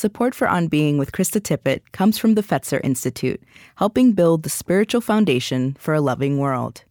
[0.00, 3.42] Support for On Being with Krista Tippett comes from the Fetzer Institute,
[3.76, 6.84] helping build the spiritual foundation for a loving world.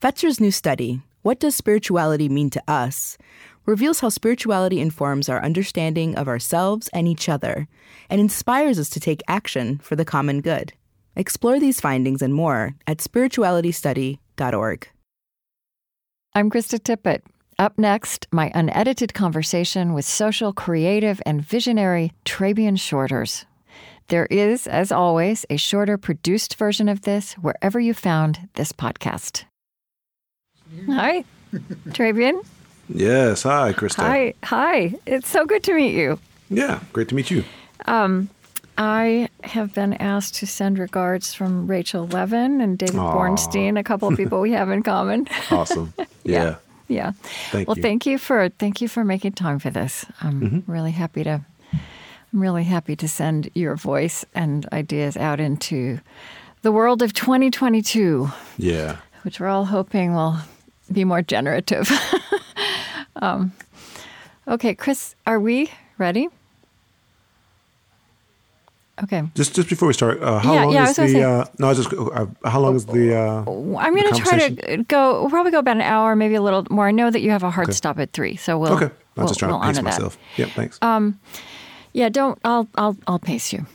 [0.00, 3.18] Fetzer's new study, What Does Spirituality Mean to Us?
[3.66, 7.68] reveals how spirituality informs our understanding of ourselves and each other,
[8.08, 10.72] and inspires us to take action for the common good.
[11.16, 14.88] Explore these findings and more at spiritualitystudy.org.
[16.34, 17.20] I'm Krista Tippett.
[17.60, 23.44] Up next, my unedited conversation with social, creative, and visionary Trabian Shorters.
[24.08, 29.44] There is, as always, a shorter produced version of this wherever you found this podcast.
[30.86, 31.22] Hi,
[31.90, 32.46] Trabian.
[32.88, 33.42] Yes.
[33.42, 34.04] Hi, Krista.
[34.04, 34.32] Hi.
[34.44, 34.94] Hi.
[35.04, 36.18] It's so good to meet you.
[36.48, 36.80] Yeah.
[36.94, 37.44] Great to meet you.
[37.84, 38.30] Um,
[38.78, 43.14] I have been asked to send regards from Rachel Levin and David Aw.
[43.14, 45.28] Bornstein, a couple of people we have in common.
[45.50, 45.92] Awesome.
[46.24, 46.44] Yeah.
[46.44, 46.56] Yeah.
[47.52, 47.82] Thank well, you.
[47.82, 50.04] thank you for thank you for making time for this.
[50.20, 50.72] I'm Mm-hmm.
[50.72, 51.40] really happy to
[52.32, 55.98] I'm really happy to send your voice and ideas out into
[56.62, 58.96] the world of 2022, Yeah.
[59.22, 60.36] which we're all hoping will
[60.92, 61.90] be more generative.
[63.16, 63.52] um,
[64.46, 66.28] okay, Chris, are we ready?
[69.02, 69.22] Okay.
[69.34, 71.08] Just just before we start, uh, how Yeah, long yeah, is the?
[71.08, 73.16] say- Uh, no, just uh, how long is the?
[73.16, 73.38] Uh,
[73.78, 75.20] I'm going to try to go.
[75.22, 76.88] We'll probably go about an hour, maybe a little more.
[76.88, 77.74] I know that you have a hard Okay.
[77.76, 78.72] stop at three, so we'll.
[78.72, 78.86] okay.
[79.16, 79.94] I'm we'll, just trying we'll to pace honor that.
[79.96, 80.18] myself.
[80.36, 80.48] Yep.
[80.50, 80.78] Thanks.
[81.92, 82.38] Yeah, don't.
[82.44, 82.68] I'll.
[82.76, 82.96] I'll.
[83.06, 83.66] I'll pace you.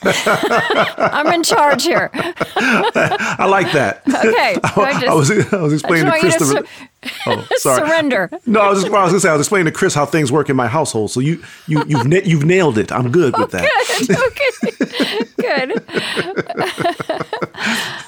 [0.02, 2.10] I'm in charge here.
[2.14, 4.02] I like that.
[4.08, 4.56] Okay.
[4.64, 6.54] I just, I was I was explaining to I just Chris.
[6.54, 6.70] want the-
[7.02, 7.78] you oh, sorry.
[7.86, 8.30] surrender.
[8.46, 10.32] No, I was just, I was gonna say I was explaining to Chris how things
[10.32, 11.10] work in my household.
[11.10, 12.90] So you you you've na- you've nailed it.
[12.90, 13.68] I'm good with that.
[14.06, 14.16] Good.
[14.28, 15.82] Okay.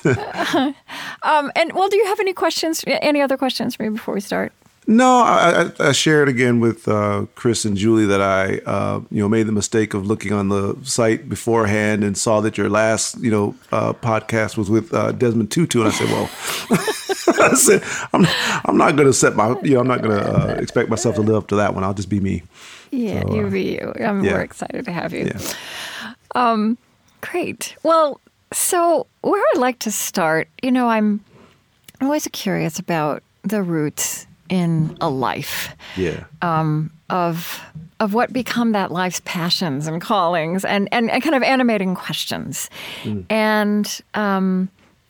[0.04, 0.74] Good.
[1.22, 2.82] um, and well, do you have any questions?
[2.86, 4.52] Any other questions for me before we start?
[4.90, 9.22] No, I, I, I shared again with uh, Chris and Julie that I, uh, you
[9.22, 13.16] know, made the mistake of looking on the site beforehand and saw that your last,
[13.20, 16.28] you know, uh, podcast was with uh, Desmond Tutu, and I said, well,
[17.40, 18.26] I said, I'm,
[18.64, 21.14] I'm not going to set my, you know, I'm not going to uh, expect myself
[21.14, 21.84] to live up to that one.
[21.84, 22.42] I'll just be me.
[22.90, 23.92] Yeah, So, you uh, be you.
[24.00, 24.32] I'm yeah.
[24.32, 25.30] more excited to have you.
[25.32, 25.54] Yeah.
[26.34, 26.76] Um,
[27.20, 27.76] Great.
[27.84, 28.20] Well,
[28.52, 31.24] so where I'd like to start, you know, I'm
[32.00, 36.24] always curious about the roots in a life Yeah.
[37.08, 37.60] of
[38.00, 42.68] of what become that life's passions and callings and and, and kind of animating questions,
[43.28, 44.68] and um,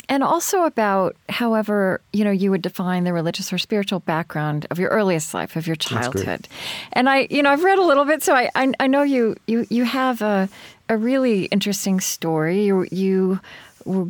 [0.08, 4.78] and also about however you know you would define the religious or spiritual background of
[4.78, 6.48] your earliest life of your childhood,
[6.92, 9.36] and I you know I've read a little bit, so I I, I know you
[9.46, 10.48] you you have a
[10.88, 12.64] a really interesting story.
[12.64, 13.40] You you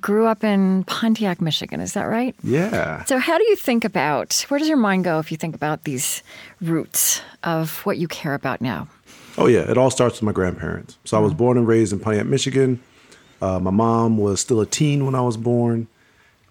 [0.00, 1.80] grew up in Pontiac, Michigan.
[1.80, 2.34] Is that right?
[2.42, 3.04] yeah.
[3.04, 5.84] So, how do you think about where does your mind go if you think about
[5.84, 6.22] these
[6.60, 8.88] roots of what you care about now?
[9.38, 10.98] Oh yeah, it all starts with my grandparents.
[11.04, 12.80] So I was born and raised in Pontiac, Michigan.
[13.40, 15.86] Uh, my mom was still a teen when I was born,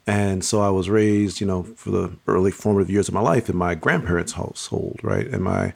[0.08, 3.50] and so I was raised, you know, for the early formative years of my life
[3.50, 5.28] in my grandparents' household, right?
[5.28, 5.74] And my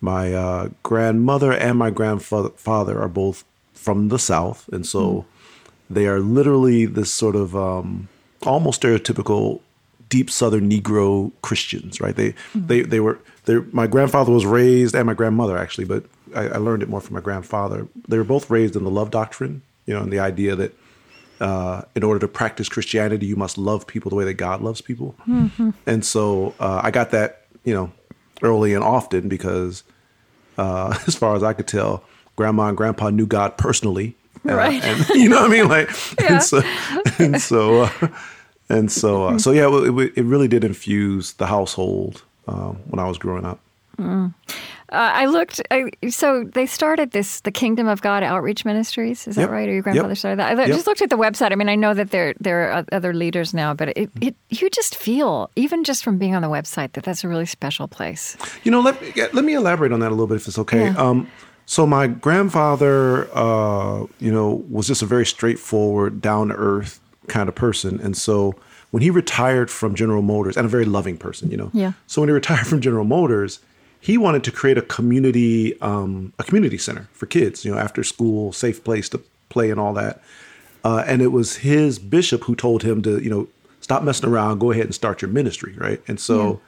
[0.00, 5.24] my uh, grandmother and my grandfather are both from the South, and so
[5.88, 8.08] they are literally this sort of um,
[8.44, 9.60] almost stereotypical
[10.08, 12.14] deep Southern Negro Christians, right?
[12.14, 13.18] They they they were
[13.72, 16.04] my grandfather was raised and my grandmother actually, but
[16.34, 17.86] I, I learned it more from my grandfather.
[18.08, 20.74] They were both raised in the love doctrine, you know, and the idea that
[21.40, 24.80] uh, in order to practice Christianity, you must love people the way that God loves
[24.80, 25.14] people.
[25.86, 27.92] And so uh, I got that, you know,
[28.42, 29.84] early and often because,
[30.58, 32.04] uh, as far as I could tell,
[32.36, 34.16] Grandma and Grandpa knew God personally,
[34.48, 34.82] Uh, Right.
[34.84, 35.88] and you know what I mean, like,
[36.20, 36.34] Yeah.
[36.34, 36.62] and so,
[37.18, 38.08] and so, uh,
[38.68, 42.98] and so, uh, so yeah, well, it, it really did infuse the household um, when
[42.98, 43.60] I was growing up.
[43.98, 44.30] Uh,
[44.90, 45.60] I looked.
[45.70, 49.26] I, so they started this, the Kingdom of God Outreach Ministries.
[49.26, 49.50] Is that Yep.
[49.50, 49.68] right?
[49.68, 50.18] Or your grandfather Yep.
[50.18, 50.50] started that?
[50.50, 50.76] I lo- Yep.
[50.76, 51.50] just looked at the website.
[51.50, 54.70] I mean, I know that there there are other leaders now, but it, it you
[54.70, 58.36] just feel, even just from being on the website, that that's a really special place.
[58.62, 60.84] You know, let me let me elaborate on that a little bit if it's okay.
[60.84, 60.96] Yeah.
[61.02, 61.26] Um,
[61.66, 67.48] so my grandfather, uh, you know, was just a very straightforward, down to earth kind
[67.48, 68.54] of person, and so
[68.90, 71.92] when he retired from General Motors, and a very loving person, you know, Yeah.
[72.06, 73.58] So when he retired from General Motors,
[74.00, 78.04] he wanted to create a community, um, a community center for kids, you know, after
[78.04, 80.22] school, safe place to play and all that.
[80.84, 83.48] Uh, and it was his bishop who told him to, you know,
[83.80, 86.00] stop messing around, go ahead and start your ministry, right?
[86.06, 86.60] And so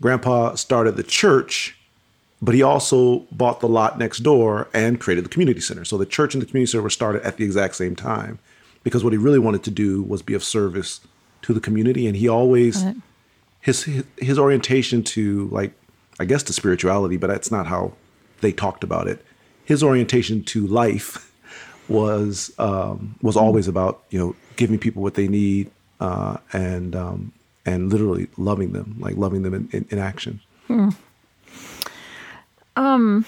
[0.00, 1.76] grandpa started the church,
[2.44, 5.84] but he also bought the lot next door and created the community center.
[5.84, 8.38] So the church and the community center were started at the exact same time
[8.82, 11.00] because what he really wanted to do was be of service
[11.42, 12.06] to the community.
[12.06, 12.84] And he always,
[13.60, 15.72] his, his, his orientation to like,
[16.20, 17.94] I guess to spirituality, but that's not how
[18.40, 19.24] they talked about it.
[19.64, 21.32] his orientation to life
[21.88, 25.70] was um, was always about you know giving people what they need
[26.00, 27.32] uh, and um,
[27.66, 30.40] and literally loving them, like loving them in, in, in action.
[30.66, 30.90] Hmm.
[32.76, 33.24] Um.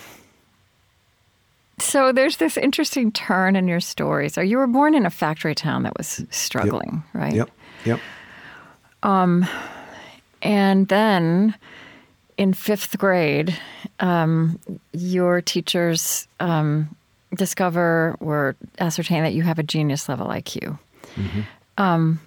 [1.79, 4.31] So there's this interesting turn in your story.
[4.31, 7.15] So you were born in a factory town that was struggling, yep.
[7.15, 7.35] right?
[7.35, 7.51] Yep.
[7.85, 8.01] Yep.
[9.03, 9.47] Um,
[10.41, 11.55] and then
[12.37, 13.59] in fifth grade,
[14.01, 14.59] um,
[14.93, 16.95] your teachers um,
[17.35, 20.79] discover or ascertain that you have a genius level IQ.
[21.15, 21.41] Mm-hmm.
[21.79, 22.21] Um,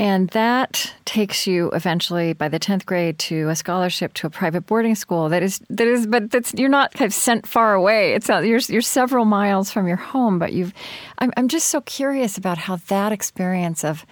[0.00, 4.62] and that takes you eventually by the 10th grade to a scholarship to a private
[4.62, 8.14] boarding school that is that is but that's you're not kind of sent far away.
[8.14, 10.72] It's not, you're, you're several miles from your home but you've
[11.18, 14.06] I'm, I'm just so curious about how that experience of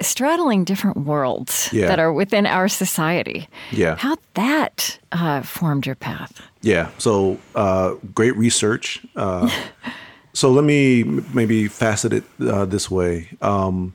[0.00, 1.86] straddling different worlds yeah.
[1.86, 3.96] that are within our society yeah.
[3.96, 6.40] how that uh, formed your path.
[6.62, 6.88] Yeah.
[6.96, 9.04] So uh, great research.
[9.16, 9.50] Uh,
[10.32, 11.02] so let me
[11.34, 13.28] maybe facet it uh, this way.
[13.42, 13.94] Um,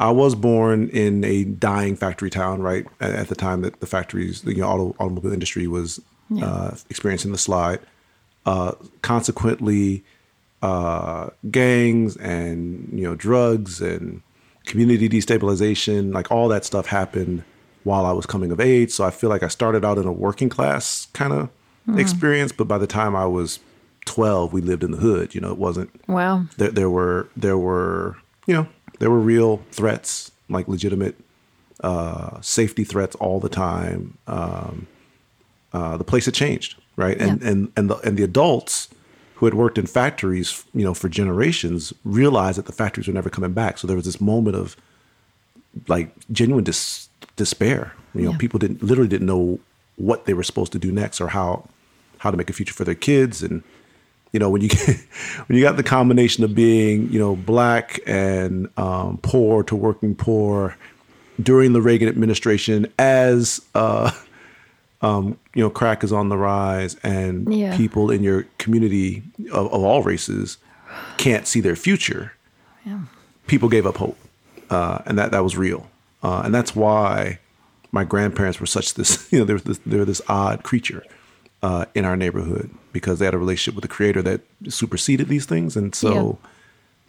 [0.00, 4.40] I was born in a dying factory town, right at, the time that the factories,
[4.40, 6.00] the you know, auto, automobile industry was
[6.30, 6.46] yeah.
[6.46, 7.80] uh, experiencing the slide.
[8.46, 10.02] Uh, consequently,
[10.62, 14.22] uh, gangs and you know drugs and
[14.64, 17.44] community destabilization, like all that stuff happened
[17.84, 18.90] while I was coming of age.
[18.90, 21.50] So I feel like I started out in a working class kind of
[21.86, 22.00] mm.
[22.00, 23.58] experience, but by the time I was
[24.06, 25.34] 12, we lived in the hood.
[25.34, 25.90] You know, it wasn't.
[26.08, 26.46] Wow.
[26.56, 28.16] There, there were there were
[28.46, 28.66] you know
[29.00, 31.16] there were real threats, like legitimate
[31.82, 34.16] uh, safety threats all the time.
[34.28, 34.86] Um,
[35.72, 37.18] uh, the place had changed, right?
[37.20, 37.48] And yeah.
[37.48, 38.88] and and the and the adults
[39.34, 43.30] who had worked in factories, you know, for generations, realized that the factories were never
[43.30, 43.78] coming back.
[43.78, 44.76] So there was this moment of
[45.88, 47.94] like genuine dis- despair.
[48.14, 48.38] You know, yeah.
[48.38, 49.58] people didn't literally didn't know
[49.96, 51.68] what they were supposed to do next or how
[52.18, 53.62] how to make a future for their kids and
[54.32, 54.86] you know when you get
[55.46, 60.14] when you got the combination of being you know black and um, poor to working
[60.14, 60.76] poor
[61.42, 64.10] during the Reagan administration as uh,
[65.02, 67.76] um, you know crack is on the rise and yeah.
[67.76, 69.22] people in your community
[69.52, 70.58] of, of, all races
[71.16, 72.32] can't see their future
[72.84, 73.00] yeah.
[73.46, 74.18] people gave up hope
[74.70, 75.88] uh, and that that was real
[76.22, 77.38] uh, and that's why
[77.92, 81.04] my grandparents were such this you know they were this, they were this odd creature
[81.62, 85.46] uh, in our neighborhood because they had a relationship with the creator that superseded these
[85.46, 85.76] things.
[85.76, 86.38] And so,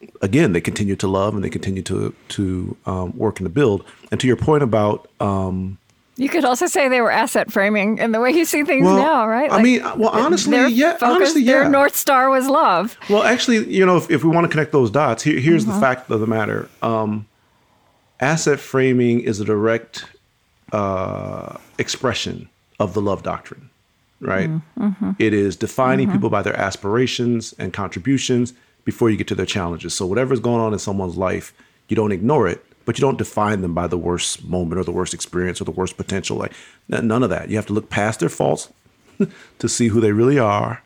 [0.02, 0.10] yeah.
[0.22, 3.84] again, they continue to love and they continue to to um, work and to build.
[4.12, 5.78] And to your point about um,
[6.22, 8.96] you could also say they were asset framing in the way you see things well,
[8.96, 9.50] now, right?
[9.50, 11.54] Like I mean, well, honestly, yeah, focus, honestly, yeah.
[11.54, 12.96] Their north star was love.
[13.10, 15.74] Well, actually, you know, if, if we want to connect those dots, here, here's mm-hmm.
[15.74, 17.26] the fact of the matter: um,
[18.20, 20.06] asset framing is a direct
[20.72, 22.50] uh, expression
[22.80, 23.71] of the love doctrine
[24.22, 24.50] right?
[24.50, 24.84] Mm-hmm.
[24.84, 25.12] mm-hmm.
[25.20, 26.18] It is defining mm-hmm.
[26.18, 28.54] people by their aspirations and contributions
[28.86, 29.94] before you get to their challenges.
[29.94, 31.54] So whatever's going on in someone's life,
[31.88, 34.92] you don't ignore it, but you don't define them by the worst moment or the
[34.92, 36.38] worst experience or the worst potential.
[36.38, 36.54] Like
[36.88, 37.50] none of that.
[37.50, 38.72] You have to look past their faults
[39.60, 40.82] to see who they really are.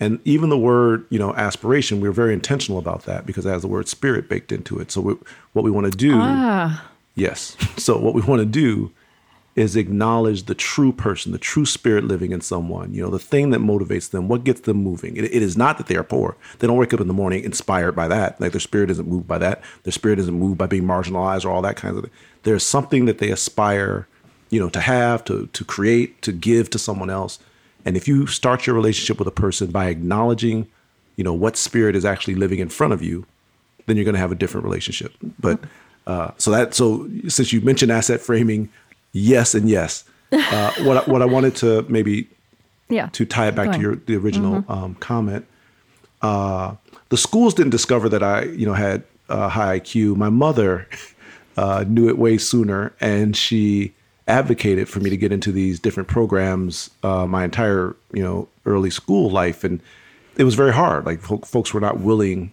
[0.00, 3.62] And even the word, you know, aspiration, we're very intentional about that because it has
[3.62, 4.90] the word spirit baked into it.
[4.90, 5.14] So we,
[5.52, 6.88] what we want to do, ah.
[7.14, 7.56] yes.
[7.76, 8.90] So what we want to do
[9.54, 13.50] is acknowledge the true person, the true spirit living in someone, you know, the thing
[13.50, 15.16] that motivates them, what gets them moving.
[15.16, 16.36] It, it is not that they are poor.
[16.58, 18.40] They don't wake up in the morning inspired by that.
[18.40, 19.62] Like their spirit isn't moved by that.
[19.82, 22.12] Their spirit isn't moved by being marginalized or all that kind of thing.
[22.44, 24.08] There's something that they aspire,
[24.48, 27.38] you know, to have, to to create, to give to someone else.
[27.84, 30.68] And if you start your relationship with a person by acknowledging,
[31.16, 33.26] you know, what spirit is actually living in front of you,
[33.86, 35.12] then you're going to have a different relationship.
[35.38, 35.60] But
[36.06, 38.70] uh, so that so since you mentioned asset framing,
[39.12, 40.04] yes and yes.
[40.34, 42.26] Uh, what I, what I wanted to maybe
[42.88, 44.72] yeah to tie it back to your the original mm-hmm.
[44.72, 45.46] um, comment.
[46.22, 46.76] Uh,
[47.10, 50.16] the schools didn't discover that I you know had uh, high IQ.
[50.16, 50.88] My mother
[51.58, 53.92] uh, knew it way sooner, and she
[54.28, 58.90] advocated for me to get into these different programs uh, my entire you know early
[58.90, 59.82] school life, and
[60.36, 61.04] it was very hard.
[61.04, 62.52] Like folks were not willing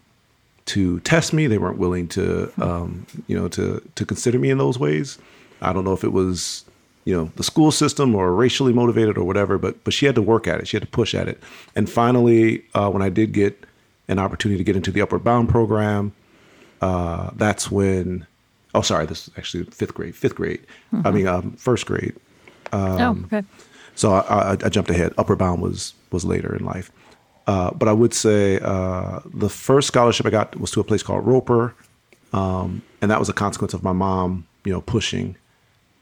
[0.66, 4.58] to test me; they weren't willing to um, you know to to consider me in
[4.58, 5.18] those ways.
[5.62, 6.64] I don't know if it was,
[7.06, 10.22] you know, the school system or racially motivated or whatever, but but she had to
[10.22, 10.68] work at it.
[10.68, 11.42] She had to push at it.
[11.76, 13.66] And finally, uh, when I did get
[14.08, 16.14] an opportunity to get into the Upward Bound program,
[16.82, 18.26] uh, that's when.
[18.76, 20.16] Oh, sorry, this is actually fifth grade.
[20.16, 20.62] Fifth grade.
[20.94, 21.08] Mm-hmm.
[21.08, 22.16] I mean, um, first grade.
[22.72, 23.48] Um, oh, okay.
[23.96, 25.12] So I, I, I, jumped ahead.
[25.18, 26.92] Upward Bound was was later in life.
[27.48, 31.02] Uh, but I would say uh, the first scholarship I got was to a place
[31.02, 31.74] called Roeper,
[32.32, 35.36] um, and that was a consequence of my mom, you know, pushing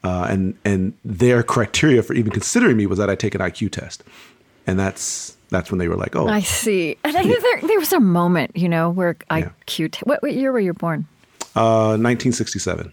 [0.04, 3.72] uh, and and their criteria for even considering me was that I take an IQ
[3.72, 4.02] test,
[4.66, 6.96] and that's that's when they were like, oh, I see.
[7.04, 9.48] And I think there, there was a moment, you know, where Yeah.
[9.66, 9.92] IQ.
[9.92, 11.06] T- what, what year were you born?
[11.56, 12.92] uh, 1967.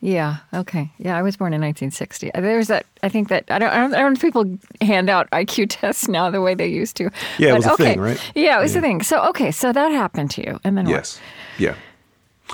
[0.00, 0.36] Yeah.
[0.52, 0.90] Okay.
[0.98, 2.30] Yeah, I was born in 1960.
[2.34, 2.84] There was that.
[3.02, 3.70] I think that I don't.
[3.70, 6.68] I don't, I don't know if people hand out IQ tests now the way they
[6.68, 7.10] used to.
[7.38, 7.84] Yeah, it was a okay.
[7.94, 8.32] thing, right?
[8.34, 8.80] Yeah, it was Yeah.
[8.80, 9.02] a thing.
[9.02, 11.18] So okay, so that happened to you, and then Yes.
[11.58, 11.74] Yeah.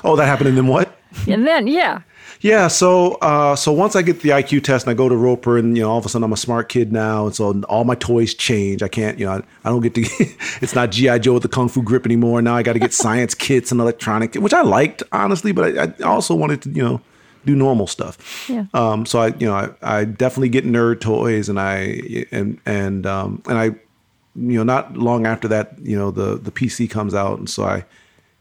[0.04, 0.88] Oh, that happened, and then what?
[0.88, 1.26] what?
[1.28, 2.02] And then yeah,
[2.42, 5.58] Yeah, so uh, so once I get the IQ test and I go to Roeper,
[5.58, 7.84] and you know, all of a sudden I'm a smart kid now, and so all
[7.84, 8.82] my toys change.
[8.82, 10.00] I can't, you know, I, I don't get to.
[10.62, 12.40] it's not GI Joe with the kung fu grip anymore.
[12.40, 15.82] Now I got to get science kits and electronic, which I liked honestly, but I,
[16.02, 17.02] I also wanted to, you know,
[17.44, 18.48] do normal stuff.
[18.48, 18.64] Yeah.
[18.72, 19.04] Um.
[19.04, 23.42] So I, you know, I, I definitely get nerd toys, and I and and um
[23.48, 27.38] and I, you know, not long after that, you know, the the PC comes out,
[27.38, 27.84] and so I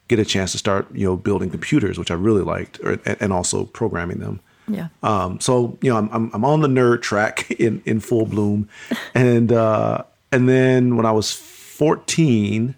[0.09, 3.31] get a chance to start, you know, building computers, which I really liked, or, and
[3.31, 4.41] also programming them.
[4.67, 4.89] yeah.
[5.01, 8.67] Um, so you know, I'm, I'm I'm on the nerd track in in full bloom,
[9.15, 12.75] and uh, and then when I was 14,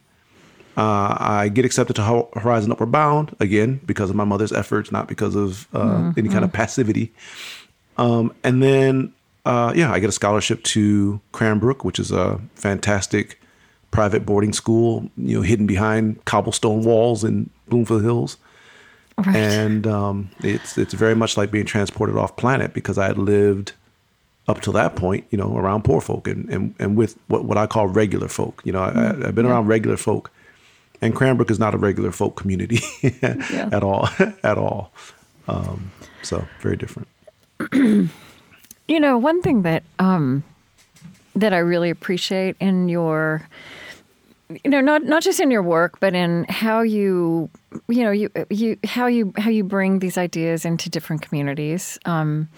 [0.77, 5.07] uh, I get accepted to Horizon Upward Bound again because of my mother's efforts, not
[5.07, 7.11] because of uh, any kind of passivity.
[7.97, 9.13] Um, and then
[9.45, 13.40] uh, yeah, I get a scholarship to Cranbrook, which is a fantastic
[13.91, 18.37] private boarding school, you know, hidden behind cobblestone walls in Bloomfield Hills
[19.17, 19.35] Right.
[19.35, 23.73] and um, it's it's very much like being transported off planet because I had lived
[24.47, 27.57] up till that point, you know, around poor folk and and, and with what, what
[27.57, 28.61] I call regular folk.
[28.63, 30.31] You know, I, I've been around regular folk,
[31.01, 32.79] and Cranbrook is not a regular folk community
[33.21, 34.09] at all,
[34.43, 34.91] at all.
[35.47, 35.91] Um,
[36.23, 37.07] so very different.
[38.87, 40.43] You know, one thing that um,
[41.35, 43.47] that I really appreciate in your,
[44.63, 47.49] you know, not not just in your work, but in how you,
[47.87, 51.99] you know, you you how you how you bring these ideas into different communities.
[52.05, 52.49] Um,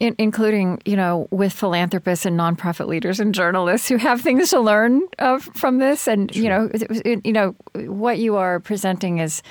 [0.00, 4.58] in, including, you know, with philanthropists and nonprofit leaders and journalists who have things to
[4.58, 9.42] learn of, from this, and you know, it, you know, what you are presenting is,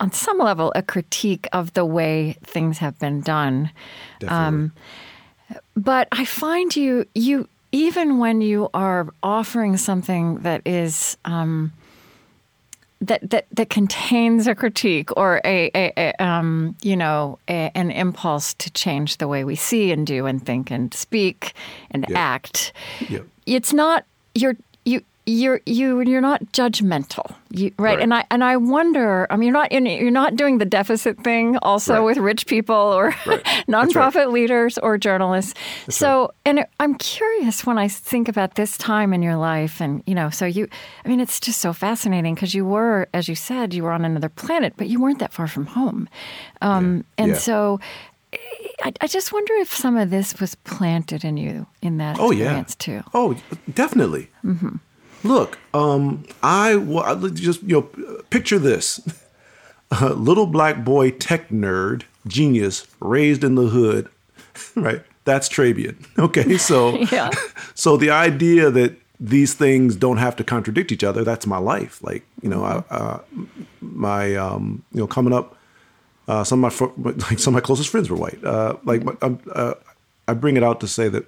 [0.00, 3.70] on some level, a critique of the way things have been done.
[4.18, 4.70] Definitely.
[5.76, 11.72] But I find you you even when you are offering something that is um,
[13.00, 17.90] that that that contains a critique or a, a, a um, you know a, an
[17.90, 21.54] impulse to change the way we see and do and think and speak
[21.90, 22.72] and act.
[23.08, 23.26] Yep.
[23.46, 25.02] It's not you're you.
[25.24, 27.94] You're you you're not judgmental, you, right?
[27.94, 28.00] Right.
[28.00, 29.28] And I and I wonder.
[29.30, 32.00] I mean, you're not in, you're not doing the deficit thing also Right.
[32.04, 33.44] with rich people or Right.
[33.68, 35.54] Nonprofit leaders or journalists.
[35.88, 40.14] so, and I'm curious when I think about this time in your life, and you
[40.16, 40.66] know, so you,
[41.04, 44.04] I mean, it's just so fascinating because you were, as you said, you were on
[44.04, 46.08] another planet, but you weren't that far from home,
[46.62, 47.38] um, and Yeah.
[47.38, 47.78] so.
[48.82, 52.30] I, I just wonder if some of this was planted in you in that Oh
[52.32, 52.44] yeah.
[52.44, 53.02] experience too.
[53.12, 53.36] Oh,
[53.74, 54.30] definitely.
[55.24, 59.00] Look, um, I I just you know picture this:
[60.00, 64.08] a little black boy tech nerd genius raised in the hood,
[64.76, 65.02] right?
[65.24, 65.96] That's Trabian.
[66.18, 67.30] Okay, so Yeah.
[67.74, 72.02] so the idea that these things don't have to contradict each other that's my life
[72.02, 73.20] like you know I, uh,
[73.80, 75.56] my um you know coming up
[76.26, 79.14] uh, some of my like some of my closest friends were white uh, like my-
[79.22, 79.74] um, uh,
[80.26, 81.24] i bring it out to say that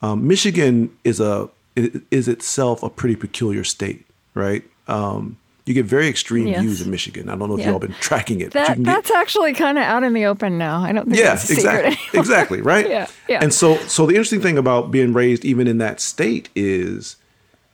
[0.00, 6.08] um, michigan is a is itself a pretty peculiar state right um, you get very
[6.08, 6.60] extreme Yes.
[6.60, 7.70] views in michigan i don't know if Yeah.
[7.70, 10.80] y'all been tracking it That get- that's actually kind of out in the open now.
[10.82, 12.88] I don't think yeah, that's a secret exactly, exactly, right?
[12.96, 13.38] Yeah, yeah.
[13.42, 17.16] And so, so the interesting thing about being raised even in that state is,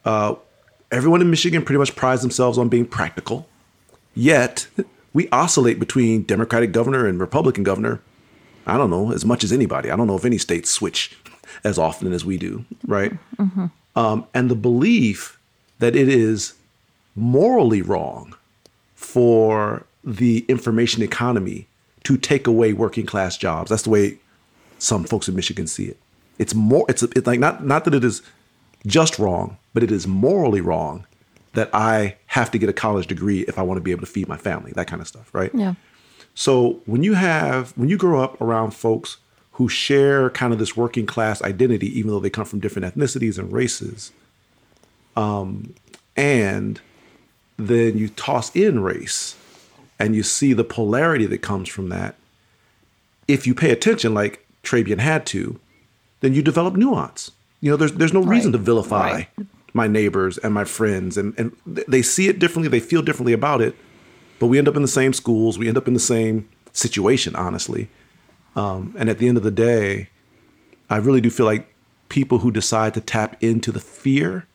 [0.04, 0.34] uh,
[0.92, 3.48] everyone in Michigan pretty much prides themselves on being practical.
[4.14, 4.66] Yet,
[5.12, 8.00] we oscillate between Democratic governor and Republican governor.
[8.66, 9.90] I don't know as much as anybody.
[9.90, 11.16] I don't know if any states switch
[11.64, 13.12] as often as we do, right?
[13.96, 15.38] Um, and the belief
[15.78, 16.54] that it is
[17.16, 18.34] morally wrong
[18.94, 21.66] for the information economy
[22.04, 23.70] to take away working class jobs.
[23.70, 24.18] That's the way
[24.78, 25.98] some folks in Michigan see it.
[26.38, 26.86] It's more.
[26.88, 28.22] It's, it's like not not that it is
[28.86, 31.06] just wrong, but it is morally wrong
[31.52, 34.06] that I have to get a college degree if I want to be able to
[34.06, 34.72] feed my family.
[34.74, 35.50] That kind of stuff, right?
[35.54, 35.74] Yeah.
[36.34, 39.18] So when you have when you grow up around folks
[39.60, 43.38] who share kind of this working class identity, even though they come from different ethnicities
[43.38, 44.10] and races,
[45.18, 45.74] um,
[46.16, 46.80] and
[47.58, 49.36] then you toss in race,
[49.98, 52.14] and you see the polarity that comes from that.
[53.28, 55.60] If you pay attention, like Trabian had to,
[56.20, 57.30] then you develop nuance.
[57.60, 58.58] You know, there's there's no reason Right.
[58.58, 59.28] to vilify Right.
[59.74, 63.60] my neighbors and my friends, and and they see it differently, they feel differently about
[63.60, 63.74] it,
[64.38, 67.36] but we end up in the same schools, we end up in the same situation,
[67.36, 67.90] honestly.
[68.56, 70.08] Um, and at the end of the day,
[70.88, 71.72] I really do feel like
[72.08, 74.46] people who decide to tap into the fear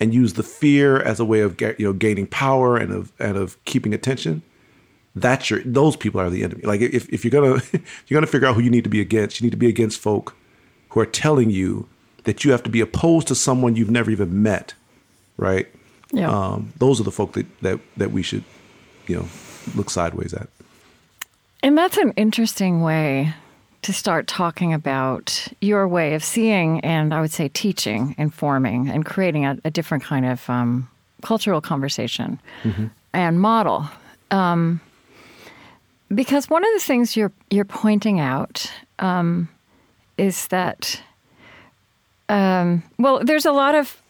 [0.00, 3.12] and use the fear as a way of get, you know gaining power and of
[3.18, 4.42] and of keeping attention
[5.16, 6.60] that's your those people are the enemy.
[6.62, 9.00] Like if, if you're gonna if you're gonna figure out who you need to be
[9.00, 10.36] against you need to be against folk
[10.90, 11.88] who are telling you
[12.24, 14.74] that you have to be opposed to someone you've never even met
[15.38, 15.68] right?
[16.12, 16.30] Yeah.
[16.30, 18.44] um, those are the folk that, that that we should
[19.06, 19.28] you know
[19.74, 20.48] look sideways at
[21.66, 23.34] And that's an interesting way
[23.82, 29.04] to start talking about your way of seeing and I would say teaching, informing, and
[29.04, 30.88] creating a, a different kind of um,
[31.22, 32.38] cultural conversation
[33.12, 33.84] and model.
[34.30, 34.80] Um,
[36.14, 38.70] because one of the things you're you're pointing out
[39.00, 39.48] um,
[40.18, 41.02] is that
[42.28, 44.00] um, well, there's a lot of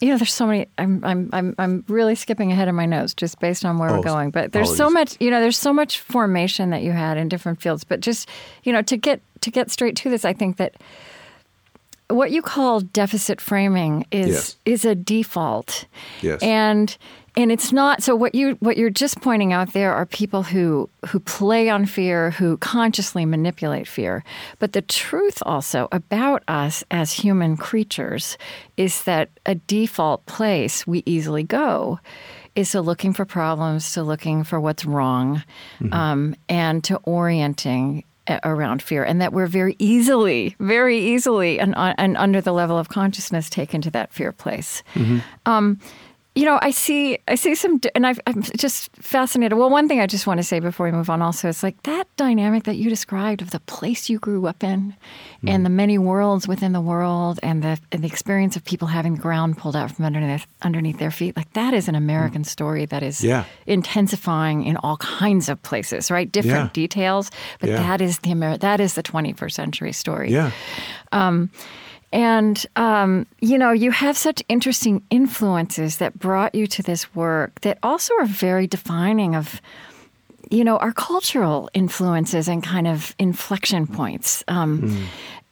[0.00, 0.66] you know, there's so many.
[0.78, 3.96] I'm I'm I'm I'm really skipping ahead of my notes just based on where Oh,
[3.96, 4.30] we're going.
[4.30, 7.60] But there's so much, you know, there's so much formation that you had in different
[7.62, 7.82] fields.
[7.84, 8.28] But just
[8.64, 10.74] you know, to get to get straight to this, I think that
[12.08, 14.56] what you call deficit framing is Yes.
[14.64, 15.86] is a default.
[16.20, 16.42] Yes.
[16.42, 16.96] And
[17.36, 20.88] and it's not so what you what you're just pointing out there are people who
[21.06, 24.24] who play on fear, who consciously manipulate fear.
[24.58, 28.38] But the truth also about us as human creatures
[28.76, 32.00] is that a default place we easily go
[32.54, 35.42] is to looking for problems, to looking for what's wrong,
[35.92, 38.02] um, and to orienting
[38.44, 42.88] around fear, and that we're very easily, very easily, and, and under the level of
[42.88, 44.82] consciousness, taken to that fear place.
[45.44, 45.78] Um,
[46.36, 49.56] you know, I see, I see some, and I've, I'm just fascinated.
[49.56, 51.82] Well, one thing I just want to say before we move on, also, is like
[51.84, 54.94] that dynamic that you described of the place you grew up in,
[55.46, 55.74] and the mm.
[55.74, 59.74] many worlds within the world, and the and the experience of people having ground pulled
[59.74, 61.36] out from underneath underneath their feet.
[61.36, 62.46] Like that is an American mm.
[62.46, 63.44] story that is Yeah.
[63.66, 66.30] intensifying in all kinds of places, right?
[66.30, 66.82] Different Yeah.
[66.82, 67.76] details, but Yeah.
[67.76, 70.30] that is the Amer- that is the 21st century story.
[70.30, 70.50] yeah
[71.12, 71.50] um,
[72.16, 77.60] And, um, you know, you have such interesting influences that brought you to this work
[77.60, 79.60] that also are very defining of,
[80.50, 85.06] you know, our cultural influences and kind of inflection points, um,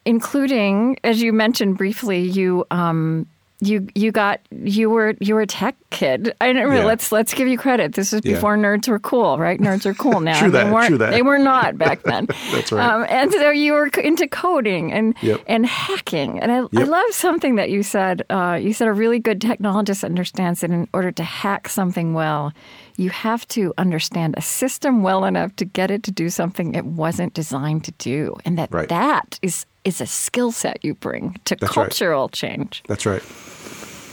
[0.05, 2.65] including, as you mentioned briefly, you.
[2.71, 3.27] Um,
[3.65, 6.33] you you got you were you were a tech kid.
[6.41, 6.85] I didn't really, Yeah.
[6.85, 7.93] let's let's give you credit.
[7.93, 8.33] This is Yeah.
[8.35, 9.59] before nerds were cool, right?
[9.59, 10.39] Nerds are cool now.
[10.39, 11.11] True they that, weren't, true that.
[11.11, 12.25] They were not back then.
[12.51, 12.85] That's right.
[12.85, 15.41] Um, and so you were into coding and Yep.
[15.47, 16.39] and hacking.
[16.39, 18.23] And I, I love something that you said.
[18.29, 22.51] Uh, you said a really good technologist understands that in order to hack something well,
[22.97, 26.85] you have to understand a system well enough to get it to do something it
[26.85, 28.89] wasn't designed to do, and that Right.
[28.89, 31.85] that is is a skill set you bring to That's right.
[31.89, 32.81] cultural change.
[32.87, 33.21] that's right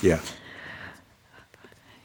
[0.03, 0.21] yeah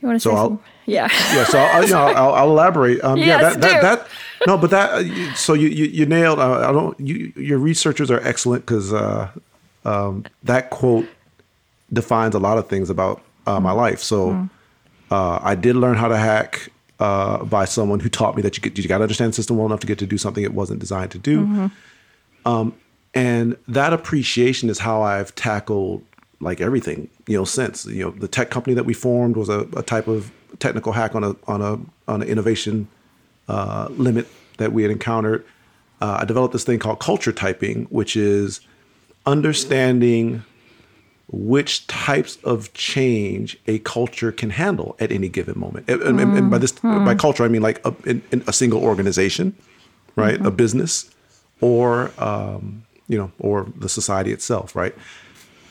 [0.02, 0.66] You want to So say I'll- something?
[0.86, 1.10] Yeah.
[1.36, 3.04] yeah, so I'll, I'll, I'll elaborate.
[3.04, 4.08] Um, yeah, that, that, that,
[4.48, 8.10] no, but that, uh, so you, you, you nailed, uh, I don't, you, your researchers
[8.10, 9.30] are excellent because uh,
[9.84, 11.06] um, that quote
[11.92, 14.00] defines a lot of things about uh, my life.
[14.00, 14.48] So
[15.12, 16.70] uh, I did learn how to hack
[17.02, 19.58] uh, by someone who taught me that you, get, you got to understand the system
[19.58, 21.70] well enough to get to do something it wasn't designed to do.
[22.46, 22.74] Um,
[23.14, 26.02] and that appreciation is how I've tackled
[26.40, 29.62] like everything, you know, since you know the tech company that we formed was a,
[29.76, 31.74] a type of technical hack on a on a
[32.12, 32.88] on an innovation
[33.48, 35.44] uh, limit that we had encountered.
[36.00, 38.62] Uh, I developed this thing called culture typing, which is
[39.26, 40.44] understanding
[41.30, 45.90] which types of change a culture can handle at any given moment.
[45.90, 48.82] And, and- and by this, by culture, I mean like a, in, in a single
[48.82, 49.54] organization,
[50.16, 50.40] right?
[50.46, 51.12] A business,
[51.60, 54.96] or um, you know, or the society itself, right?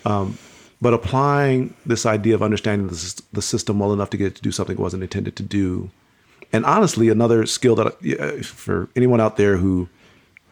[0.05, 0.37] Um,
[0.81, 4.43] but applying this idea of understanding the, the system well enough to get it to
[4.43, 5.91] do something it wasn't intended to do,
[6.53, 7.87] and honestly, another skill that
[8.21, 9.89] uh, for anyone out there who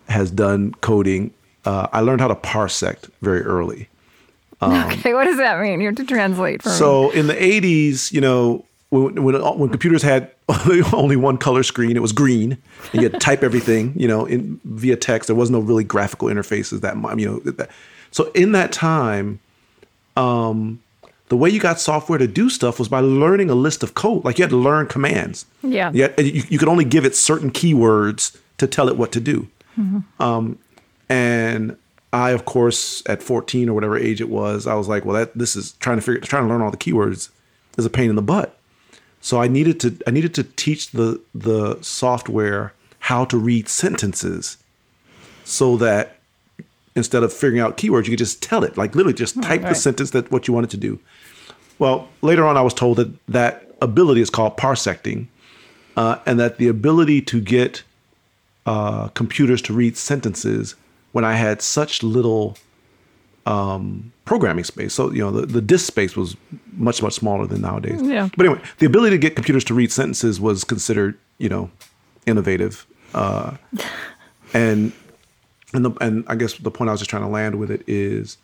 [0.08, 1.32] has done coding,
[1.64, 3.88] uh, I learned how to parsect very early.
[4.62, 5.14] okay.
[5.14, 5.80] What does that mean?
[5.80, 6.74] You have to translate for me.
[6.74, 10.30] So in the 80s, you know, when, when, when computers had
[10.92, 12.58] only one color screen, it was green,
[12.92, 15.26] and you had to type everything, you know, in via text.
[15.26, 17.70] There was no really graphical interfaces that, you know, that,
[18.10, 19.40] so in that time,
[20.16, 20.80] um,
[21.28, 24.24] the way you got software to do stuff was by learning a list of code.
[24.24, 25.46] Like you had to learn commands.
[25.62, 25.90] Yeah.
[25.92, 29.20] You, had- you, you could only give it certain keywords to tell it what to
[29.20, 29.48] do.
[30.20, 30.58] Um,
[31.08, 31.76] and
[32.12, 35.36] I, of course, at 14 or whatever age it was, I was like, well, that
[35.36, 37.30] this is trying to figure, trying to learn all the keywords
[37.76, 38.56] is a pain in the butt.
[39.20, 44.58] So I needed to, I needed to teach the the software how to read sentences,
[45.44, 46.13] so that
[46.96, 49.68] instead of figuring out keywords, you could just tell it, like literally just type the
[49.68, 49.76] right.
[49.76, 50.98] sentence that what you wanted to do.
[51.78, 55.28] Well, later on, I was told that that ability is called parsecting,
[55.96, 57.82] uh, and that the ability to get
[58.66, 60.76] uh, computers to read sentences
[61.12, 62.56] when I had such little
[63.46, 64.94] um, programming space.
[64.94, 66.36] So you know the, the disk space was
[66.72, 68.00] much much smaller than nowadays.
[68.02, 68.28] Yeah.
[68.36, 71.70] But anyway, the ability to get computers to read sentences was considered you know
[72.26, 73.56] innovative, uh,
[74.54, 74.92] and
[75.74, 77.82] and the, and I guess the point I was just trying to land with it
[77.86, 78.38] is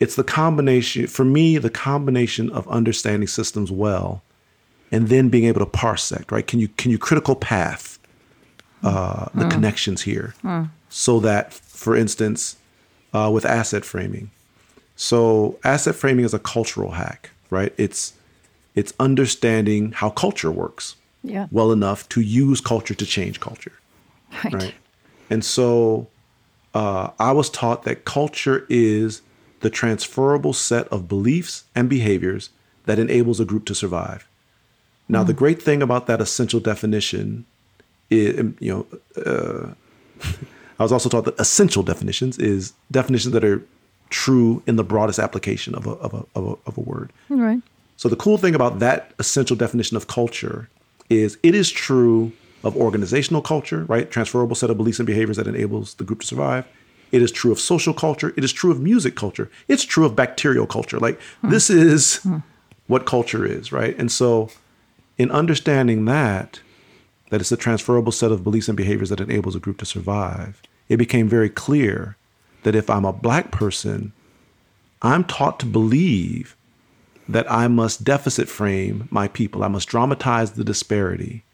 [0.00, 4.22] it's the combination for me the combination of understanding systems well
[4.92, 7.98] and then being able to parsec right can you can you critical path
[8.84, 10.34] uh, the connections here
[10.88, 12.56] so that for instance
[13.12, 14.30] uh, with asset framing
[14.96, 18.12] so asset framing is a cultural hack right it's
[18.74, 20.94] it's understanding how culture works
[21.24, 21.46] Yeah.
[21.50, 23.72] well enough to use culture to change culture
[24.44, 24.54] Right.
[24.54, 24.74] right?
[25.30, 26.06] And so
[26.78, 29.20] uh, I was taught that culture is
[29.60, 32.50] the transferable set of beliefs and behaviors
[32.84, 34.28] that enables a group to survive.
[35.08, 37.46] Now, the great thing about that essential definition
[38.10, 38.86] is, you know,
[39.26, 39.74] uh,
[40.78, 43.60] I was also taught that essential definitions is definitions that are
[44.10, 47.12] true in the broadest application of a, of a, of a, of a word.
[47.28, 47.60] Right.
[47.96, 50.70] So the cool thing about that essential definition of culture
[51.10, 52.32] is it is true
[52.64, 54.10] of organizational culture, right?
[54.10, 56.66] Transferable set of beliefs and behaviors that enables the group to survive.
[57.12, 58.34] It is true of social culture.
[58.36, 59.50] It is true of music culture.
[59.68, 60.98] It's true of bacterial culture.
[60.98, 61.50] Like hmm.
[61.50, 62.38] this is hmm.
[62.86, 63.96] what culture is, right?
[63.98, 64.50] And so
[65.16, 66.60] in understanding that,
[67.30, 70.62] that it's a transferable set of beliefs and behaviors that enables a group to survive,
[70.88, 72.16] it became very clear
[72.62, 74.12] that if I'm a black person,
[75.02, 76.56] I'm taught to believe
[77.28, 79.62] that I must deficit frame my people.
[79.62, 81.44] I must dramatize the disparity,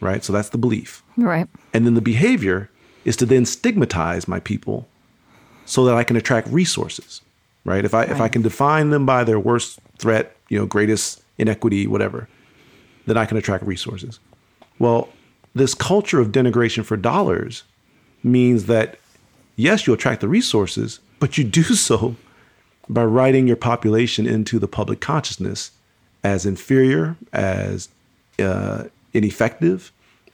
[0.00, 0.24] right?
[0.24, 1.02] So that's the belief.
[1.16, 1.46] Right.
[1.72, 2.70] And then the behavior
[3.04, 4.88] is to then stigmatize my people
[5.64, 7.20] so that I can attract resources,
[7.64, 7.84] right?
[7.84, 11.86] If I if I can define them by their worst threat, you know, greatest inequity,
[11.86, 12.28] whatever,
[13.06, 14.18] then I can attract resources.
[14.78, 15.08] Well,
[15.54, 17.64] this culture of denigration for dollars
[18.22, 18.98] means that
[19.56, 22.16] yes, you attract the resources, but you do so
[22.88, 25.70] by writing your population into the public consciousness
[26.24, 27.88] as inferior, as
[28.38, 29.92] uh, ineffective,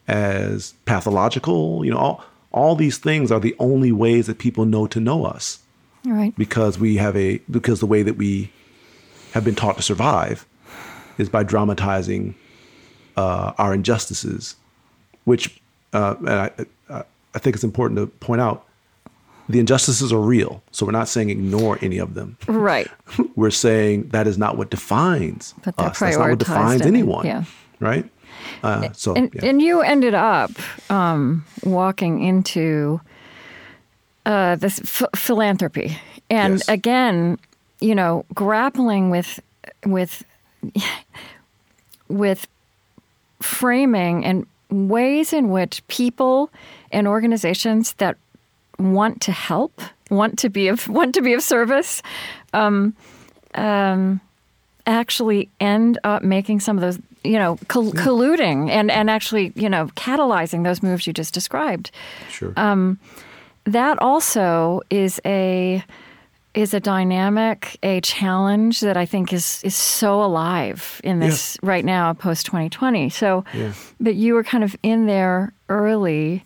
[0.09, 1.85] as pathological.
[1.85, 5.25] You know, all, all these things are the only ways that people know to know
[5.25, 5.61] us
[6.05, 6.35] Right.
[6.37, 8.51] because we have a because the way that we
[9.33, 10.47] have been taught to survive
[11.19, 12.35] is by dramatizing
[13.17, 14.57] uh, our injustices,
[15.25, 15.61] which
[15.93, 16.29] uh, and
[16.91, 17.03] I,
[17.35, 18.65] I think it's important to point out
[19.49, 20.63] the injustices are real.
[20.73, 22.37] So we're not saying ignore any of them.
[22.49, 22.89] Right.
[23.37, 25.99] We're saying that is not what defines But us.
[26.01, 27.25] That's not what defines anyone.
[27.27, 27.45] yeah.
[27.79, 28.11] Right.
[28.63, 29.45] Uh, so and, yeah.
[29.47, 30.51] and you ended up
[30.91, 33.01] um, walking into
[34.25, 35.97] uh, this ph- philanthropy,
[36.31, 36.69] and Yes.
[36.69, 37.39] again,
[37.81, 39.41] you know, grappling with
[39.85, 40.25] with
[42.09, 42.47] with
[43.43, 46.51] framing and ways in which people
[46.93, 48.17] and organizations that
[48.79, 52.03] want to help, want to be of want to be of service,
[52.53, 52.95] um,
[53.55, 54.21] um,
[54.87, 59.69] actually end up making some of those, you know, col- colluding and and actually, you
[59.69, 61.91] know, catalyzing those moves you just described.
[62.31, 62.53] sure.
[62.57, 62.99] um,
[63.65, 65.83] That also is a
[66.55, 71.85] is a dynamic, a challenge that I think is is so alive in this right
[71.85, 73.11] now, post twenty twenty.
[73.11, 73.73] So, Yeah.
[74.01, 76.45] but you were kind of in there early,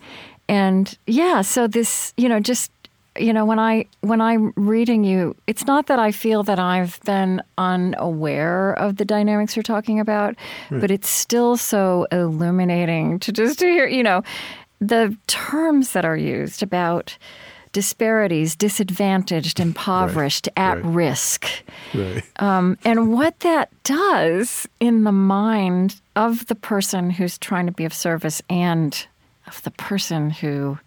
[0.48, 1.42] and yeah.
[1.42, 2.70] So this, you know, just
[3.18, 7.00] you know, when I when I'm reading you, it's not that I feel that I've
[7.04, 10.36] been unaware of the dynamics you're talking about,
[10.70, 14.22] but it's still so illuminating to just to hear, you know,
[14.80, 17.18] the terms that are used about
[17.72, 20.84] disparities, disadvantaged, impoverished, at right.
[20.84, 21.46] risk.
[21.94, 22.22] right.
[22.36, 27.84] Um, and what that does in the mind of the person who's trying to be
[27.84, 29.06] of service and
[29.46, 30.78] of the person who,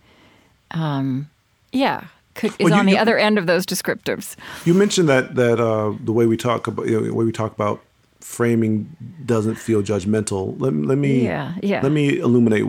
[0.72, 1.30] um,
[1.74, 2.06] yeah,
[2.36, 4.36] could, is Well, you- on the you- other end of those descriptives.
[4.66, 7.32] You mentioned that that uh, the way we talk about you know, the way we
[7.34, 7.82] talk about
[8.22, 10.56] framing doesn't feel judgmental.
[10.60, 11.82] Let, let me Yeah, yeah.
[11.84, 12.66] let me illuminate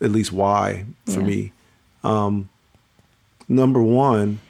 [0.00, 1.26] at least why for Yeah.
[1.26, 1.52] me.
[2.02, 2.48] Um,
[3.48, 4.40] number one,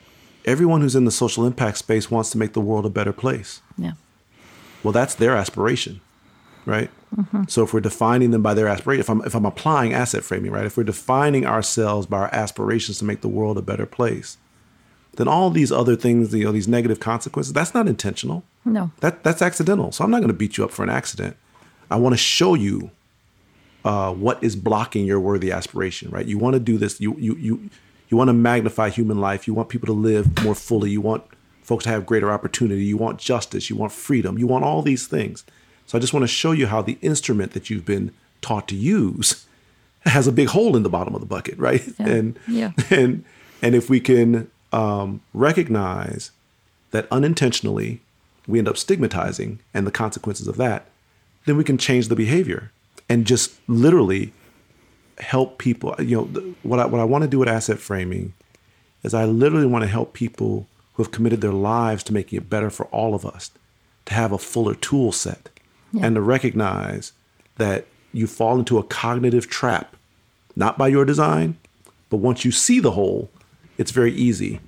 [0.46, 3.60] everyone who's in the social impact space wants to make the world a better place.
[3.76, 3.92] Yeah.
[4.82, 6.00] Well, that's their aspiration,
[6.64, 6.90] right?
[7.48, 10.50] So if we're defining them by their aspiration, if I'm if I'm applying asset framing,
[10.50, 10.66] right?
[10.66, 14.38] If we're defining ourselves by our aspirations to make the world a better place,
[15.16, 18.44] then all these other things, you know, these negative consequences, that's not intentional.
[18.64, 18.90] No.
[19.00, 19.92] That that's accidental.
[19.92, 21.36] So I'm not going to beat you up for an accident.
[21.90, 22.90] I want to show you
[23.84, 26.10] uh, what is blocking your worthy aspiration.
[26.10, 26.26] Right?
[26.26, 27.00] You want to do this.
[27.00, 27.70] You you you
[28.08, 29.46] you want to magnify human life.
[29.46, 30.90] You want people to live more fully.
[30.90, 31.24] You want
[31.62, 32.84] folks to have greater opportunity.
[32.84, 33.70] You want justice.
[33.70, 34.38] You want freedom.
[34.38, 35.44] You want all these things.
[35.86, 38.76] So I just want to show you how the instrument that you've been taught to
[38.76, 39.46] use
[40.04, 41.82] has a big hole in the bottom of the bucket, right?
[41.98, 42.06] Yeah.
[42.06, 42.72] And Yeah.
[42.90, 43.24] and
[43.62, 46.30] and if we can um, recognize
[46.90, 48.00] that unintentionally
[48.46, 50.86] we end up stigmatizing and the consequences of that,
[51.46, 52.70] then we can change the behavior
[53.08, 54.32] and just literally
[55.18, 55.94] help people.
[55.98, 58.34] You know, what I, what I want to do with asset framing
[59.02, 62.50] is I literally want to help people who have committed their lives to making it
[62.50, 63.50] better for all of us
[64.06, 65.48] to have a fuller tool set
[65.96, 66.06] yeah.
[66.06, 67.12] and to recognize
[67.56, 69.96] that you fall into a cognitive trap,
[70.54, 71.56] not by your design,
[72.10, 73.30] but once you see the hole,
[73.78, 74.60] it's very easy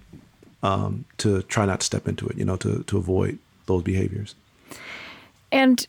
[0.62, 4.35] um, to try not to step into it, you know, to, to avoid those behaviors.
[5.51, 5.87] And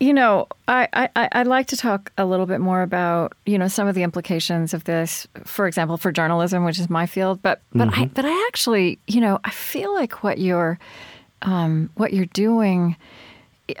[0.00, 3.68] you know, I, I, I'd like to talk a little bit more about, you know,
[3.68, 7.42] some of the implications of this, for example, for journalism, which is my field.
[7.42, 8.02] But but mm-hmm.
[8.02, 10.78] I but I actually, you know, I feel like what you're
[11.42, 12.96] um, what you're doing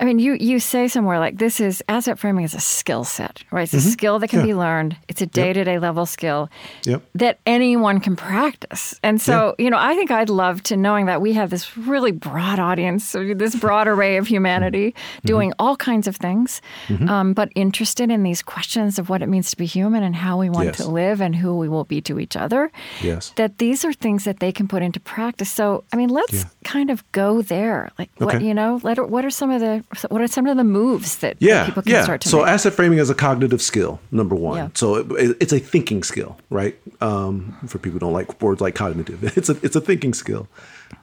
[0.00, 3.42] I mean, you you say somewhere like this is asset framing is a skill set,
[3.50, 3.62] right?
[3.62, 3.88] It's mm-hmm.
[3.88, 4.46] a skill that can yeah.
[4.46, 4.96] be learned.
[5.08, 6.48] It's a day to day level skill
[6.84, 7.02] yep.
[7.14, 8.98] that anyone can practice.
[9.02, 9.64] And so, yeah.
[9.64, 13.12] you know, I think I'd love to knowing that we have this really broad audience,
[13.12, 15.26] this broad array of humanity mm-hmm.
[15.26, 17.08] doing all kinds of things, mm-hmm.
[17.08, 20.38] um, but interested in these questions of what it means to be human and how
[20.38, 20.76] we want yes.
[20.78, 22.70] to live and who we will be to each other.
[23.02, 25.50] Yes, that these are things that they can put into practice.
[25.50, 26.44] So, I mean, let's yeah.
[26.64, 27.90] kind of go there.
[27.98, 28.24] Like, okay.
[28.24, 31.18] what you know, let, what are some of the what are some of the moves
[31.18, 32.02] that, yeah, people can yeah.
[32.02, 32.48] start to so make?
[32.48, 34.56] asset framing is a cognitive skill, number one.
[34.56, 34.68] Yeah.
[34.74, 36.78] So it, it's a thinking skill, right?
[37.00, 40.48] Um, for people who don't like words like cognitive, it's a it's a thinking skill,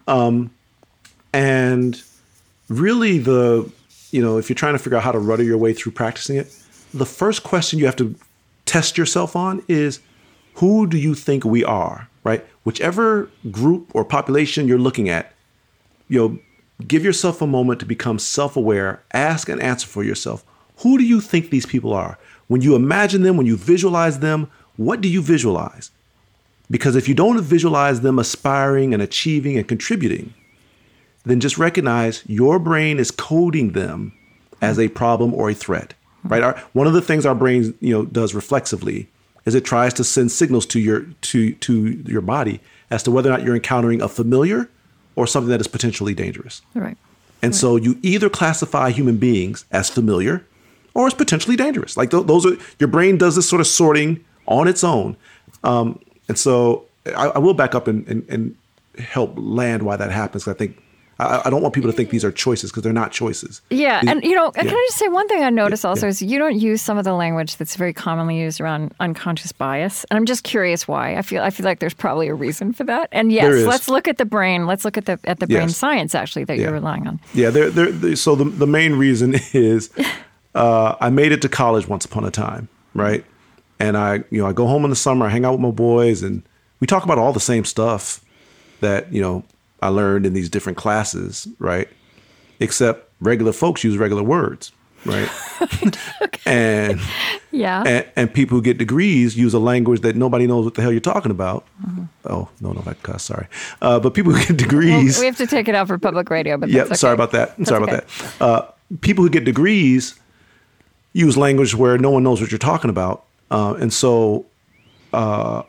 [0.07, 0.51] um,
[1.33, 2.01] and
[2.69, 3.69] really the
[4.11, 6.37] you know if you're trying to figure out how to rudder your way through practicing
[6.37, 6.55] it,
[6.93, 8.15] the first question you have to
[8.65, 9.99] test yourself on is
[10.55, 12.45] who do you think we are, right?
[12.63, 15.33] Whichever group or population you're looking at,
[16.09, 16.39] you know,
[16.85, 19.01] Give yourself a moment to become self aware.
[19.13, 20.43] Ask and answer for yourself
[20.77, 22.17] who do you think these people are?
[22.47, 25.91] When you imagine them, when you visualize them, what do you visualize?
[26.69, 30.33] Because if you don't visualize them aspiring and achieving and contributing,
[31.25, 34.13] then just recognize your brain is coding them
[34.61, 35.93] as a problem or a threat.
[36.23, 36.43] Right?
[36.43, 39.09] Our, one of the things our brain, you know, does reflexively
[39.45, 42.59] is it tries to send signals to your to to your body
[42.91, 44.69] as to whether or not you're encountering a familiar
[45.17, 46.61] or something that is potentially dangerous.
[46.75, 46.95] Right.
[47.41, 47.55] And right.
[47.59, 50.45] so you either classify human beings as familiar
[50.93, 51.97] or as potentially dangerous.
[51.97, 55.17] Like th- those are your brain does this sort of sorting on its own.
[55.63, 55.99] Um,
[56.29, 58.55] and so I, I, will back up and, and, and
[58.99, 60.47] help land why that happens.
[60.47, 60.81] I think
[61.19, 63.61] I, I, don't want people to think these are choices because they're not choices.
[63.69, 64.63] Yeah, these, and you know, yeah.
[64.63, 66.09] can I just say one thing I notice yeah, also yeah.
[66.09, 70.05] is you don't use some of the language that's very commonly used around unconscious bias,
[70.09, 71.15] and I'm just curious why.
[71.15, 73.09] I feel I feel like there's probably a reason for that.
[73.11, 74.67] And yes, let's look at the brain.
[74.67, 75.77] Let's look at the at the brain yes.
[75.77, 77.19] science actually that you're relying on.
[77.33, 79.89] Yeah, they're, so the the main reason is
[80.53, 83.25] uh, I made it to college once upon a time, right?
[83.79, 85.71] And I you know I go home in the summer, I hang out with my
[85.71, 86.43] boys, and
[86.79, 88.23] we talk about all the same stuff
[88.81, 89.43] that you know
[89.81, 91.87] I learned in these different classes, right?
[92.59, 94.71] Except regular folks use regular words,
[95.05, 95.29] right?
[96.21, 96.41] okay.
[96.45, 96.99] And
[97.51, 100.81] yeah, and, and, people who get degrees use a language that nobody knows what the
[100.81, 101.65] hell you're talking about.
[101.85, 102.03] Mm-hmm.
[102.25, 103.23] Oh no, no, that cuss.
[103.23, 103.47] Sorry,
[103.81, 106.29] uh, but people who get degrees, well, we have to take it out for public
[106.29, 106.57] radio.
[106.57, 106.95] But yeah, okay.
[106.95, 107.57] sorry about that.
[107.57, 107.93] That's sorry okay.
[107.93, 108.41] about that.
[108.41, 110.19] Uh, people who get degrees
[111.13, 114.45] use language where no one knows what you're talking about, uh, and so
[115.13, 115.63] uh,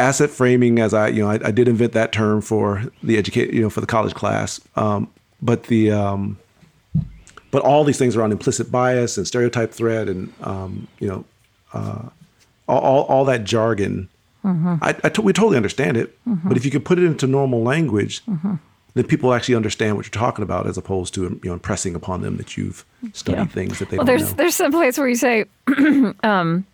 [0.00, 3.52] asset framing, as I you know, I, I, did invent that term for the educate
[3.52, 4.60] you know for the college class.
[4.76, 5.08] Um,
[5.42, 6.38] but the um,
[7.50, 11.24] but all these things around implicit bias and stereotype threat and um, you know
[11.72, 12.08] uh,
[12.68, 14.08] all, all that jargon.
[14.44, 14.76] Mm-hmm.
[14.80, 16.48] I, I t- we totally understand it, mm-hmm.
[16.48, 18.54] but if you could put it into normal language, mm-hmm.
[18.94, 22.22] then people actually understand what you're talking about, as opposed to you know impressing upon
[22.22, 23.44] them that you've studied yeah.
[23.46, 24.36] things that they well, don't there's, know.
[24.36, 25.44] There's some place where you say.
[26.22, 26.64] um,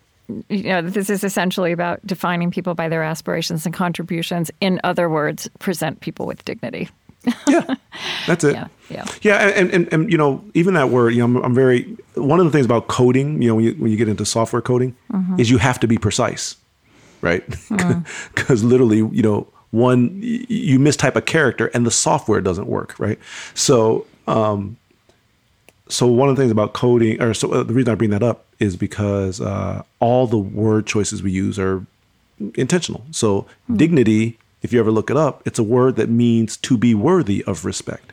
[0.49, 4.51] you know, this is essentially about defining people by their aspirations and contributions.
[4.59, 6.89] In other words, present people with dignity.
[7.47, 7.75] yeah,
[8.25, 8.55] that's it.
[8.89, 9.49] Yeah, yeah, yeah.
[9.49, 11.83] And, and, and you know, even that word, you know, I'm, I'm, very
[12.15, 13.41] one of the things about coding.
[13.41, 15.37] You know, when you when you get into software coding, mm-hmm.
[15.37, 16.55] is you have to be precise,
[17.19, 17.45] right?
[17.49, 18.63] Because mm.
[18.69, 23.19] literally, you know, one you mistype a character and the software doesn't work, right?
[23.55, 24.77] So, um,
[25.89, 28.23] so one of the things about coding, or so uh, the reason I bring that
[28.23, 31.85] up is because uh, all the word choices we use are
[32.55, 33.05] intentional.
[33.11, 33.77] So mm-hmm.
[33.77, 37.43] dignity, if you ever look it up, it's a word that means to be worthy
[37.45, 38.11] of respect,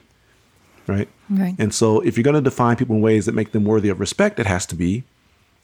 [0.86, 1.08] right?
[1.30, 1.54] Right.
[1.58, 4.00] And so if you're going to define people in ways that make them worthy of
[4.00, 5.04] respect, it has to be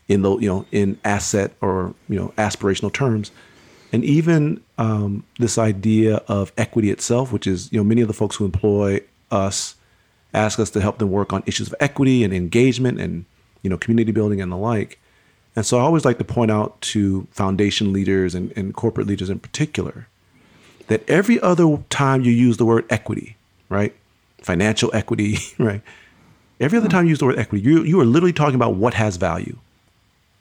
[0.08, 3.30] in the you know in asset or you know aspirational terms.
[3.92, 8.14] And even um, this idea of equity itself, which is you know many of the
[8.14, 9.76] folks who employ us
[10.34, 13.24] ask us to help them work on issues of equity and engagement and
[13.62, 14.98] you know community building and the like.
[15.56, 19.28] And so I always like to point out to foundation leaders and, and corporate leaders
[19.28, 20.06] in particular
[20.86, 23.36] that every other time you use the word equity,
[23.68, 23.94] right?
[24.42, 25.82] Financial equity, right?
[26.60, 28.94] Every other time you use the word equity, you, you are literally talking about what
[28.94, 29.56] has value.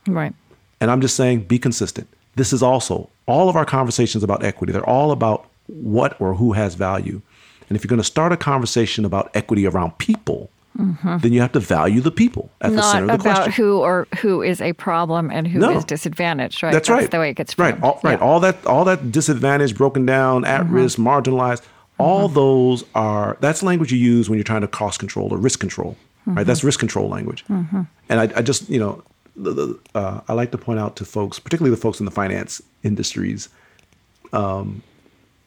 [0.08, 0.34] Right.
[0.82, 2.08] And I'm just saying, be consistent.
[2.36, 6.54] This is also all of our conversations about equity, they're all about what or who
[6.54, 7.22] has value.
[7.70, 11.52] And if you're going to start a conversation about equity around people, then you have
[11.52, 13.52] to value the people at the center of the about question.
[13.64, 15.82] who or who is a problem and who is No.
[15.82, 16.72] disadvantaged, right?
[16.72, 17.10] That's, right.
[17.12, 17.72] the way it gets right.
[17.72, 17.84] framed.
[17.84, 18.12] All, right.
[18.12, 18.18] Yeah.
[18.18, 18.24] Mm-hmm.
[18.24, 21.64] All that, all that disadvantaged, broken down, at risk, marginalized.
[21.98, 25.60] All those are that's language you use when you're trying to cost control or risk
[25.60, 25.98] control.
[26.22, 26.38] Mm-hmm.
[26.38, 26.46] Right.
[26.46, 27.44] That's risk control language.
[27.50, 29.04] And I, I just you know,
[29.36, 32.12] the, the, uh, I like to point out to folks, particularly the folks in the
[32.12, 33.50] finance industries,
[34.32, 34.82] um,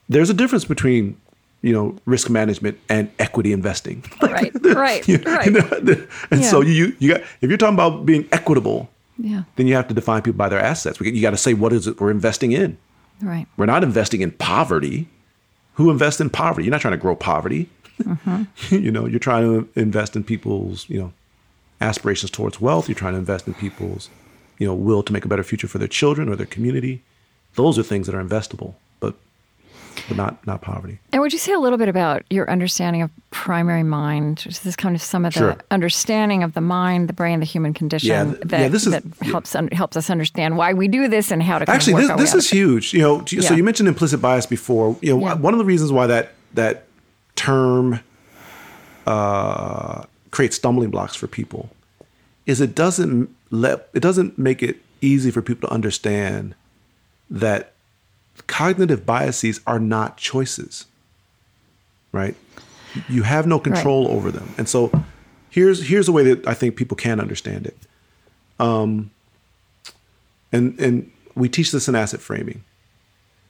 [0.09, 1.17] there's a difference between
[1.63, 4.03] you know risk management and equity investing.
[4.21, 5.45] Right, right, You- right.
[5.47, 5.67] you know,
[6.31, 9.43] and so you you got if you're talking about being equitable, Yeah.
[9.55, 10.99] then you have to define people by their assets.
[10.99, 12.77] We- You got to say what is it we're investing in.
[13.21, 13.47] Right.
[13.57, 15.07] We're not investing in poverty.
[15.75, 16.65] Who invests in poverty?
[16.65, 17.69] You're not trying to grow poverty.
[18.01, 18.43] Mm-hmm.
[18.85, 21.13] you know, you're trying to invest in people's, you know,
[21.81, 22.87] aspirations towards wealth.
[22.89, 24.09] You're trying to invest in people's,
[24.59, 27.01] you know, will to make a better future for their children or their community.
[27.55, 28.73] Those are things that are investable,
[30.07, 30.99] but not not poverty.
[31.11, 34.43] And would you say a little bit about your understanding of primary mind?
[34.45, 35.57] This is kind of some of the Sure.
[35.71, 38.93] understanding of the mind, the brain, the human condition Yeah, th- that, yeah, this is-
[38.93, 42.11] that helps un- helps us understand why we do this and how to Actually, this,
[42.17, 42.55] this is out of it.
[42.57, 42.93] huge.
[42.93, 43.53] You know, so Yeah.
[43.53, 44.97] you mentioned implicit bias before.
[45.01, 45.33] You know, Yeah.
[45.35, 46.85] one of the reasons why that that
[47.35, 47.99] term
[49.05, 51.69] uh, creates stumbling blocks for people
[52.45, 56.55] is it doesn't let it doesn't make it easy for people to understand
[57.29, 57.72] that
[58.47, 60.85] cognitive biases are not choices.
[62.11, 62.35] Right?
[63.09, 64.91] You have no control over them, and so
[65.49, 67.77] here's here's a way that I think people can understand it
[68.59, 69.09] Um,
[70.51, 72.63] and and we teach this in asset framing.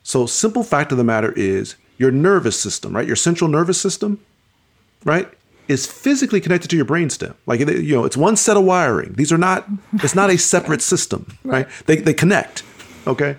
[0.03, 3.05] So simple fact of the matter is your nervous system, right?
[3.07, 4.19] Your central nervous system,
[5.03, 5.27] right,
[5.67, 7.35] is physically connected to your brainstem.
[7.45, 9.13] Like it, you know, it's one set of wiring.
[9.13, 9.67] These are not.
[9.95, 11.67] It's not a separate system, right?
[11.85, 12.63] They they connect.
[13.07, 13.35] Okay.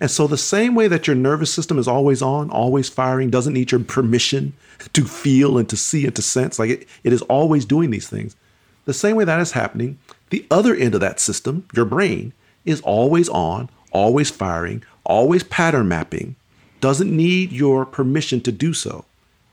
[0.00, 3.54] And so the same way that your nervous system is always on, always firing, doesn't
[3.54, 4.52] need your permission
[4.92, 8.08] to feel and to see and to sense, like it, it is always doing these
[8.08, 8.36] things.
[8.84, 9.98] The same way that is happening,
[10.30, 12.32] the other end of that system, your brain,
[12.64, 16.36] is always on, always firing, always pattern mapping,
[16.80, 19.04] doesn't need your permission to do so,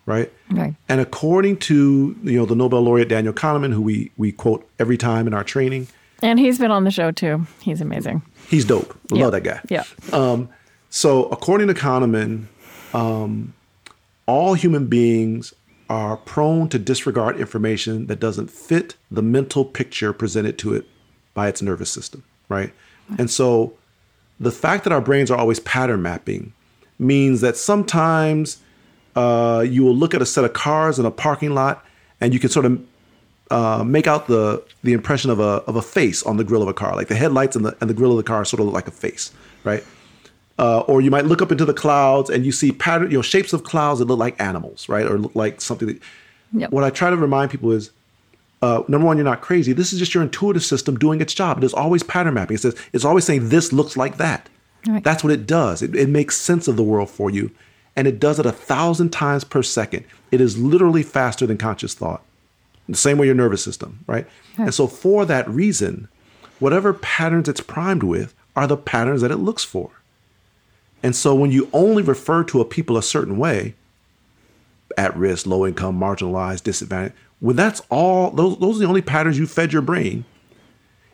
[0.06, 0.32] right?
[0.52, 0.76] Right.
[0.90, 4.98] And according to you know the Nobel laureate Daniel Kahneman, who we we quote every
[4.98, 5.88] time in our training,
[6.24, 7.46] And he's been on the show too.
[7.62, 8.22] He's amazing.
[8.50, 8.98] he's dope.
[9.12, 9.24] Yeah.
[9.24, 9.60] Love that guy.
[9.70, 9.84] Yeah.
[10.12, 10.50] Um,
[10.90, 12.46] so according to Kahneman,
[12.94, 13.54] um,
[14.26, 15.54] all human beings
[15.90, 20.86] are prone to disregard information that doesn't fit the mental picture presented to it
[21.34, 22.72] by its nervous system, right?
[23.18, 23.74] And so
[24.40, 26.54] the fact that our brains are always pattern mapping
[27.00, 28.62] means that sometimes
[29.16, 31.86] uh, you will look at a set of cars in a parking lot
[32.22, 32.82] and you can sort of
[33.52, 36.68] uh, make out the the impression of a of a face on the grill of
[36.68, 38.66] a car, like the headlights and the and the grill of the car sort of
[38.68, 39.32] look like a face,
[39.64, 39.84] right?
[40.60, 43.24] Uh, or you might look up into the clouds and you see pattern, you know,
[43.24, 45.88] shapes of clouds that look like animals, right, or look like something.
[45.88, 46.00] That,
[46.54, 46.72] Yep.
[46.72, 47.92] What I try to remind people is,
[48.62, 49.74] uh, number one, you're not crazy.
[49.74, 51.58] This is just your intuitive system doing its job.
[51.58, 52.56] It is always pattern mapping.
[52.56, 54.50] It says it's always saying this looks like that.
[54.88, 55.04] Right.
[55.04, 55.82] That's what it does.
[55.82, 57.52] It, it makes sense of the world for you,
[57.96, 60.06] and it does it a thousand times per second.
[60.32, 62.24] It is literally faster than conscious thought.
[62.90, 64.28] The same way your nervous system, right?
[64.58, 66.10] And so for that reason,
[66.60, 69.90] whatever patterns it's primed with are the patterns that it looks for.
[71.02, 73.76] And so when you only refer to a people a certain way,
[74.98, 79.38] at risk, low income, marginalized, disadvantaged, when that's all, those, those are the only patterns
[79.38, 80.24] you fed your brain,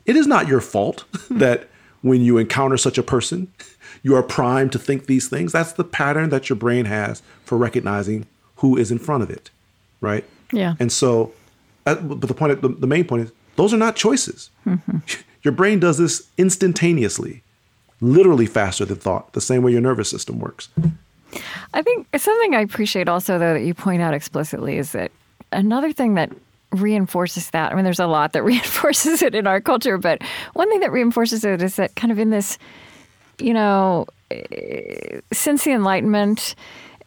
[0.05, 1.69] it is not your fault that
[2.01, 3.51] when you encounter such a person,
[4.03, 5.51] you are primed to think these things.
[5.51, 8.25] That's the pattern that your brain has for recognizing
[8.57, 9.49] who is in front of it,
[10.01, 10.23] right?
[10.51, 10.75] Yeah.
[10.79, 11.33] And so,
[11.95, 14.49] but the point, the, the main point is, those are not choices.
[15.43, 17.43] Your brain does this instantaneously,
[18.01, 20.69] literally faster than thought, the same way your nervous system works.
[21.73, 25.11] I think something I appreciate also, though, that you point out explicitly is that
[25.51, 26.31] another thing that
[26.71, 27.71] reinforces that.
[27.71, 30.21] I mean, there's a lot that reinforces it in our culture, but
[30.53, 32.57] one thing that reinforces it is that kind of in this,
[33.39, 36.55] you know, eh, since the Enlightenment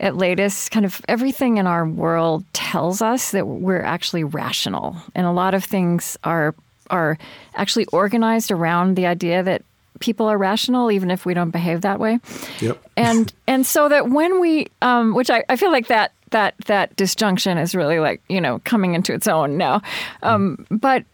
[0.01, 5.27] at latest, kind of everything in our world tells us that we're actually rational, and
[5.27, 6.55] a lot of things are
[6.91, 7.17] are
[7.55, 9.63] actually organized around the idea that
[10.01, 12.19] people are rational, even if we don't behave that way.
[12.61, 12.83] Yep.
[12.97, 16.95] and and so that when we um which I, I feel like that that that
[16.97, 19.83] disjunction is really like you know coming into its own now.
[20.23, 21.05] Um but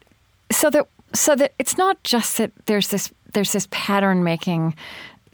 [0.50, 4.74] so that so that it's not just that there's this there's this pattern making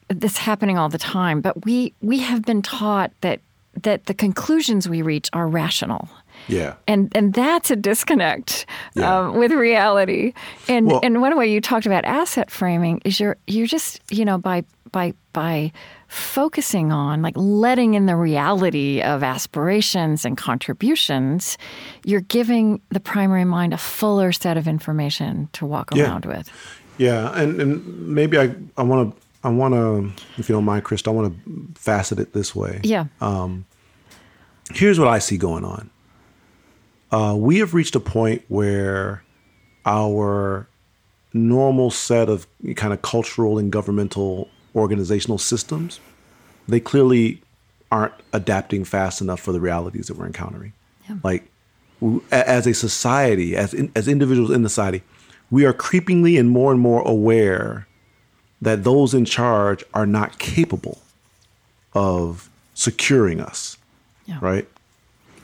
[0.08, 3.40] that's happening all the time but we we have been taught that
[3.82, 6.08] that the conclusions we reach are rational.
[6.46, 6.74] Yeah.
[6.86, 9.18] And and that's a disconnect Yeah.
[9.28, 10.32] um, with reality.
[10.68, 14.24] And Well- and one way you talked about asset framing is you're you're just you
[14.24, 15.72] know by by by
[16.06, 21.58] focusing on like letting in the reality of aspirations and contributions,
[22.04, 26.04] you're giving the primary mind a fuller set of information to walk Yeah.
[26.04, 26.48] around with.
[26.96, 30.84] Yeah, and, and maybe I I want to I want to if you don't mind,
[30.84, 32.80] Chris, I want to facet it this way.
[32.82, 33.06] Yeah.
[34.72, 35.90] Here's what I see going on.
[37.12, 39.22] Uh, we have reached a point where
[39.86, 40.66] our
[41.32, 46.00] normal set of kind of cultural and governmental organizational systems
[46.68, 47.42] they clearly
[47.90, 50.72] aren't adapting fast enough for the realities that we're encountering.
[51.22, 51.50] Like
[52.30, 55.02] as a society, as in, as individuals in society,
[55.50, 57.86] we are creepingly and more and more aware
[58.64, 61.00] that those in charge are not capable
[61.94, 63.76] of securing us,
[64.26, 64.38] Yeah.
[64.40, 64.68] right?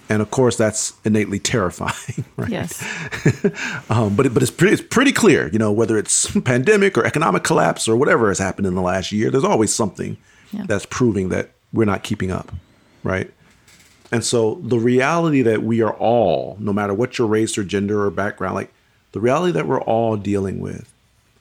[0.09, 2.51] And of course, that's innately terrifying, right?
[2.51, 2.83] Yes.
[3.91, 7.05] Um, but it, but it's pretty it's pretty clear, you know, whether it's pandemic or
[7.05, 9.31] economic collapse or whatever has happened in the last year.
[9.31, 10.17] There's always something
[10.53, 10.65] Yeah.
[10.67, 12.53] that's proving that we're not keeping up,
[13.05, 13.31] right?
[14.13, 18.05] And so the reality that we are all, no matter what your race or gender
[18.05, 18.73] or background, like
[19.13, 20.90] the reality that we're all dealing with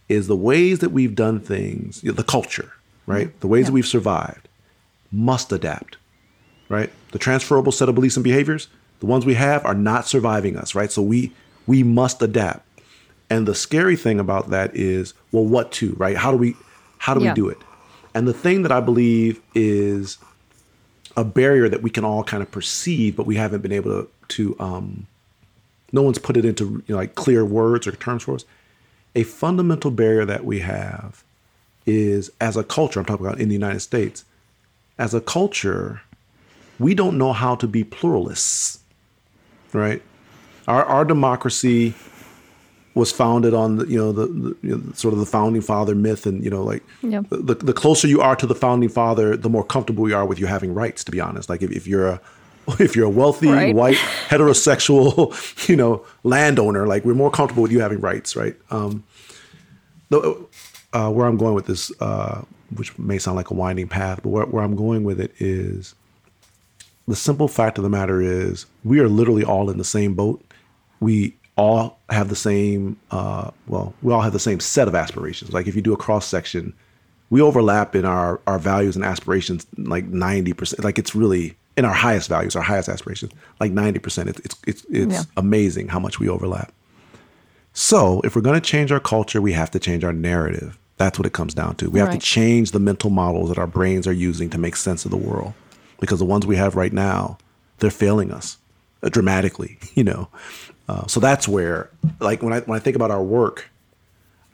[0.09, 2.73] is the ways that we've done things, the culture,
[3.05, 3.39] right?
[3.41, 4.47] The ways that we've survived
[5.11, 5.97] must adapt,
[6.67, 6.91] right?
[7.11, 8.67] The transferable set of beliefs and behaviors,
[8.99, 10.91] the ones we have are not surviving us, right?
[10.91, 11.31] So we
[11.67, 12.65] we must adapt.
[13.29, 16.17] And the scary thing about that is, well, what to, right?
[16.17, 16.55] How do we
[16.97, 17.31] how do Yeah.
[17.31, 17.59] we do it?
[18.15, 20.17] And the thing that I believe is
[21.15, 24.09] a barrier that we can all kind of perceive, but we haven't been able to
[24.29, 25.05] to um
[25.91, 28.45] no one's put it into you know, like clear words or terms for us.
[29.15, 31.23] A fundamental barrier that we have
[31.85, 34.23] is as a culture, I'm talking about in the United States,
[34.97, 36.01] as a culture,
[36.77, 38.79] we don't know how to be pluralists,
[39.73, 40.01] right?
[40.67, 41.93] Our, our democracy
[42.95, 45.95] was founded on the, you know the, the you know, sort of the founding father
[45.95, 47.25] myth, and you know like Yep.
[47.29, 50.39] the, the closer you are to the founding father, the more comfortable you are with
[50.39, 51.03] you having rights.
[51.05, 52.21] To be honest, like if, if you're a
[52.79, 53.75] if you're a wealthy Right.
[53.75, 53.97] white
[54.29, 58.55] heterosexual you know landowner, like we're more comfortable with you having rights, right?
[58.71, 59.03] Um,
[60.09, 60.45] the,
[60.93, 62.41] uh, where I'm going with this, uh,
[62.75, 65.93] which may sound like a winding path, but where, where I'm going with it is
[67.07, 70.43] the simple fact of the matter is we are literally all in the same boat.
[70.99, 75.51] We all have the same, uh, well, we all have the same set of aspirations.
[75.53, 76.73] Like if you do a cross section,
[77.29, 80.83] we overlap in our, our values and aspirations like 90%.
[80.83, 84.27] Like it's really in our highest values, our highest aspirations, like 90%.
[84.27, 85.23] It's, it's, it's, it's Yeah.
[85.37, 86.71] amazing how much we overlap.
[87.73, 90.77] So, if we're going to change our culture, we have to change our narrative.
[90.97, 91.89] That's what it comes down to.
[91.89, 95.05] We have to change the mental models that our brains are using to make sense
[95.05, 95.53] of the world.
[95.99, 97.37] Because the ones we have right now,
[97.77, 98.57] they're failing us
[99.03, 100.27] uh, dramatically, you know.
[100.89, 101.89] Uh, so that's where,
[102.19, 103.69] like, when I when I think about our work,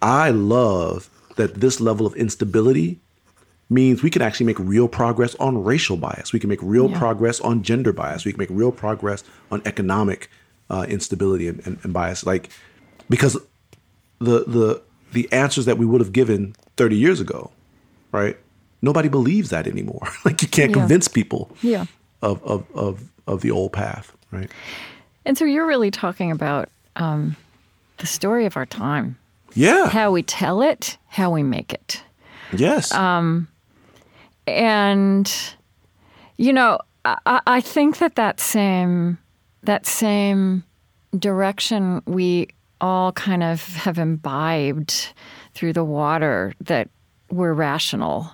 [0.02, 3.00] I love that this level of instability
[3.70, 6.32] means we can actually make real progress on racial bias.
[6.34, 7.00] We can make real Yeah.
[7.00, 8.24] progress on gender bias.
[8.26, 10.30] We can make real progress on economic
[10.70, 12.26] uh, instability and, and, and bias.
[12.26, 12.50] Like
[13.10, 13.34] because
[14.20, 14.82] the the
[15.14, 17.52] the answers that we would have given 30 years ago,
[18.12, 18.38] right?
[18.82, 20.08] Nobody believes that anymore.
[20.26, 20.78] like you can't Yeah.
[20.82, 21.86] convince people Yeah.
[22.22, 24.50] of, of of of the old path, right?
[25.26, 27.36] And so you're really talking about um,
[27.98, 29.18] the story of our time,
[29.56, 29.88] Yeah.
[29.90, 32.04] how we tell it, how we make it.
[32.56, 32.92] yes.
[34.48, 35.56] And
[36.38, 39.18] you know I, I think that that same
[39.64, 40.64] that same
[41.18, 42.48] direction we
[42.82, 45.14] all kind of have imbibed
[45.54, 46.90] through the water that
[47.32, 48.32] we're rational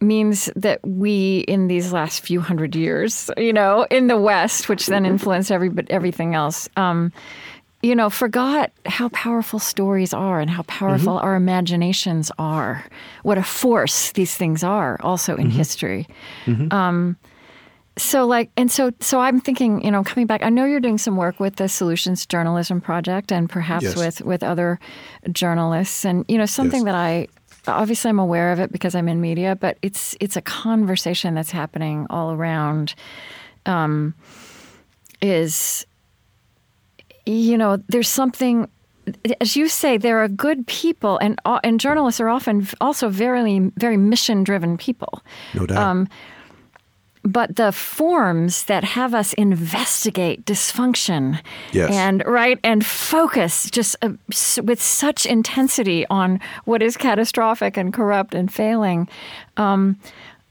[0.00, 4.86] means that we in these last few hundred years you know in the west which
[4.86, 7.12] then influenced every everything else um,
[7.84, 12.82] you know, forgot how powerful stories are and how powerful our imaginations are.
[13.24, 16.06] What a force these things are, also in history.
[16.70, 17.16] Um,
[17.98, 20.42] so, like, and so, so I'm thinking, you know, coming back.
[20.42, 23.96] I know you're doing some work with the Solutions Journalism Project, and perhaps Yes.
[23.96, 24.80] with with other
[25.30, 26.86] journalists, and you know, something Yes.
[26.86, 27.28] that I
[27.68, 31.52] obviously I'm aware of it because I'm in media, but it's it's a conversation that's
[31.52, 32.94] happening all around.
[33.66, 34.14] Um,
[35.22, 35.86] is
[37.26, 38.68] you know, there's something,
[39.40, 43.70] as you say, there are good people, and uh, and journalists are often also very
[43.76, 45.22] very mission driven people.
[45.54, 45.78] no doubt.
[45.78, 46.08] um,
[47.26, 51.40] But the forms that have us investigate dysfunction,
[51.72, 51.90] Yes.
[51.90, 57.94] and right, and focus just uh, s- with such intensity on what is catastrophic and
[57.94, 59.08] corrupt and failing,
[59.56, 59.96] um,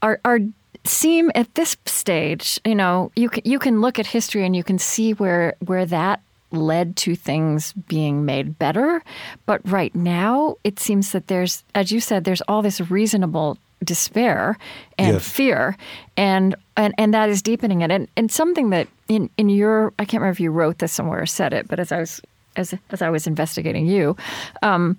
[0.02, 0.40] are are
[0.84, 4.64] seem at this stage, you know, you can, you can look at history and you
[4.64, 6.18] can see where where that
[6.54, 9.02] led to things being made better.
[9.46, 14.56] But right now, it seems that there's, as you said, there's all this reasonable despair
[14.98, 15.28] and Yes.
[15.28, 15.76] fear,
[16.16, 17.90] and and and that is deepening it.
[17.90, 21.20] And and something that in in your, I can't remember if you wrote this somewhere
[21.22, 22.20] or said it, but as I was
[22.56, 24.16] as as I was investigating you,
[24.62, 24.96] um,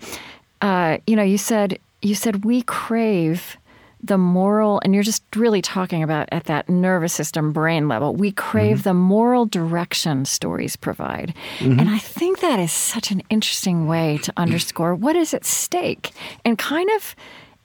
[0.61, 3.57] uh, you know, you said you said we crave
[4.05, 8.15] the moral, and you're just really talking about at that nervous system brain level.
[8.15, 13.87] We crave the moral direction stories provide, and I think that is such an interesting
[13.87, 16.11] way to underscore what is at stake,
[16.43, 17.15] and kind of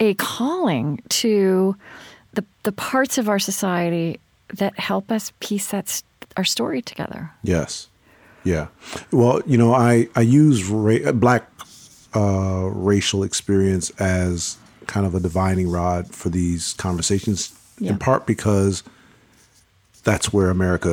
[0.00, 1.76] a calling to
[2.32, 4.18] the the parts of our society
[4.54, 6.02] that help us piece that
[6.36, 7.30] our story together.
[7.42, 7.88] Yes.
[8.44, 8.68] Yeah.
[9.12, 11.50] Well, you know, I I use ra- black
[12.14, 14.56] uh, racial experience as
[14.94, 17.38] kind of a divining rod for these conversations,
[17.78, 17.92] Yeah.
[17.92, 18.82] in part because
[20.02, 20.92] that's where America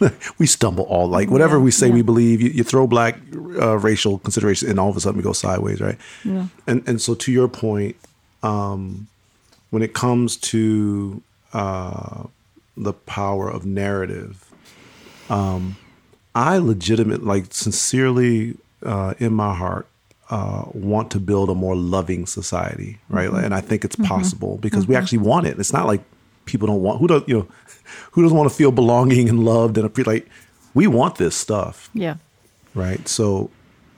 [0.40, 1.94] we stumble all like whatever Yeah, we say yeah.
[1.98, 2.40] we believe.
[2.44, 3.14] You, you throw black
[3.64, 5.98] uh, racial considerations, and all of a sudden we go sideways, right?
[6.24, 6.46] Yeah.
[6.66, 7.94] And and so to your point,
[8.42, 9.06] um,
[9.70, 11.22] when it comes to
[11.52, 12.24] uh,
[12.76, 14.44] the power of narrative.
[16.34, 19.86] I legitimate, like sincerely, uh, in my heart,
[20.30, 23.30] uh, want to build a more loving society, right?
[23.30, 25.58] And I think it's possible because we actually want it.
[25.58, 26.02] It's not like
[26.44, 27.48] people don't want who don't you know
[28.12, 30.28] who doesn't want to feel belonging and loved and appre- like
[30.74, 32.16] we want this stuff, Yeah.
[32.74, 33.06] right?
[33.08, 33.50] So,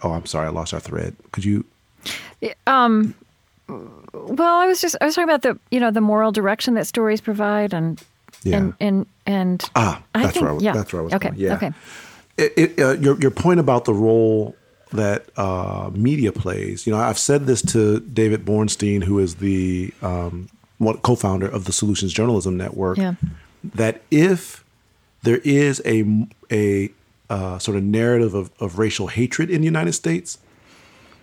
[0.02, 1.16] oh, I'm sorry, I lost our thread.
[1.32, 1.64] Could you?
[2.66, 3.14] Um.
[4.12, 6.86] Well, I was just I was talking about the you know the moral direction that
[6.86, 8.02] stories provide and
[8.42, 8.56] Yeah.
[8.58, 10.62] and and and Ah, I that's think, where I was.
[10.62, 10.72] yeah.
[10.72, 11.14] That's where I was.
[11.14, 11.28] Okay.
[11.28, 11.40] Going.
[11.40, 11.54] Yeah.
[11.54, 11.72] Okay.
[12.36, 14.56] It, it, uh, your your point about the role
[14.92, 16.86] that uh, media plays.
[16.86, 21.64] You know, I've said this to David Bornstein, who is the um, one, co-founder of
[21.64, 22.98] the Solutions Journalism Network.
[22.98, 23.14] Yeah.
[23.62, 24.64] That if
[25.22, 26.90] there is a a
[27.28, 30.38] uh, sort of narrative of, of racial hatred in the United States,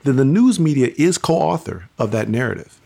[0.04, 2.80] then the news media is co-author of that narrative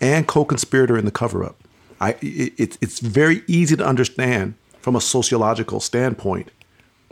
[0.00, 1.56] and co-conspirator in the cover-up.
[2.00, 6.50] I, it, it's it's very easy to understand from a sociological standpoint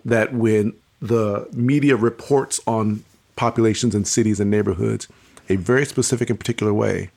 [0.04, 0.74] that when
[1.04, 3.04] the media reports on
[3.36, 5.06] populations and cities and neighborhoods
[5.50, 7.10] a very specific and particular way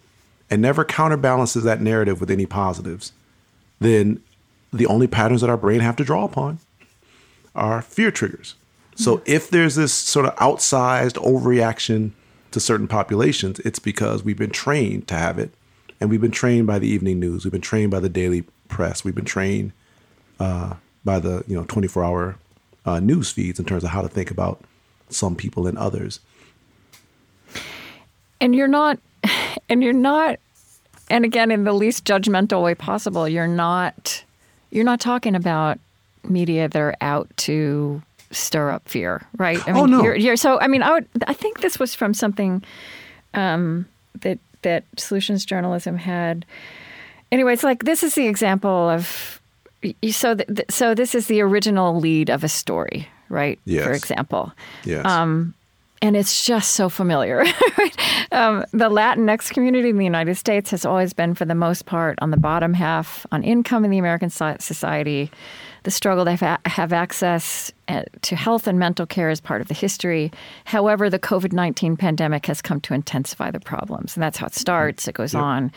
[0.50, 3.14] and never counterbalances that narrative with any positives,
[3.80, 4.22] then
[4.74, 6.60] the only patterns that our brain have to draw upon
[7.56, 8.56] are fear triggers.
[8.96, 12.12] So if there's this sort of outsized overreaction
[12.52, 15.52] to certain populations, it's because we've been trained to have it.
[16.02, 17.46] And we've been trained by the evening news.
[17.46, 19.06] We've been trained by the daily press.
[19.06, 19.72] We've been trained
[20.40, 20.76] uh,
[21.06, 22.36] by the you know 24 hour
[22.88, 24.62] uh, news feeds in terms of how to think about
[25.10, 26.20] some people and others.
[28.42, 28.98] And you're not
[29.70, 30.40] and you're not
[31.10, 34.24] and again in the least judgmental way possible, you're not
[34.72, 35.80] you're not talking about
[36.24, 39.66] media that are out to stir up fear, right?
[39.68, 40.04] I Oh, no.
[40.04, 41.08] You're, you're, so I mean, I would.
[41.28, 42.64] I think this was from something
[43.34, 43.88] um,
[44.22, 46.46] that that Solutions Journalism had.
[47.32, 49.37] Anyway, it's like this is the example of.
[50.10, 53.60] So, th- so this is the original lead of a story, right?
[53.86, 54.52] For example,
[54.84, 55.06] Yes.
[55.06, 55.54] Um,
[56.02, 57.42] and it's just so familiar.
[58.32, 62.20] um, the Latinx community in the United States has always been, for the most part,
[62.22, 65.32] on the bottom half on income in the American society.
[65.84, 69.70] The struggle to have, have access uh, to health and mental care is part of
[69.70, 70.32] the history.
[70.66, 74.16] However, the COVID 19 pandemic has come to intensify the problems.
[74.16, 75.72] And that's how it starts, it goes on.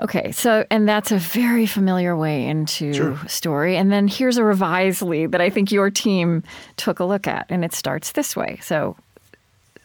[0.00, 3.18] Okay, so and that's a very familiar way into Sure.
[3.26, 3.76] story.
[3.76, 6.44] And then here's a revised lead that I think your team
[6.76, 8.58] took a look at, and it starts this way.
[8.62, 8.96] So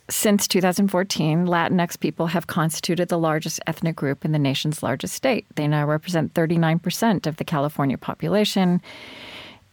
[0.09, 5.45] since 2014, Latinx people have constituted the largest ethnic group in the nation's largest state.
[5.55, 8.81] They now represent 39% of the California population.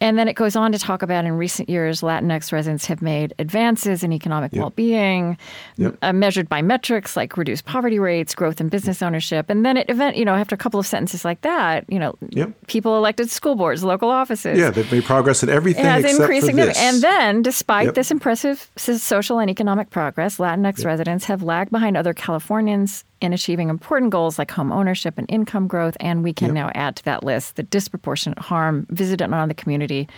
[0.02, 3.34] And then it goes on to talk about in recent years, Latinx residents have made
[3.38, 5.36] advances in economic well being,
[5.76, 5.96] Yep.
[6.00, 9.50] uh, measured by metrics like reduced poverty rates, growth in business ownership.
[9.50, 12.14] And then it event, you know, after a couple of sentences like that, you know,
[12.30, 12.52] Yep.
[12.66, 14.58] people elected school boards, local offices.
[14.58, 16.76] yeah, they've made progress in everything It has except increased for this.
[16.78, 16.88] significantly.
[16.88, 17.94] And then, despite Yep.
[17.94, 23.68] this impressive social and economic progress, Latinx residents have lagged behind other Californians in achieving
[23.68, 25.96] important goals like home ownership and income growth.
[26.00, 26.54] And we can Yep.
[26.54, 30.08] now add to that list the disproportionate harm visited on the community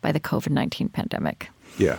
[0.00, 1.50] by the COVID 19 pandemic.
[1.78, 1.96] Yeah.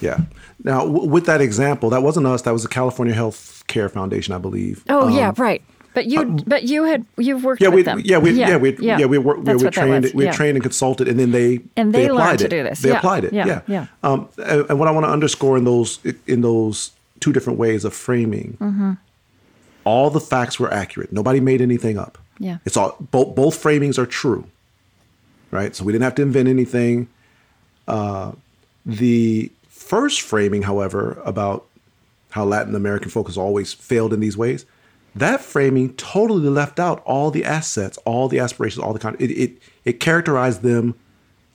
[0.00, 0.18] Yeah.
[0.62, 2.42] Now, w- with that example, that wasn't us.
[2.42, 4.84] That was the California Health Care Foundation, I believe.
[4.88, 5.62] Oh, Um, yeah, right.
[5.94, 8.02] But you, but you had you've worked Yeah, with we, them.
[8.04, 10.32] yeah, we, yeah, we, yeah, we, were, we, were trained, we yeah.
[10.32, 12.48] trained and consulted, and then they And they applied learned to it.
[12.50, 12.80] do this.
[12.80, 13.32] They Yeah, applied it.
[13.32, 13.86] yeah, Yeah, yeah.
[14.02, 16.90] Um, and, and what I want to underscore in those in those
[17.20, 18.92] two different ways of framing, Mm-hmm.
[19.86, 21.12] All the facts were accurate.
[21.12, 22.18] Nobody made anything up.
[22.38, 22.58] Yeah.
[22.66, 24.44] It's all both both framings are true.
[25.50, 25.74] Right?
[25.74, 27.08] So we didn't have to invent anything.
[27.88, 28.32] Uh,
[28.84, 31.66] the first framing, however, about
[32.30, 34.66] how Latin American folk has always failed in these ways,
[35.14, 39.16] that framing totally left out all the assets, all the aspirations, all the kind.
[39.18, 40.94] It, it it characterized them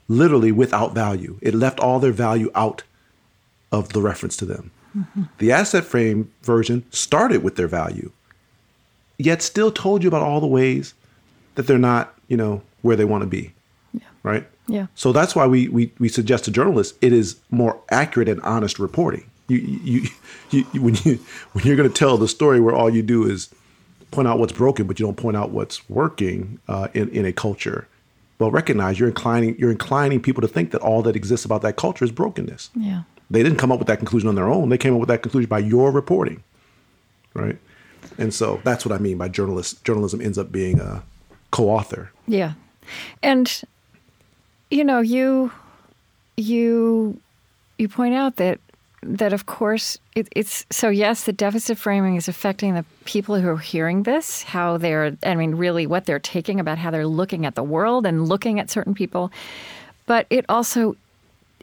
[0.08, 1.38] literally without value.
[1.42, 2.84] It left all their value out
[3.72, 4.72] of the reference to them.
[4.98, 5.24] Mm-hmm.
[5.38, 8.12] The asset frame version started with their value,
[9.26, 10.94] yet still told you about all the ways
[11.56, 13.54] that they're not, you know, where they want to be.
[13.94, 14.02] Yeah.
[14.24, 14.48] Right?
[14.68, 14.88] Yeah.
[14.96, 18.80] So that's why we, we, we suggest to journalists it is more accurate and honest
[18.80, 19.30] reporting.
[19.48, 20.08] You, you,
[20.50, 21.20] you, you when you
[21.52, 23.50] when you're going to tell the story where all you do is
[24.12, 27.34] point out what's broken, but you don't point out what's working uh, in in a
[27.34, 27.88] culture.
[28.40, 31.76] Well, recognize you're inclining you're inclining people to think that all that exists about that
[31.76, 32.70] culture is brokenness.
[32.76, 33.04] Yeah.
[33.30, 34.70] They didn't come up with that conclusion on their own.
[34.70, 36.44] They came up with that conclusion by your reporting,
[37.34, 37.58] right?
[38.18, 39.84] And so that's what I mean by journalist.
[39.84, 41.04] Journalism ends up being a
[41.52, 42.12] co-author.
[42.28, 42.54] Yeah,
[43.24, 43.62] and
[44.70, 45.52] you know, you
[46.38, 47.20] you
[47.78, 48.60] you point out that
[49.04, 53.49] that of course it, it's so yes the deficit framing is affecting the people who
[53.49, 57.45] are hearing this how they're i mean really what they're taking about how they're looking
[57.45, 59.32] at the world and looking at certain people
[60.06, 60.95] but it also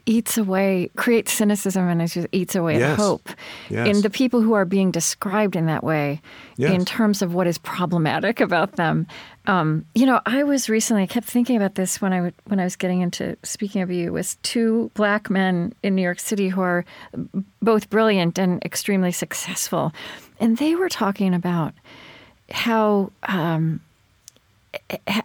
[0.09, 2.93] eats away, creates cynicism, and it just eats away yes.
[2.93, 3.29] at hope
[3.69, 3.87] yes.
[3.87, 6.19] in the people who are being described in that way,
[6.57, 6.73] yes.
[6.73, 9.05] in terms of what is problematic about them.
[9.45, 11.03] Um, you know, I was recently.
[11.03, 14.11] I kept thinking about this when I when I was getting into speaking of you.
[14.11, 16.85] Was two black men in New York City who are
[17.61, 19.93] both brilliant and extremely successful,
[20.39, 21.73] and they were talking about
[22.49, 23.11] how.
[23.23, 23.81] Um,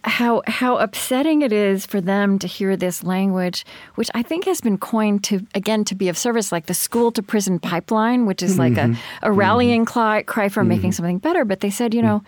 [0.05, 4.61] how how upsetting it is for them to hear this language, which I think has
[4.61, 8.43] been coined to again to be of service, like the school to prison pipeline, which
[8.43, 8.95] is like mm-hmm.
[9.23, 9.93] a, a rallying mm-hmm.
[9.93, 10.69] cry, cry for mm-hmm.
[10.71, 11.45] making something better.
[11.45, 12.23] But they said, you know,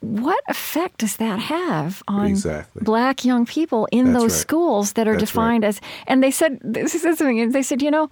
[0.00, 2.82] what effect does that have on exactly.
[2.84, 4.40] black young people in That's those right.
[4.40, 5.68] schools that are That's defined right.
[5.68, 5.80] as?
[6.06, 7.50] And they said this is something.
[7.52, 8.10] They said, you know,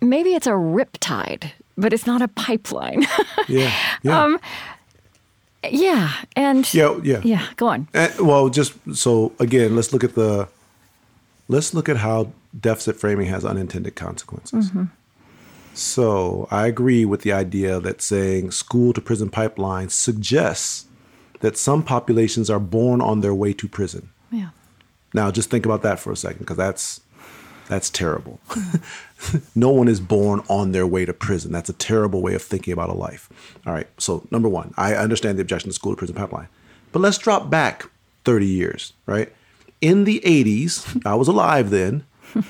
[0.00, 3.04] maybe it's a riptide, but it's not a pipeline.
[3.48, 3.72] yeah.
[4.02, 4.22] Yeah.
[4.22, 4.40] um,
[5.70, 7.46] yeah, and yeah, yeah, yeah.
[7.56, 7.88] Go on.
[7.94, 10.48] Uh, well, just so again, let's look at the
[11.48, 14.70] let's look at how deficit framing has unintended consequences.
[14.70, 14.84] Mm-hmm.
[15.74, 20.86] So I agree with the idea that saying school to prison pipeline suggests
[21.40, 24.10] that some populations are born on their way to prison.
[24.30, 24.50] Yeah.
[25.12, 27.00] Now, just think about that for a second, because that's
[27.68, 28.40] that's terrible.
[29.54, 31.52] no one is born on their way to prison.
[31.52, 33.28] That's a terrible way of thinking about a life.
[33.66, 33.88] All right.
[33.98, 36.48] So, number one, I understand the objection to school to prison pipeline.
[36.92, 37.90] But let's drop back
[38.24, 39.32] 30 years, right?
[39.80, 42.04] In the 80s, I was alive then.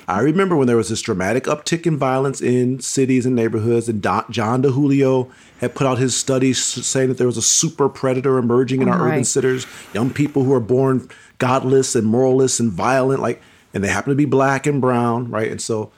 [0.07, 4.01] I remember when there was this dramatic uptick in violence in cities and neighborhoods, and
[4.01, 8.39] Don, John DiIulio had put out his studies saying that there was a super predator
[8.39, 9.11] emerging in our right.
[9.11, 11.07] urban centers, young people who are born
[11.37, 13.41] godless and moralless and violent, like,
[13.75, 15.51] and they happen to be black and brown, right?
[15.51, 15.91] And so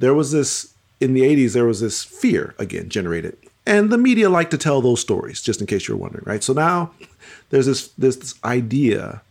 [0.00, 3.38] there was this in the 80s, there was this fear again generated.
[3.64, 6.42] And the media like to tell those stories, just in case you're wondering, right?
[6.42, 6.90] So now
[7.50, 9.22] there's this this, idea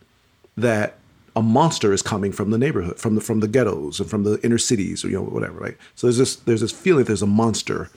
[0.55, 0.95] that
[1.35, 4.39] a monster is coming from the neighborhood, from the from the ghettos and from the
[4.41, 5.77] inner cities, or you know whatever, right?
[5.95, 7.89] So there's this there's this feeling that there's a monster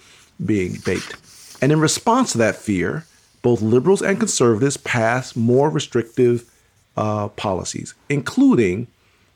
[0.45, 1.15] being baked,
[1.63, 3.07] and in response to that fear,
[3.43, 6.51] both liberals and conservatives pass more restrictive
[6.97, 8.89] uh, policies, including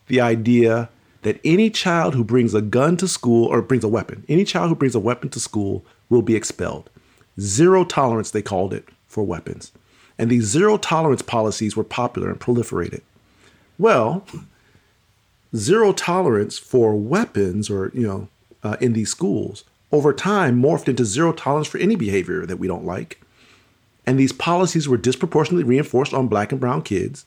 [0.08, 0.88] the idea
[1.22, 4.68] that any child who brings a gun to school or brings a weapon, any child
[4.68, 6.90] who brings a weapon to school will be expelled.
[7.40, 9.72] Zero tolerance, they called it, for weapons.
[10.18, 13.02] And these zero tolerance policies were popular and proliferated.
[13.78, 14.26] Well,
[15.54, 18.28] zero tolerance for weapons or, you know,
[18.62, 22.66] uh, in these schools over time morphed into zero tolerance for any behavior that we
[22.66, 23.20] don't like.
[24.06, 27.24] And these policies were disproportionately reinforced on black and brown kids,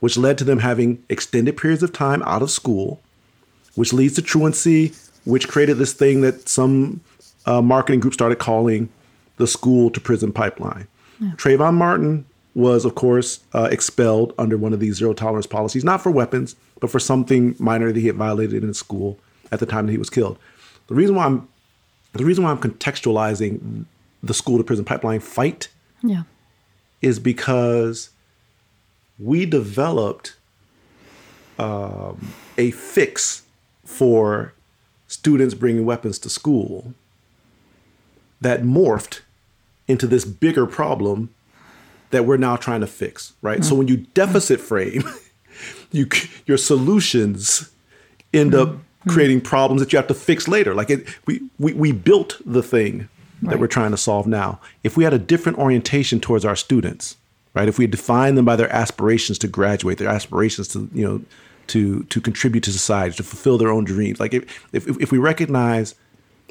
[0.00, 3.00] which led to them having extended periods of time out of school,
[3.74, 4.92] which leads to truancy,
[5.24, 7.00] which created this thing that some
[7.46, 8.88] uh, marketing group started calling
[9.36, 10.86] the school to prison pipeline.
[11.20, 11.32] Yeah.
[11.32, 12.24] Trayvon Martin
[12.54, 16.56] was, of course, uh, expelled under one of these zero tolerance policies, not for weapons,
[16.80, 19.18] but for something minor that he had violated in school
[19.52, 20.38] at the time that he was killed.
[20.88, 21.48] The reason why I'm
[22.12, 23.84] the reason why I'm contextualizing
[24.22, 25.68] the school to prison pipeline fight
[26.02, 26.24] yeah.
[27.00, 28.10] is because
[29.20, 30.34] we developed
[31.58, 33.42] um, a fix
[33.84, 34.54] for
[35.08, 36.94] students bringing weapons to school
[38.40, 39.20] that morphed
[39.86, 41.28] into this bigger problem
[42.10, 43.60] that we're now trying to fix, right?
[43.60, 43.64] Mm.
[43.64, 45.04] So when you deficit frame,
[45.92, 46.08] you
[46.46, 47.70] your solutions
[48.32, 48.60] end mm.
[48.60, 48.76] up
[49.08, 50.74] creating problems that you have to fix later.
[50.74, 53.08] Like it, we we we built the thing
[53.42, 53.50] right.
[53.50, 54.60] that we're trying to solve now.
[54.82, 57.16] If we had a different orientation towards our students,
[57.54, 57.68] right?
[57.68, 61.22] If we define them by their aspirations to graduate, their aspirations to, you know,
[61.68, 64.20] to to contribute to society, to fulfill their own dreams.
[64.20, 65.94] Like if if, if we recognize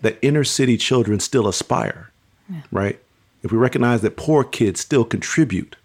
[0.01, 2.09] that inner city children still aspire,
[2.49, 2.61] yeah.
[2.71, 2.99] right?
[3.43, 5.75] If we recognize that poor kids still contribute,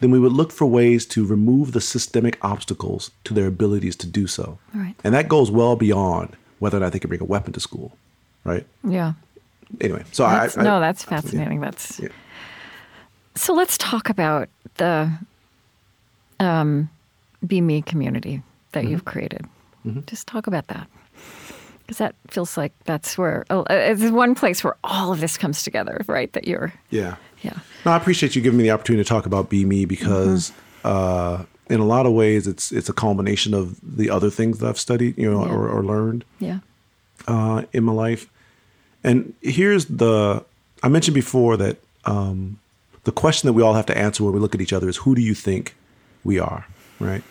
[0.00, 4.06] then we would look for ways to remove the systemic obstacles to their abilities to
[4.06, 4.58] do so.
[4.74, 4.94] Right.
[5.02, 7.96] And that goes well beyond whether or not they can bring a weapon to school,
[8.44, 8.66] right?
[8.84, 9.14] Yeah.
[9.80, 11.58] Anyway, so that's, I, I, no, that's fascinating.
[11.58, 11.64] Yeah.
[11.64, 12.08] That's yeah.
[13.38, 13.54] So.
[13.54, 15.10] Let's talk about the
[16.40, 16.90] um,
[17.44, 18.92] BMe community that mm-hmm.
[18.92, 19.46] you've created.
[19.86, 20.00] Mm-hmm.
[20.06, 20.88] Just talk about that
[21.88, 25.62] because that feels like that's where oh, it's one place where all of this comes
[25.62, 26.32] together, right?
[26.34, 27.58] That you're yeah yeah.
[27.86, 30.52] No, I appreciate you giving me the opportunity to talk about BMe because
[30.84, 30.88] mm-hmm.
[30.88, 34.68] uh, in a lot of ways it's it's a culmination of the other things that
[34.68, 35.52] I've studied, you know, yeah.
[35.52, 36.24] or, or, learned.
[36.40, 36.58] Yeah.
[37.26, 38.28] Uh, in my life,
[39.04, 40.44] and here's the
[40.82, 42.58] I mentioned before that um,
[43.08, 44.98] the question that we all have to answer when we look at each other is
[44.98, 45.74] who do you think
[46.24, 46.66] we are,
[47.00, 47.22] right?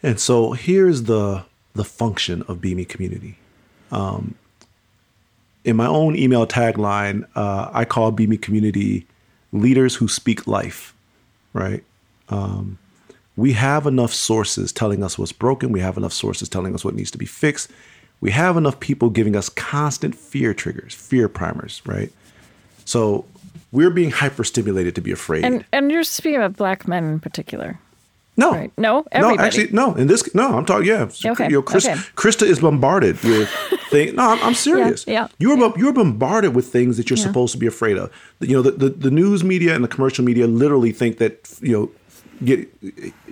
[0.00, 3.36] And so here's the the function of BMe Community.
[3.90, 4.36] Um,
[5.64, 9.08] in my own email tagline, uh, I call BMe Community
[9.52, 10.94] leaders who speak life,
[11.52, 11.82] right?
[12.28, 12.78] Um,
[13.34, 15.72] we have enough sources telling us what's broken.
[15.72, 17.72] We have enough sources telling us what needs to be fixed.
[18.20, 22.12] We have enough people giving us constant fear triggers, fear primers, right?
[22.84, 23.24] So
[23.72, 25.44] we're being hyperstimulated to be afraid.
[25.44, 27.78] And, and you're speaking of black men in particular.
[28.36, 28.72] No, right.
[28.76, 29.36] no, everybody.
[29.36, 29.44] no.
[29.44, 29.94] Actually, no.
[29.94, 30.88] In this, no, I'm talking.
[30.88, 31.44] Yeah, okay.
[31.44, 31.94] You know, Chris, okay.
[32.16, 33.48] Krista is bombarded with
[33.90, 34.14] things.
[34.14, 35.04] No, I'm, I'm serious.
[35.06, 35.28] Yeah, yeah.
[35.38, 35.72] You're yeah.
[35.76, 37.26] you're bombarded with things that you're yeah.
[37.26, 38.10] supposed to be afraid of.
[38.40, 41.72] You know, the, the, the news media and the commercial media literally think that you
[41.72, 41.90] know,
[42.44, 42.68] get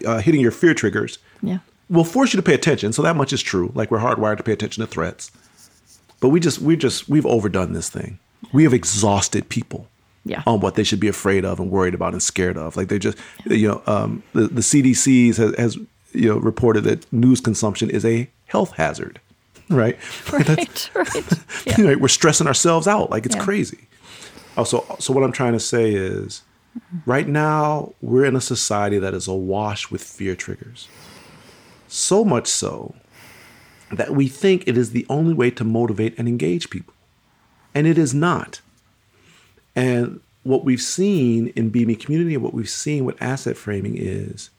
[0.06, 1.18] uh, hitting your fear triggers.
[1.42, 1.58] Yeah.
[1.90, 2.92] Will force you to pay attention.
[2.92, 3.72] So that much is true.
[3.74, 5.32] Like we're hardwired to pay attention to threats,
[6.20, 8.20] but we just we just we've overdone this thing.
[8.52, 9.88] We have exhausted people
[10.24, 10.42] yeah.
[10.46, 12.76] on what they should be afraid of and worried about and scared of.
[12.76, 15.76] Like they just, you know, um, the, the CDC has, has,
[16.12, 19.20] you know, reported that news consumption is a health hazard,
[19.68, 19.98] right?
[20.32, 21.32] Right, That's, right.
[21.66, 21.82] Yeah.
[21.82, 22.00] right.
[22.00, 23.10] We're stressing ourselves out.
[23.10, 23.44] Like it's yeah.
[23.44, 23.88] crazy.
[24.56, 26.42] Also, so what I'm trying to say is
[27.06, 30.88] right now we're in a society that is awash with fear triggers.
[31.88, 32.94] So much so
[33.90, 36.94] that we think it is the only way to motivate and engage people.
[37.74, 38.60] And it is not.
[39.74, 44.50] And what we've seen in BMe Community and what we've seen with asset framing is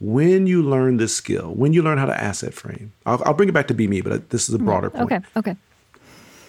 [0.00, 3.48] when you learn this skill, when you learn how to asset frame, I'll, I'll bring
[3.48, 4.66] it back to BMe, but this is a mm-hmm.
[4.66, 5.12] broader point.
[5.12, 5.56] Okay, okay.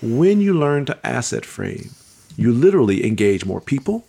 [0.02, 1.92] When you learn to asset frame,
[2.36, 4.06] you literally engage more people,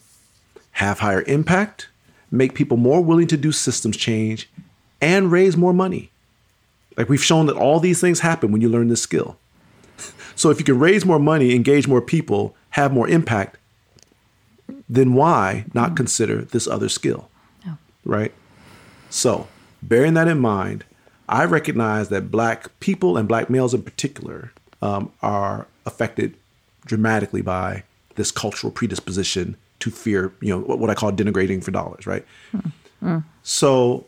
[0.73, 1.89] have higher impact,
[2.31, 4.51] make people more willing to do systems change,
[5.01, 6.11] and raise more money.
[6.97, 9.39] Like we've shown that all these things happen when you learn this skill.
[10.39, 13.57] So if you can raise more money, engage more people, have more impact,
[14.89, 15.97] then why not mm.
[15.97, 17.29] consider this other skill?
[18.05, 18.33] Right?
[19.11, 19.49] So,
[19.83, 20.85] bearing that in mind,
[21.29, 26.37] I recognize that black people and black males in particular um, are affected
[26.85, 27.83] dramatically by
[28.15, 32.25] this cultural predisposition to fear, you know, what I call denigrating for dollars, right?
[32.55, 32.73] Mm.
[33.03, 33.25] Mm.
[33.43, 34.07] So,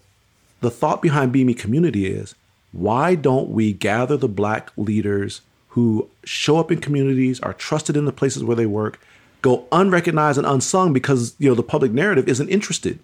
[0.61, 2.35] the thought behind BMe Community is
[2.73, 8.05] why don't we gather the black leaders who show up in communities, are trusted in
[8.05, 9.01] the places where they work,
[9.43, 12.99] go unrecognized and unsung because you know the public narrative isn't interested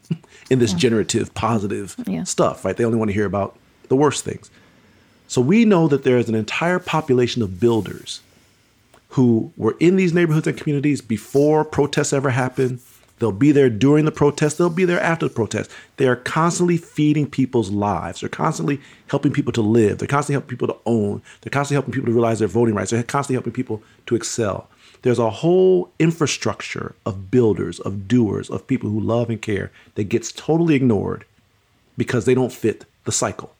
[0.51, 0.79] in this yeah.
[0.79, 2.25] generative positive yeah.
[2.25, 2.77] stuff right?
[2.77, 3.57] They only want to hear about
[3.89, 4.51] the worst things.
[5.29, 8.21] So we know that there is an entire population of builders
[9.11, 12.81] who were in these neighborhoods and communities before protests ever happened.
[13.21, 14.59] They'll be there during the protest.
[14.59, 15.71] They'll be there after the protest.
[15.97, 18.21] They are constantly feeding people's lives.
[18.21, 19.99] They're constantly helping people to live.
[19.99, 21.23] They're constantly helping people to own.
[21.41, 22.91] They're constantly helping people to realize their voting rights.
[22.91, 24.69] They're constantly helping people to excel
[25.05, 30.05] there's a whole infrastructure of builders, of doers, of people who love and care that
[30.05, 31.27] gets totally ignored
[31.99, 33.55] because they don't fit the cycle.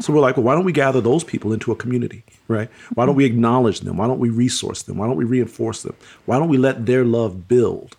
[0.00, 2.70] So we're like, well, why don't we gather those people into a community, right?
[2.94, 3.98] Why don't we acknowledge them?
[3.98, 4.96] Why don't we resource them?
[4.96, 5.94] Why don't we reinforce them?
[6.24, 7.94] Why don't we let their love build,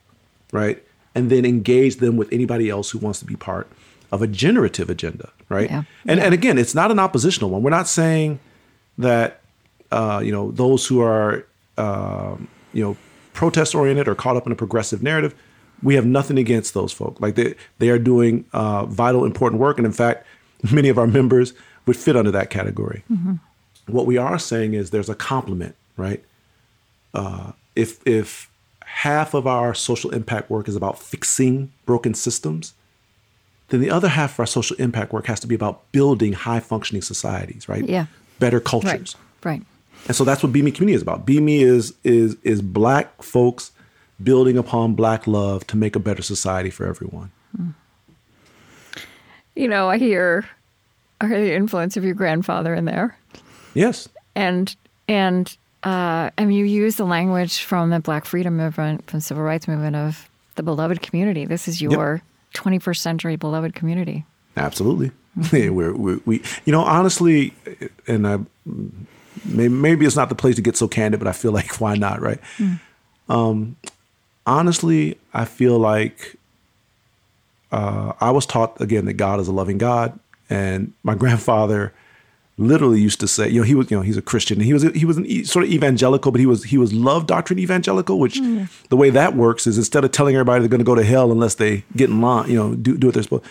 [0.52, 0.84] right?
[1.14, 3.68] And then engage them with anybody else who wants to be part
[4.12, 5.70] of a generative agenda, right?
[5.70, 5.84] Yeah.
[6.08, 6.26] And yeah.
[6.26, 7.62] and again, it's not an oppositional one.
[7.62, 8.40] We're not saying
[8.98, 9.42] that
[9.92, 11.46] uh, you know those who are
[11.78, 12.98] um, you know,
[13.34, 15.36] protest oriented or caught up in a progressive narrative,
[15.82, 17.20] we have nothing against those folk.
[17.20, 20.26] Like they they are doing uh, vital, important work, and in fact,
[20.72, 21.54] many of our members
[21.86, 23.04] would fit under that category.
[23.12, 23.36] Mm-hmm.
[23.88, 26.24] What we are saying is there's a complement, right?
[27.14, 28.50] Uh, if if
[28.86, 32.74] half of our social impact work is about fixing broken systems,
[33.70, 36.60] then the other half of our social impact work has to be about building high
[36.60, 37.88] functioning societies, right?
[37.88, 38.08] Yeah.
[38.40, 39.16] Better cultures.
[39.44, 39.60] Right.
[39.60, 39.62] right.
[40.08, 41.26] And so that's what BMe Community is about.
[41.26, 43.72] BMe is is is black folks
[44.22, 47.32] building upon black love to make a better society for everyone.
[49.56, 50.48] You know, I hear,
[51.20, 53.18] I hear the influence of your grandfather in there,
[53.74, 54.08] Yes.
[54.36, 54.74] and
[55.08, 59.24] and uh, I mean, you use the language from the Black Freedom Movement, from the
[59.24, 61.46] Civil Rights Movement of the beloved community.
[61.46, 62.22] This is your
[62.54, 64.26] 21st century beloved community.
[64.58, 65.12] Absolutely.
[65.52, 67.54] we're, we're, we, you know, honestly,
[68.08, 68.40] and I,
[69.46, 71.96] maybe, maybe it's not the place to get so candid, but I feel like why
[71.96, 72.40] not, right?
[73.28, 73.76] Um,
[74.46, 76.36] honestly, I feel like
[77.72, 80.20] uh, I was taught again that God is a loving God,
[80.50, 81.94] and my grandfather
[82.58, 84.74] literally used to say, you know, he was, you know, he's a Christian, and he
[84.74, 87.58] was, he was an e- sort of evangelical, but he was, he was love doctrine
[87.58, 88.38] evangelical, which
[88.90, 91.32] the way that works is instead of telling everybody they're going to go to hell
[91.32, 93.46] unless they get in line, you know, do do what they're supposed.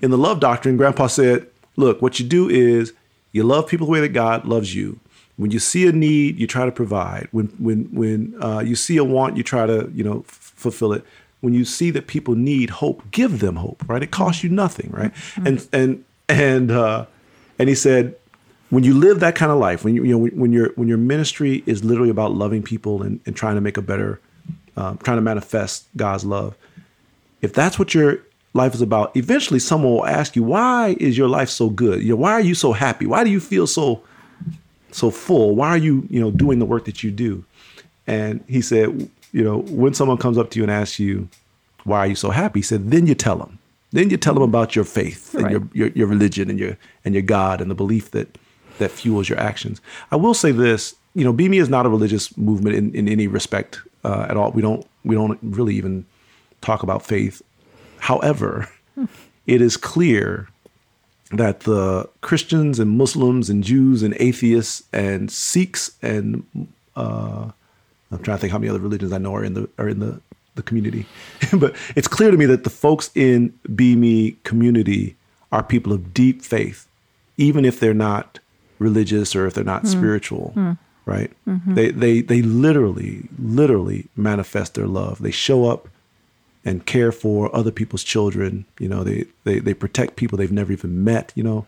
[0.00, 2.92] In the love doctrine, Grandpa said, look, what you do is
[3.32, 5.00] you love people the way that God loves you.
[5.42, 7.28] When you see a need, you try to provide.
[7.32, 10.92] When when when uh, you see a want, you try to you know f- fulfill
[10.92, 11.04] it.
[11.40, 13.84] When you see that people need hope, give them hope.
[13.88, 14.02] Right?
[14.02, 14.90] It costs you nothing.
[14.90, 15.12] Right?
[15.44, 17.06] And and and uh,
[17.58, 18.14] and he said,
[18.70, 20.88] when you live that kind of life, when you you know when, when your when
[20.88, 24.20] your ministry is literally about loving people and, and trying to make a better,
[24.76, 26.56] um, trying to manifest God's love,
[27.42, 28.20] if that's what your
[28.54, 32.02] life is about, eventually someone will ask you, why is your life so good?
[32.02, 33.06] You know, why are you so happy?
[33.06, 34.02] Why do you feel so
[34.92, 35.54] so full?
[35.56, 37.44] Why are you, you know, doing the work that you do?
[38.06, 41.28] And he said, you know, when someone comes up to you and asks you,
[41.84, 42.60] why are you so happy?
[42.60, 43.58] He said, then you tell them.
[43.90, 45.52] Then you tell them about your faith and Right.
[45.52, 48.38] your, your your religion and your and your God and the belief that
[48.78, 49.80] that fuels your actions.
[50.10, 53.26] I will say this, you know, BMe is not a religious movement in, in any
[53.26, 54.50] respect uh, at all.
[54.52, 56.06] We don't we don't really even
[56.62, 57.42] talk about faith.
[57.98, 58.68] However,
[59.46, 60.48] it is clear
[61.32, 66.44] that the Christians and Muslims and Jews and atheists and Sikhs and
[66.94, 67.50] uh,
[68.10, 70.00] I'm trying to think how many other religions I know are in the are in
[70.00, 70.20] the
[70.54, 71.06] the community,
[71.58, 75.16] but it's clear to me that the folks in BMe community
[75.50, 76.86] are people of deep faith,
[77.36, 78.38] even if they're not
[78.78, 79.88] religious or if they're not hmm.
[79.88, 80.72] spiritual, hmm.
[81.06, 81.30] right?
[81.48, 81.74] Mm-hmm.
[81.74, 85.22] They they they literally literally manifest their love.
[85.22, 85.88] They show up
[86.64, 88.64] and care for other people's children.
[88.78, 91.32] You know, they they they protect people they've never even met.
[91.34, 91.66] You know,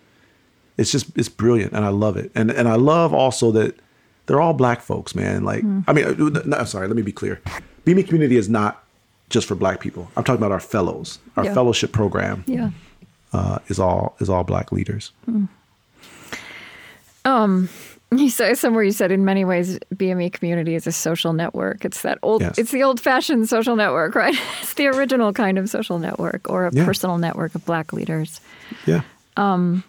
[0.76, 2.30] it's just it's brilliant, and I love it.
[2.34, 3.76] And and I love also that
[4.26, 5.44] they're all black folks, man.
[5.44, 6.86] Like, I mean, uh, no, I'm sorry.
[6.86, 7.40] Let me be clear.
[7.84, 8.82] BMe community is not
[9.28, 10.10] just for black people.
[10.16, 11.18] I'm talking about our fellows.
[11.36, 11.54] Our Yeah.
[11.54, 12.70] fellowship program Yeah.
[13.32, 15.12] uh, is all is all black leaders.
[18.18, 21.84] You say somewhere you said in many ways BMe community is a social network.
[21.84, 22.58] It's that old Yes.
[22.58, 24.34] it's the old fashioned social network, right?
[24.62, 26.84] It's the original kind of social network or a Yeah.
[26.84, 28.40] personal network of black leaders.
[28.86, 29.02] Yeah.
[29.36, 29.82] Um,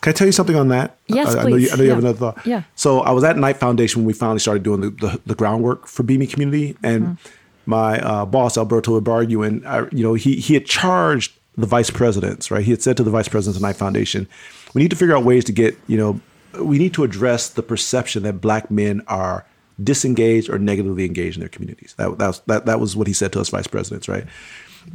[0.00, 0.96] Can I tell you something on that?
[1.08, 1.72] Yes, I, I know you, please.
[1.72, 2.46] I know you have another thought.
[2.46, 2.62] Yeah.
[2.74, 5.86] So I was at Knight Foundation when we finally started doing the, the, the groundwork
[5.86, 7.30] for BMe Community, and Mm-hmm.
[7.66, 11.90] my uh, boss Alberto Ibarguen, and I, you know, he he had charged the vice
[11.90, 12.64] presidents, right?
[12.64, 14.26] He had said to the vice presidents of Knight Foundation,
[14.72, 16.18] we need to figure out ways to get, you know,
[16.58, 19.46] we need to address the perception that black men are
[19.82, 21.94] disengaged or negatively engaged in their communities.
[21.96, 24.24] That that was, that, that was what he said to us vice presidents, right?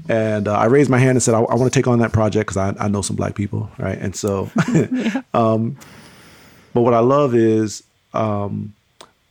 [0.10, 2.12] And uh, I raised my hand and said, I, I want to take on that
[2.12, 3.97] project because I, I know some black people, right?
[3.97, 4.49] And so,
[5.34, 5.78] um,
[6.74, 7.84] but what I love is
[8.14, 8.74] um,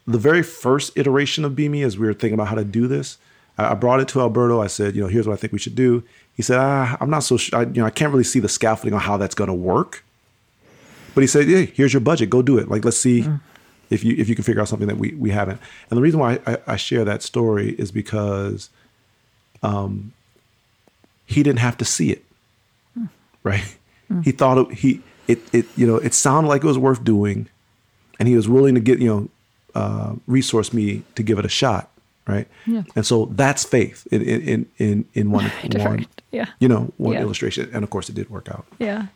[0.07, 3.19] the very first iteration of BMe, as we were thinking about how to do this,
[3.59, 4.61] I, I brought it to Alberto.
[4.61, 6.03] I said, you know, here's what I think we should do.
[6.37, 7.59] He said, ah, I'm not so sure.
[7.59, 10.05] I, you know, I can't really see the scaffolding on how that's going to work.
[11.15, 12.31] But he said, hey, here's your budget.
[12.31, 12.69] Go do it.
[12.69, 13.27] Like, let's see
[13.91, 15.61] if you if you can figure out something that we we haven't.
[15.91, 18.71] And the reason why I, I share that story is because
[19.63, 20.13] um,
[21.27, 22.25] he didn't have to see it,
[23.43, 23.77] right?
[24.23, 27.49] He thought it, he it it you know it sounded like it was worth doing,
[28.19, 29.29] and he was willing to get you know
[29.75, 31.91] uh, resource me to give it a shot,
[32.27, 32.47] right?
[32.67, 32.83] Yeah.
[32.97, 35.45] And so that's faith in in in in, in one
[35.77, 36.07] one.
[36.33, 36.47] Yeah.
[36.59, 37.21] you know one Yeah.
[37.23, 38.67] illustration, and of course it did work out.
[38.79, 39.07] Yeah.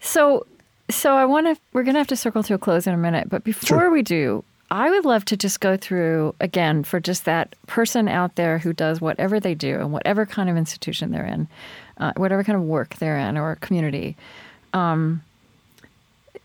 [0.00, 0.46] So,
[0.90, 1.60] so I want to.
[1.72, 3.90] We're going to have to circle to a close in a minute, but before Sure.
[3.90, 8.36] we do, I would love to just go through again for just that person out
[8.36, 11.48] there who does whatever they do and whatever kind of institution they're in,
[11.98, 14.16] uh, whatever kind of work they're in or community,
[14.72, 15.22] um,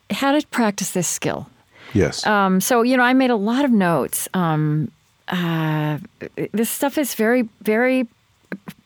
[0.10, 1.48] how to practice this skill.
[1.94, 2.26] Yes.
[2.26, 4.28] Um, so you know, I made a lot of notes.
[4.34, 4.92] Um,
[5.28, 5.98] uh,
[6.52, 8.08] this stuff is very, very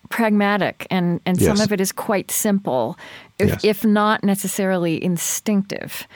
[0.10, 2.98] pragmatic, and and some of it is quite simple,
[3.40, 3.64] if, Yes.
[3.64, 6.08] if not necessarily instinctive.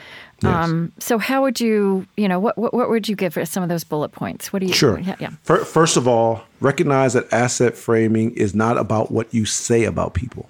[0.42, 0.52] Yes.
[0.68, 3.62] Um, so how would you, you know, what, what what would you give for some
[3.62, 4.52] of those bullet points?
[4.52, 4.74] What do you?
[4.74, 4.98] Sure.
[4.98, 5.16] Yeah.
[5.20, 5.30] yeah.
[5.44, 10.48] First of all, recognize that asset framing is not about what you say about people.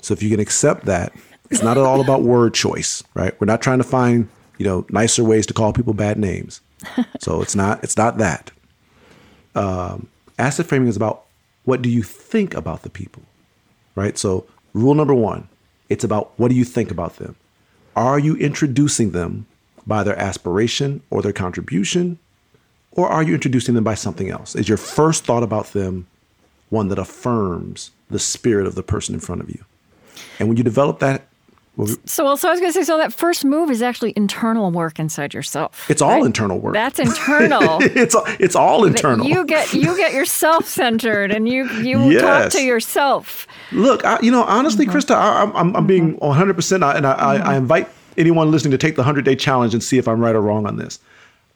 [0.00, 1.12] So if you can accept that,
[1.50, 3.38] it's not at all about word choice, right?
[3.40, 6.60] We're not trying to find, you know, nicer ways to call people bad names.
[7.20, 8.50] So it's not it's not that.
[9.54, 10.08] um,
[10.38, 11.24] asset framing is about
[11.64, 13.22] what do you think about the people,
[13.94, 14.18] right?
[14.18, 15.48] So, rule number one,
[15.88, 17.36] it's about what do you think about them?
[17.94, 19.46] Are you introducing them
[19.86, 22.18] by their aspiration or their contribution?
[22.92, 24.54] Or are you introducing them by something else?
[24.54, 26.06] Is your first thought about them
[26.70, 29.64] one that affirms the spirit of the person in front of you?
[30.38, 31.26] And when you develop that,
[31.76, 34.12] well, So, well, so I was going to say, so that first move is actually
[34.14, 35.88] internal work inside yourself.
[35.90, 36.74] it's all internal work.
[36.74, 37.78] That's internal.
[37.80, 39.26] it's it's all internal.
[39.26, 43.46] You get you get yourself centered, and you you talk to yourself.
[43.72, 44.96] Look, I, you know, honestly, mm-hmm.
[44.96, 46.26] Krista, I, I'm, I'm, I'm being mm-hmm.
[46.26, 47.52] 100, percent and I, I, I mm-hmm.
[47.52, 50.42] invite anyone listening to take the 100 day challenge and see if I'm right or
[50.42, 50.98] wrong on this.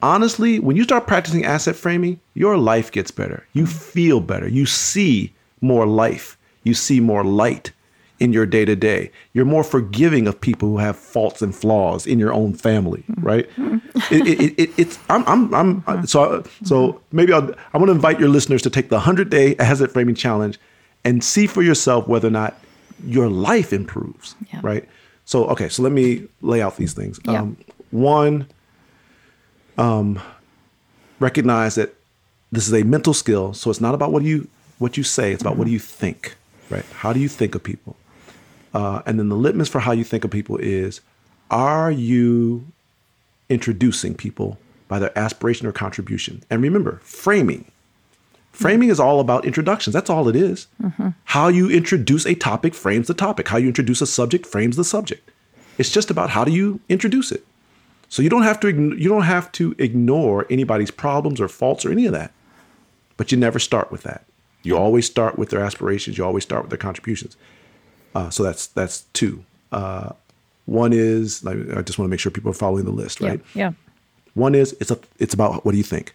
[0.03, 3.47] Honestly, when you start practicing asset framing, your life gets better.
[3.53, 4.49] You feel better.
[4.49, 6.37] You see more life.
[6.64, 7.73] You see more light
[8.19, 9.11] in your day to day.
[9.33, 13.49] You're more forgiving of people who have faults and flaws in your own family, right?
[13.57, 14.14] Mm-hmm.
[14.14, 16.07] it, it, it, it's I'm I'm, I'm uh, uh-huh.
[16.07, 17.17] so uh, so mm-hmm.
[17.17, 20.14] maybe I'll, I want to invite your listeners to take the 100 day asset framing
[20.14, 20.59] challenge
[21.05, 22.59] and see for yourself whether or not
[23.05, 24.61] your life improves, Yeah.
[24.62, 24.89] right?
[25.25, 27.21] So okay, so let me lay out these things.
[27.25, 27.43] Yeah.
[27.43, 27.57] Um,
[27.91, 28.47] one,
[29.77, 30.21] um,
[31.21, 31.95] recognize that
[32.53, 34.49] this is a mental skill, so it's not about what you
[34.79, 35.71] what you say; it's about what mm-hmm.
[35.71, 36.37] do you think,
[36.71, 36.85] right?
[36.95, 37.97] How do you think of people?
[38.77, 41.01] Uh, and then the litmus for how you think of people is:
[41.51, 42.66] Are you
[43.49, 46.43] introducing people by their aspiration or contribution?
[46.51, 47.72] And remember, framing.
[48.53, 49.95] Framing is all about introductions.
[49.95, 50.66] That's all it is.
[51.24, 53.49] How you introduce a topic frames the topic.
[53.49, 55.31] How you introduce a subject frames the subject.
[55.79, 57.47] It's just about how do you introduce it.
[58.11, 61.93] So you don't have to you don't have to ignore anybody's problems or faults or
[61.93, 62.31] any of that.
[63.16, 64.27] But you never start with that.
[64.62, 66.18] You always start with their aspirations.
[66.18, 67.37] You always start with their contributions.
[68.17, 69.45] Uh, so that's that's two.
[69.73, 70.11] Uh,
[70.64, 73.43] one is like, I just want to make sure people are following the list, right?
[73.55, 73.73] Yeah.
[74.33, 76.14] One is it's a it's about what do you think.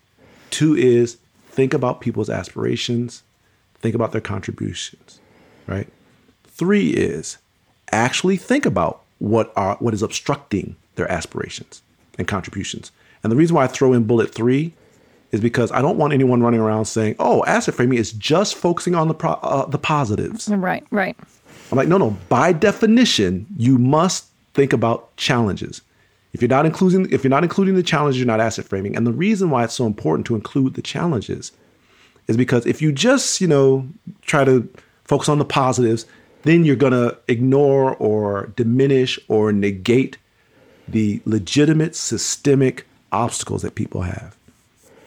[0.49, 1.17] Two is
[1.49, 3.21] think about people's aspirations,
[3.75, 5.19] think about their contributions,
[5.67, 5.87] right?
[6.45, 7.37] Three is
[7.91, 11.83] actually think about what are what is obstructing their aspirations
[12.17, 12.91] and contributions.
[13.21, 14.73] And the reason why I throw in bullet three
[15.31, 18.95] is because I don't want anyone running around saying, "Oh, asset framing is just focusing
[18.95, 20.83] on the pro- uh, the positives." Right.
[20.91, 21.15] Right.
[21.71, 22.17] I'm like, no, no.
[22.27, 25.81] By definition, you must think about challenges.
[26.33, 28.95] If you're not including if you're not including the challenges, you're not asset framing.
[28.95, 31.51] And the reason why it's so important to include the challenges
[32.27, 33.87] is because if you just, you know,
[34.21, 34.67] try to
[35.03, 36.05] focus on the positives,
[36.43, 40.17] then you're gonna ignore or diminish or negate
[40.87, 44.37] the legitimate systemic obstacles that people have.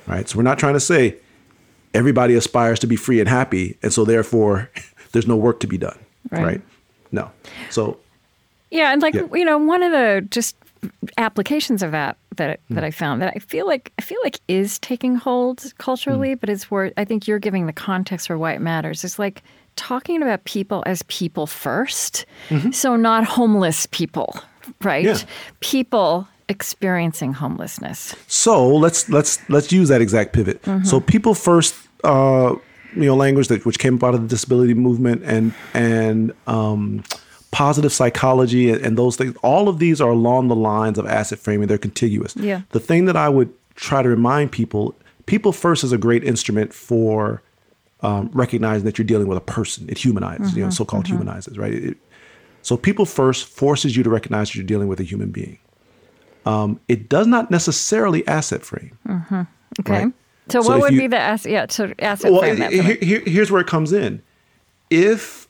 [0.07, 0.29] Right?
[0.29, 1.17] So we're not trying to say
[1.95, 4.71] everybody aspires to be free and happy, and so therefore
[5.13, 5.99] there's no work to be done.
[6.31, 6.45] Right.
[6.45, 6.63] Right?
[7.13, 7.31] No.
[7.71, 7.99] So
[8.71, 9.27] Yeah, and like Yeah.
[9.33, 10.57] you know, one of the just
[11.19, 12.75] applications of that that Hmm.
[12.75, 16.39] that I found that I feel like I feel like is taking hold culturally, Hmm.
[16.41, 19.05] but it's where I think you're giving the context for why it matters.
[19.05, 19.43] It's like
[19.77, 22.25] talking about people as people 1st
[22.73, 24.37] so not homeless people,
[24.83, 25.05] right?
[25.07, 25.27] Mm-hmm.
[25.27, 25.57] Yeah.
[25.61, 28.15] People experiencing homelessness.
[28.27, 30.61] So let's let's let's use that exact pivot.
[30.85, 32.55] So people first, uh,
[32.97, 37.03] you know, language that which came up out of the disability movement and and um,
[37.51, 39.35] positive psychology and, and those things.
[39.43, 41.67] All of these are along the lines of asset framing.
[41.69, 42.35] They're contiguous.
[42.37, 42.63] Yeah.
[42.71, 44.95] The thing that I would try to remind people:
[45.27, 47.43] people first is a great instrument for
[48.03, 49.89] um, recognizing that you're dealing with a person.
[49.89, 51.73] It humanizes, you know, so-called humanizes, right?
[51.75, 51.99] It-
[52.63, 55.59] so people first forces you to recognize that you're dealing with a human being.
[56.47, 58.97] Um, it does not necessarily asset frame.
[59.81, 59.93] Okay.
[60.07, 60.13] Right.
[60.51, 61.51] So, So what would you- be the asset?
[61.53, 62.71] Yeah, so asset Well, frame that.
[62.73, 64.21] for here- here- here's where it comes in.
[64.91, 65.49] If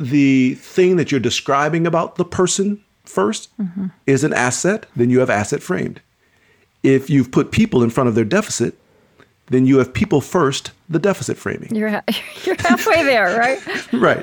[0.00, 3.86] the thing that you're describing about the person 1st Mm-hmm.
[4.06, 6.00] is an asset, then you have asset framed.
[6.82, 8.74] If you've put people in front of their deficit,
[9.48, 11.74] then you have people first, the deficit framing.
[11.74, 12.02] You're ha-
[12.44, 13.58] you're halfway there, right?
[13.92, 14.22] Right.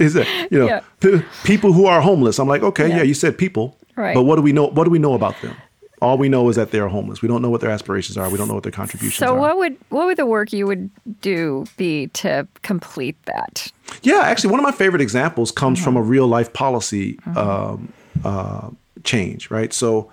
[0.00, 1.20] Is it, you know, Yeah.
[1.44, 2.38] people who are homeless.
[2.40, 2.96] I'm like, okay, Yeah.
[2.98, 3.76] yeah, you said people.
[3.96, 4.14] Right.
[4.14, 4.66] But what do we know?
[4.66, 5.54] What do we know about them?
[6.00, 7.20] All we know is that they're homeless.
[7.20, 8.30] We don't know what their aspirations are.
[8.30, 9.38] We don't know what their contributions So are.
[9.38, 10.88] what would what would the work you would
[11.20, 13.70] do be to complete that?
[14.02, 17.92] Yeah, actually, one of my favorite examples comes from a real life policy um,
[18.24, 18.70] uh,
[19.04, 19.72] change, right?
[19.72, 20.10] So,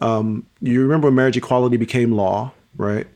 [0.00, 3.06] um, you remember when marriage equality became law, right?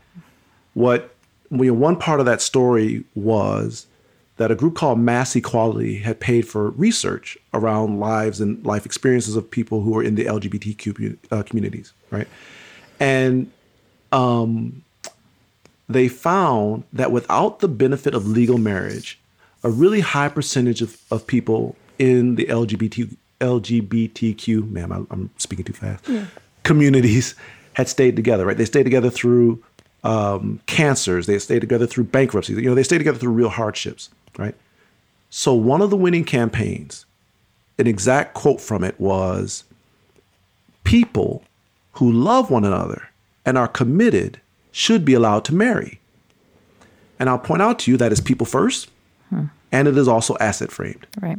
[0.74, 1.14] What
[1.50, 3.86] you know, one part of that story was
[4.38, 9.36] that a group called Mass Equality had paid for research around lives and life experiences
[9.36, 12.28] of people who are in the LGBTQ uh, communities, right?
[12.98, 13.50] And
[15.88, 19.20] they found that without the benefit of legal marriage,
[19.62, 25.64] a really high percentage of, of people in the LGBT, LGBTQ, man, I, I'm speaking
[25.64, 26.04] too fast,
[26.62, 27.34] communities
[27.74, 28.56] had stayed together, right?
[28.56, 29.62] They stayed together through
[30.04, 31.26] um, cancers.
[31.26, 34.54] They stay together through bankruptcies, You know, they stay together through real hardships, right?
[35.30, 37.06] So one of the winning campaigns,
[37.78, 39.64] an exact quote from it was,
[40.84, 41.44] "People
[41.92, 43.08] who love one another
[43.44, 46.00] and are committed should be allowed to marry."
[47.18, 48.90] And I'll point out to you that is people first,
[49.30, 49.44] hmm.
[49.70, 51.38] and it is also asset framed, Right.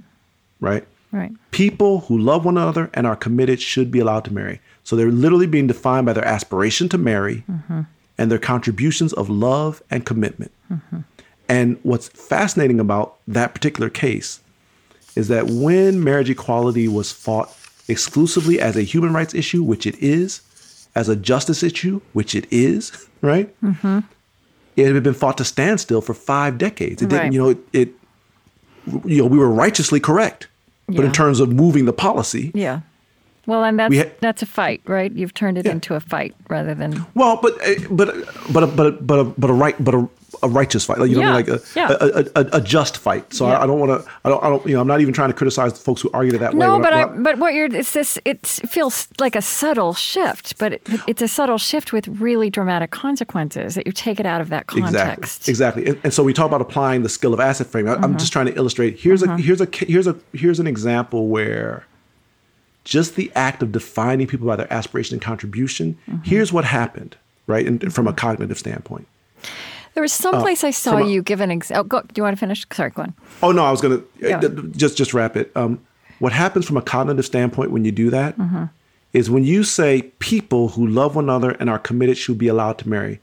[0.59, 0.87] right?
[1.11, 1.31] Right.
[1.51, 4.59] People who love one another and are committed should be allowed to marry.
[4.83, 7.81] So they're literally being defined by their aspiration to marry mm-hmm.
[8.17, 10.51] and their contributions of love and commitment.
[10.71, 11.01] Mm-hmm.
[11.49, 14.39] And what's fascinating about that particular case
[15.15, 17.55] is that when marriage equality was fought
[17.87, 20.41] exclusively as a human rights issue, which it is,
[20.95, 22.91] as a justice issue, which it is,
[23.21, 23.53] right?
[23.61, 23.99] Mm-hmm.
[24.75, 27.01] It had been fought to standstill for five decades.
[27.01, 27.33] It didn't, Right.
[27.33, 27.89] you know, it, it,
[29.05, 30.47] you know, we were righteously correct,
[30.87, 31.05] but Yeah.
[31.05, 32.81] in terms of moving the policy, Yeah.
[33.45, 35.11] Well, and that's ha- that's a fight, right?
[35.11, 35.73] You've turned it Yeah.
[35.73, 38.15] into a fight rather than Well, but eh, but
[38.53, 40.07] but but a- but a, but a right but a,
[40.43, 41.53] a righteous fight, like you know, what I mean?
[41.53, 41.97] Like a, yeah.
[41.99, 43.33] a, a, a just fight.
[43.33, 43.57] So Yeah.
[43.57, 44.11] I, I don't want to.
[44.23, 44.43] I don't.
[44.43, 44.65] I don't.
[44.65, 46.59] You know, I'm not even trying to criticize the folks who argue that way.
[46.59, 50.57] no, but I, what but what you're it's this it feels like a subtle shift,
[50.57, 54.41] but it, it's a subtle shift with really dramatic consequences that you take it out
[54.41, 55.47] of that context.
[55.47, 55.83] Exactly.
[55.83, 55.87] Exactly.
[55.87, 57.91] And, and so we talk about applying the skill of asset framing.
[57.91, 58.17] I, I'm mm-hmm.
[58.17, 58.99] just trying to illustrate.
[58.99, 59.37] Here's a mm-hmm.
[59.37, 61.85] here's a here's a here's an example where
[62.83, 65.97] just the act of defining people by their aspiration and contribution.
[66.07, 66.23] Mm-hmm.
[66.23, 67.15] Here's what happened,
[67.47, 67.65] right?
[67.65, 69.07] And from a cognitive standpoint.
[69.93, 71.83] There was some place I saw Uh, from a- you give an example.
[71.85, 72.65] Go, do you want to finish?
[72.71, 73.13] Sorry, go on.
[73.41, 75.51] Oh no, I was gonna uh, just just wrap it.
[75.55, 75.79] Um,
[76.19, 78.35] what happens from a cognitive standpoint when you do that
[79.13, 82.77] is when you say people who love one another and are committed should be allowed
[82.79, 83.19] to marry.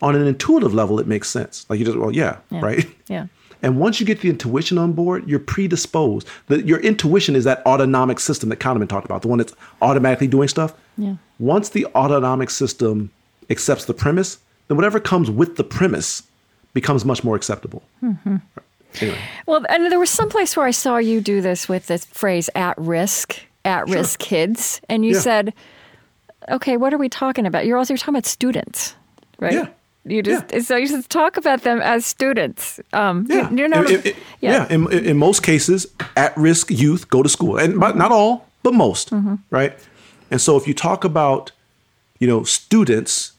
[0.00, 1.64] On an intuitive level, it makes sense.
[1.68, 2.60] Like you just well, yeah, Yeah.
[2.60, 2.86] right.
[3.08, 3.26] Yeah.
[3.64, 6.26] And once you get the intuition on board, you're predisposed.
[6.48, 10.26] The, your intuition is that autonomic system that Kahneman talked about, the one that's automatically
[10.26, 10.74] doing stuff.
[10.98, 11.14] Yeah.
[11.38, 13.10] Once the autonomic system
[13.50, 14.38] accepts the premise,
[14.68, 16.22] then whatever comes with the premise
[16.74, 17.82] becomes much more acceptable.
[18.02, 18.36] Mm-hmm.
[19.00, 19.18] Anyway.
[19.46, 22.50] Well, and there was some place where I saw you do this with this phrase
[22.54, 25.20] "at risk," at risk kids, and you Yeah.
[25.20, 25.54] said,
[26.50, 28.94] "Okay, what are we talking about?" You're also you're talking about students,
[29.40, 29.52] right?
[29.54, 29.66] Yeah.
[30.04, 32.80] You just so you just talk about them as students.
[32.92, 33.48] Um, Yeah.
[33.50, 33.88] you- you're not.
[33.90, 34.66] In- in- yeah.
[34.68, 34.74] yeah.
[34.74, 35.86] In, in most cases,
[36.16, 39.34] at risk youth go to school, and but not all, but most, Mm-hmm.
[39.50, 39.72] right?
[40.30, 41.52] And so if you talk about,
[42.18, 43.31] you know, students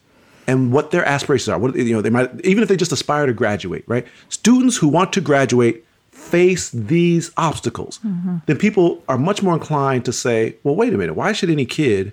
[0.46, 3.26] and what their aspirations are, what you know, they might even if they just aspire
[3.26, 4.06] to graduate, right?
[4.28, 7.98] Students who want to graduate face these obstacles.
[7.98, 8.38] Mm-hmm.
[8.46, 11.66] Then people are much more inclined to say, well, wait a minute, why should any
[11.66, 12.12] kid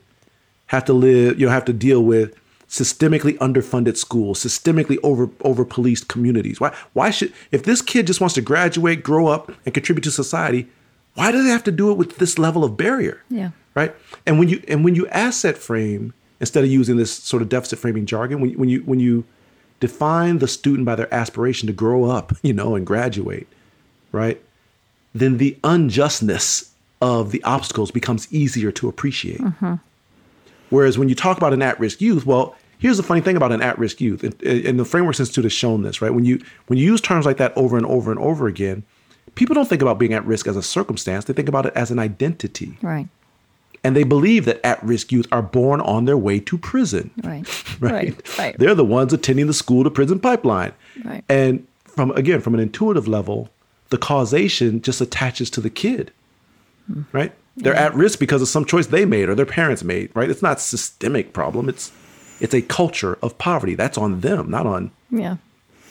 [0.67, 2.35] have to live, you know, have to deal with
[2.71, 6.59] systemically underfunded schools, systemically over over policed communities.
[6.61, 10.11] Why why should if this kid just wants to graduate, grow up, and contribute to
[10.11, 10.67] society,
[11.15, 13.21] why do they have to do it with this level of barrier?
[13.29, 13.51] Yeah.
[13.75, 13.93] Right.
[14.25, 17.79] And when you and when you asset frame instead of using this sort of deficit
[17.79, 19.23] framing jargon, when when you when you
[19.79, 23.47] define the student by their aspiration to grow up, you know, and graduate,
[24.11, 24.41] right?
[25.13, 29.39] Then the unjustness of the obstacles becomes easier to appreciate.
[29.39, 29.75] Mm-hmm.
[30.69, 33.61] Whereas when you talk about an at-risk youth, well, here's the funny thing about an
[33.61, 36.13] at-risk youth, and, and the Frameworks Institute has shown this, right?
[36.13, 38.83] When you when you use terms like that over and over and over again,
[39.35, 41.91] people don't think about being at risk as a circumstance; they think about it as
[41.91, 43.07] an identity, Right.
[43.83, 47.11] And they believe that at-risk youth are born on their way to prison.
[47.23, 47.47] Right.
[47.81, 47.91] Right?
[47.91, 48.37] Right.
[48.37, 48.57] Right.
[48.59, 50.73] They're the ones attending the school to prison pipeline.
[51.03, 51.23] Right.
[51.27, 53.49] And from again, from an intuitive level,
[53.89, 56.11] the causation just attaches to the kid.
[56.85, 57.01] Hmm.
[57.11, 57.31] Right?
[57.57, 60.29] They're at risk because of some choice they made or their parents made, right?
[60.29, 61.67] It's not a systemic problem.
[61.69, 61.91] It's
[62.39, 63.73] it's a culture of poverty.
[63.75, 65.37] That's on them, not on Yeah.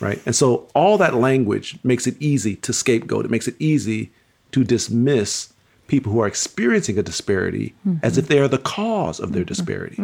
[0.01, 0.21] right?
[0.27, 3.25] And so all that language makes it easy to scapegoat.
[3.25, 4.11] It makes it easy
[4.53, 5.53] to dismiss
[5.91, 9.97] people who are experiencing a disparity as if they are the cause of their disparity,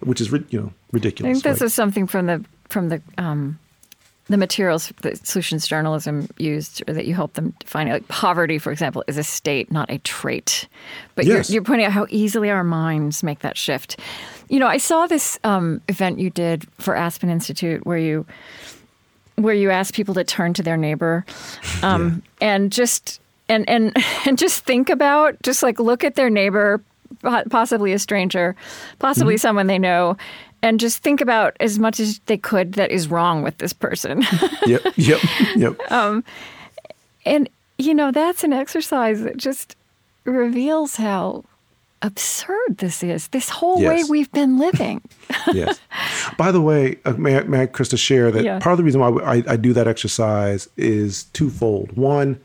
[0.00, 1.28] which is you know ridiculous.
[1.28, 1.66] I think this right?
[1.66, 3.58] is something from the from the um,
[4.28, 7.88] the materials that solutions journalism used, or that you help them define.
[7.88, 10.68] Like poverty, for example, is a state, not a trait.
[11.16, 11.48] But Yes.
[11.50, 13.98] you're, you're pointing out how easily our minds make that shift.
[14.48, 18.26] You know, I saw this um, event you did for Aspen Institute where you
[19.36, 21.24] where you asked people to turn to their neighbor
[21.82, 23.96] um, and just and and
[24.26, 26.80] and just think about just like look at their neighbor
[27.50, 28.54] possibly a stranger
[28.98, 29.40] possibly Mm-hmm.
[29.40, 30.16] someone they know
[30.62, 34.22] and just think about as much as they could that is wrong with this person
[34.66, 35.20] yep, yep,
[35.56, 35.78] yep.
[35.92, 36.24] um,
[37.24, 37.48] and
[37.78, 39.76] you know that's an exercise that just
[40.24, 41.44] reveals how
[42.02, 45.00] absurd this is this whole way we've been living
[45.52, 45.80] yes.
[46.36, 48.58] By the way, uh, may, I, may I, Krista, share that Yeah.
[48.58, 51.96] part of the reason why I, I do that exercise is twofold.
[51.96, 52.38] One,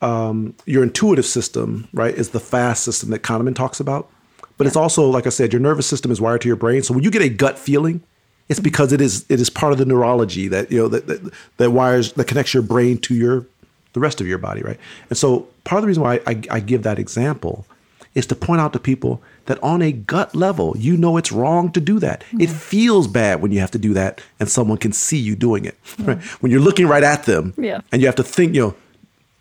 [0.00, 4.10] um, your intuitive system, right, is the fast system that Kahneman talks about.
[4.56, 6.82] But it's also, like I said, your nervous system is wired to your brain.
[6.82, 8.02] So when you get a gut feeling,
[8.48, 11.32] It's because it is it is part of the neurology that you know that, that
[11.58, 13.46] that wires that connects your brain to your
[13.92, 14.78] the rest of your body, right?
[15.10, 17.66] And so part of the reason why I, I give that example
[18.14, 21.70] is to point out to people that on a gut level, you know it's wrong
[21.72, 22.20] to do that.
[22.20, 22.40] Mm-hmm.
[22.40, 25.64] It feels bad when you have to do that and someone can see you doing
[25.66, 25.76] it.
[25.98, 26.22] Right?
[26.40, 27.80] When you're looking right at them yeah.
[27.92, 28.74] and you have to think, you know,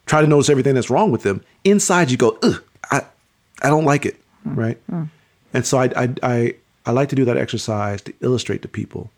[0.08, 1.44] try to notice everything that's wrong with them.
[1.64, 3.02] Inside you go, ugh, I,
[3.62, 4.16] I don't like it.
[4.46, 4.60] Mm-hmm.
[4.60, 4.88] Right.
[4.88, 5.04] Mm-hmm.
[5.54, 6.56] And so I, I, I,
[6.86, 9.12] I like to do that exercise to illustrate to people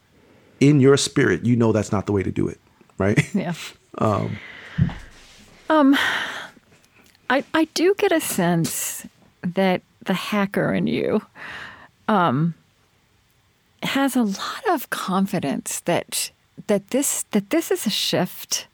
[0.60, 2.60] in your spirit, you know that's not the way to do it.
[2.98, 3.34] Right.
[3.34, 3.53] Yeah.
[3.98, 4.38] um,
[5.70, 5.98] um,
[7.30, 9.07] I, I do get a sense
[9.41, 11.22] that the hacker in you
[12.07, 12.56] um,
[13.84, 16.32] has a lot of confidence that
[16.68, 18.68] that this that this is a shift.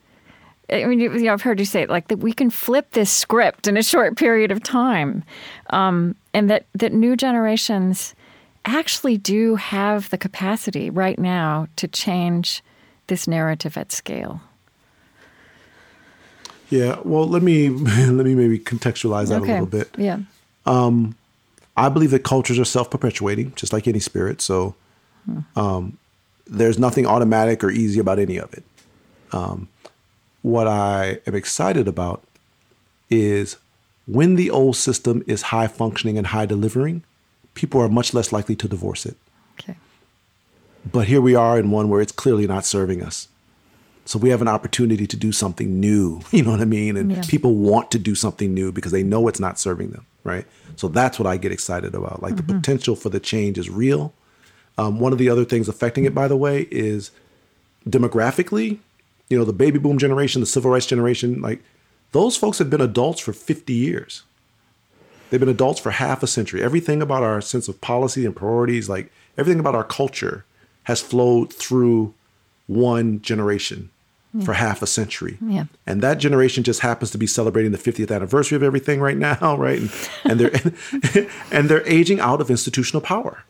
[0.72, 3.12] I mean, you know, I've heard you say it, like that we can flip this
[3.12, 5.24] script in a short period of time,
[5.70, 8.16] um, and that that new generations
[8.66, 12.64] actually do have the capacity right now to change
[13.08, 14.42] this narrative at scale.
[16.70, 19.52] Yeah, well, let me let me maybe contextualize that okay.
[19.52, 19.90] a little bit.
[19.98, 20.20] Yeah.
[20.66, 21.16] Um,
[21.78, 24.42] I believe that cultures are self-perpetuating, just like any spirit.
[24.42, 24.76] So,
[25.26, 25.40] hmm.
[25.56, 25.98] um,
[26.48, 28.64] there's nothing automatic or easy about any of it.
[29.32, 29.68] Um,
[30.46, 32.24] what I am excited about
[33.10, 33.58] is
[34.06, 37.04] when the old system is high functioning and high delivering,
[37.56, 39.18] people are much less likely to divorce it.
[39.60, 39.76] Okay.
[40.92, 43.28] But here we are in one where it's clearly not serving us.
[44.06, 46.22] So we have an opportunity to do something new.
[46.32, 46.96] You know what I mean?
[46.96, 47.24] And yeah.
[47.28, 50.46] people want to do something new because they know it's not serving them, right?
[50.76, 52.22] So that's what I get excited about.
[52.22, 52.46] Like mm-hmm.
[52.46, 54.14] the potential for the change is real.
[54.78, 57.10] Um, one of the other things affecting it, by the way, is
[57.90, 58.78] demographically.
[59.30, 61.62] You know, the baby boom generation, the civil rights generation, like
[62.12, 64.24] those folks have been adults for 50 years.
[65.30, 66.62] They've been adults for half a century.
[66.62, 70.46] Everything about our sense of policy and priorities, like everything about our culture,
[70.84, 72.14] has flowed through
[72.68, 73.90] one generation
[74.44, 75.38] for half a century.
[75.42, 75.66] Yeah.
[75.86, 79.56] And that generation just happens to be celebrating the 50th anniversary of everything right now,
[79.60, 79.80] right?
[79.80, 79.92] And,
[80.26, 83.44] and they're and they're aging out of institutional power.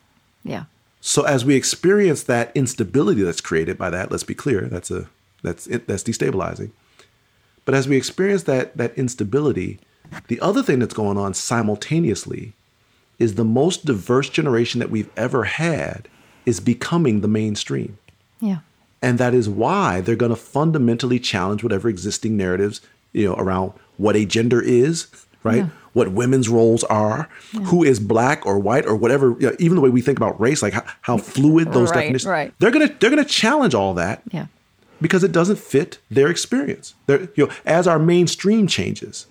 [0.44, 0.64] Yeah.
[1.00, 5.08] So as we experience that instability that's created by that, let's be clear, that's a
[5.42, 6.70] that's that's destabilizing.
[7.64, 9.78] But as we experience that that instability,
[10.28, 12.52] the other thing that's going on simultaneously
[13.18, 16.08] is the most diverse generation that we've ever had
[16.44, 17.98] is becoming the mainstream.
[18.40, 18.58] Yeah.
[19.02, 22.80] And that is why they're going to fundamentally challenge whatever existing narratives,
[23.12, 25.06] you know, around what a gender is,
[25.42, 25.58] right?
[25.58, 25.68] Yeah.
[25.92, 27.60] What women's roles are, yeah.
[27.60, 30.38] who is black or white or whatever, you know, even the way we think about
[30.38, 32.30] race, like how, how fluid those right, definitions.
[32.30, 32.52] Right.
[32.58, 34.22] They're gonna they're gonna challenge all that.
[34.30, 34.46] Yeah.
[35.00, 36.94] Because it doesn't fit their experience.
[37.06, 39.26] They're, you know, as our mainstream changes,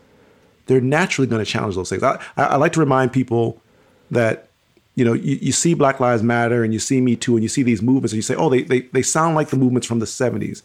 [0.68, 2.04] they're naturally going to challenge those things.
[2.04, 3.62] I, I, like to remind people
[4.12, 4.50] that
[4.96, 7.50] you know, you, you see Black Lives Matter and you see Me Too and you
[7.50, 10.00] see these movements and you say, oh, they, they, they sound like the movements from
[10.00, 10.62] the 70s.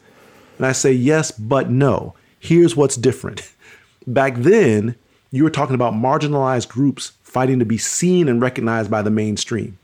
[0.57, 2.15] And I say, yes, but no.
[2.39, 3.53] Here's what's different.
[4.07, 4.95] Back then,
[5.31, 9.79] you were talking about marginalized groups fighting to be seen and recognized by the mainstream.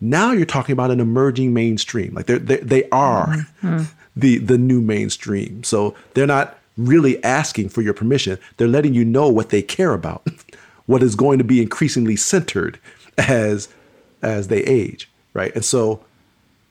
[0.00, 2.14] Now you're talking about an emerging mainstream.
[2.14, 3.28] Like they're, they're they are
[3.62, 3.84] mm-hmm.
[4.16, 5.62] The, the new mainstream.
[5.62, 8.38] So they're not really asking for your permission.
[8.56, 10.26] They're letting you know what they care about,
[10.86, 12.78] what is going to be increasingly centered
[13.18, 13.68] as
[14.22, 15.54] as they age, right?
[15.54, 16.02] And so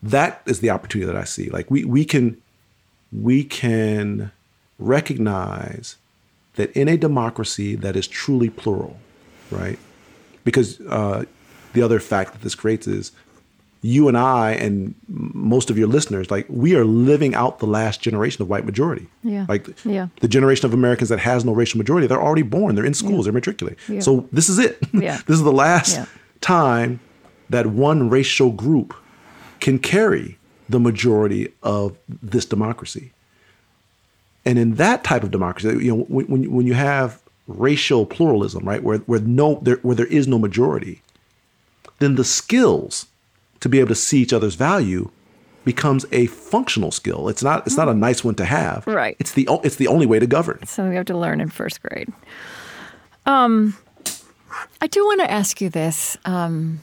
[0.02, 1.50] that is the opportunity that I see.
[1.50, 2.42] Like we we can
[3.12, 4.32] we can
[4.78, 5.98] recognize
[6.56, 8.98] that in a democracy that is truly plural,
[9.52, 9.80] right?
[10.44, 11.26] Because uh,
[11.74, 13.12] the other fact that this creates is
[13.86, 18.02] you and I and most of your listeners, like we are living out the last
[18.02, 19.08] generation of white majority.
[19.22, 19.46] Yeah.
[19.48, 20.08] Like yeah.
[20.22, 23.20] the generation of Americans that has no racial majority, they're already born, they're in schools,
[23.20, 23.24] yeah.
[23.26, 23.80] they're matriculated.
[23.88, 24.00] Yeah.
[24.00, 24.80] So this is it.
[24.96, 25.20] Yeah.
[25.28, 26.00] this is the last
[26.42, 27.00] time
[27.50, 28.96] that one racial group
[29.60, 33.12] can carry the majority of this democracy.
[34.46, 38.82] And in that type of democracy, you know, when, when you have racial pluralism, right,
[38.82, 41.02] where, where, no, there, where there is no majority,
[42.00, 43.06] then the skills
[43.66, 45.10] to be able to see each other's value
[45.64, 47.28] becomes a functional skill.
[47.28, 48.86] It's not it's not a nice one to have.
[48.86, 49.18] Right.
[49.20, 50.64] It's the it's the only way to govern.
[50.68, 52.14] So we have to learn in first grade.
[53.26, 53.76] Um,
[54.82, 56.16] I do want to ask you this.
[56.26, 56.80] Um,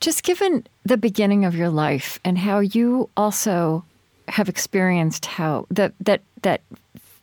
[0.00, 3.84] just given the beginning of your life and how you also
[4.26, 6.62] have experienced how that that that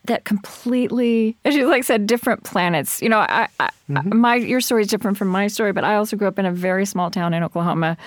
[0.05, 3.01] that completely, as you like said, different planets.
[3.01, 4.17] You know, I, I, mm-hmm.
[4.17, 6.51] my your story is different from my story, but I also grew up in a
[6.51, 7.97] very small town in Oklahoma,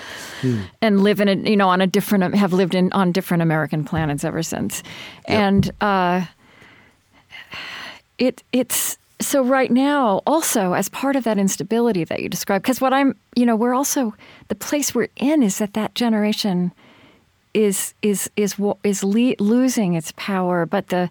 [0.42, 0.64] mm.
[0.82, 3.84] and live in a you know on a different have lived in on different American
[3.84, 4.82] planets ever since,
[5.28, 5.38] yep.
[5.38, 6.24] and uh,
[8.18, 12.80] it it's so right now also as part of that instability that you described because
[12.80, 14.12] what i'm you know we're also
[14.48, 16.72] the place we're in is that that generation
[17.54, 21.08] is is is is le- losing its power, but the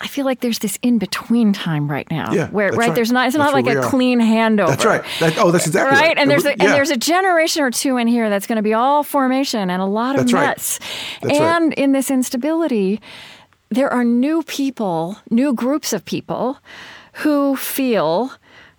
[0.00, 2.94] I feel like there's this in between time right now, Yeah, where right, right.
[2.94, 3.82] there's not it's That's not like a are.
[3.90, 4.68] clean handover.
[4.68, 5.02] That's right.
[5.20, 6.08] That- oh, that's exactly right.
[6.08, 6.18] right.
[6.18, 6.64] And there's a, Yeah.
[6.64, 9.80] and there's a generation or two in here that's going to be all formation and
[9.82, 10.78] a lot of That's.
[11.22, 11.40] That's right.
[11.40, 13.00] and in this instability,
[13.70, 16.58] there are new people, new groups of people
[17.14, 18.32] who feel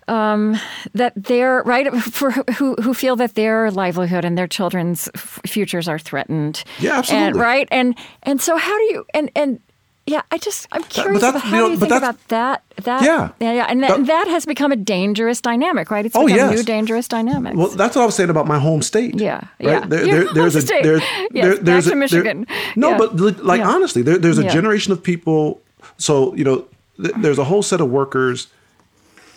[0.08, 0.58] um,
[0.94, 5.88] that their right for who who feel that their livelihood and their children's f- futures
[5.88, 6.64] are threatened.
[6.80, 7.40] Yeah, And, absolutely.
[7.40, 9.60] right, and and so how do you and and
[10.06, 13.02] yeah, I just I'm curious about you how know, do you think about that that
[13.02, 13.30] Yeah.
[13.40, 16.04] yeah yeah and that, That- that has become a dangerous dynamic, right?
[16.04, 16.56] It's Oh, become yes.
[16.58, 17.54] new dangerous dynamic.
[17.56, 19.14] Well, that's what I was saying about my home state.
[19.14, 19.48] Yeah, right?
[19.60, 19.80] yeah.
[19.86, 22.46] There, there, there's a there, Yes, there, there's a, there- Michigan.
[22.76, 22.98] no, Yeah.
[22.98, 23.68] but like Yeah.
[23.70, 24.50] honestly, there, there's a Yeah.
[24.52, 25.60] generation of people.
[25.98, 26.64] So you know,
[27.00, 28.48] th- there's a whole set of workers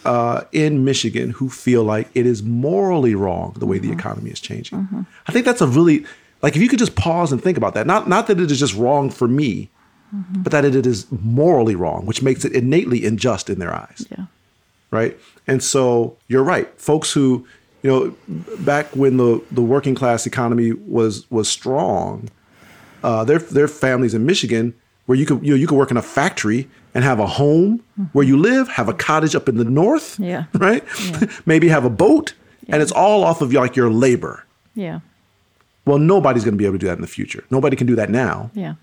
[0.06, 3.88] uh, in Michigan who feel like it is morally wrong the way Mm-hmm.
[3.88, 5.06] the economy is changing.
[5.28, 6.06] I think that's a really
[6.42, 7.86] like if you could just pause and think about that.
[7.88, 9.70] Not not that it is just wrong for me,
[10.16, 10.44] Mm-hmm.
[10.44, 14.26] but that it is morally wrong, which makes it innately unjust in their eyes yeah.
[14.92, 15.18] right?
[15.48, 16.68] And so you're right.
[16.80, 17.46] Folks who,
[17.84, 18.16] you know,
[18.60, 22.30] back when the, the working class economy was was strong,
[23.04, 24.74] uh, their their families in Michigan
[25.06, 27.84] where you could you know you could work in a factory and have a home
[28.14, 30.24] where you live, have a cottage up in the north, Mm-hmm.
[30.24, 30.46] Yeah.
[30.54, 30.84] right?
[31.46, 32.34] Maybe have a boat,
[32.70, 34.46] and it's all off of like your labor.
[34.76, 35.02] Yeah.
[35.86, 37.44] Well, nobody's going to be able to do that in the future.
[37.52, 38.50] Nobody can do that now.
[38.56, 38.76] Yeah.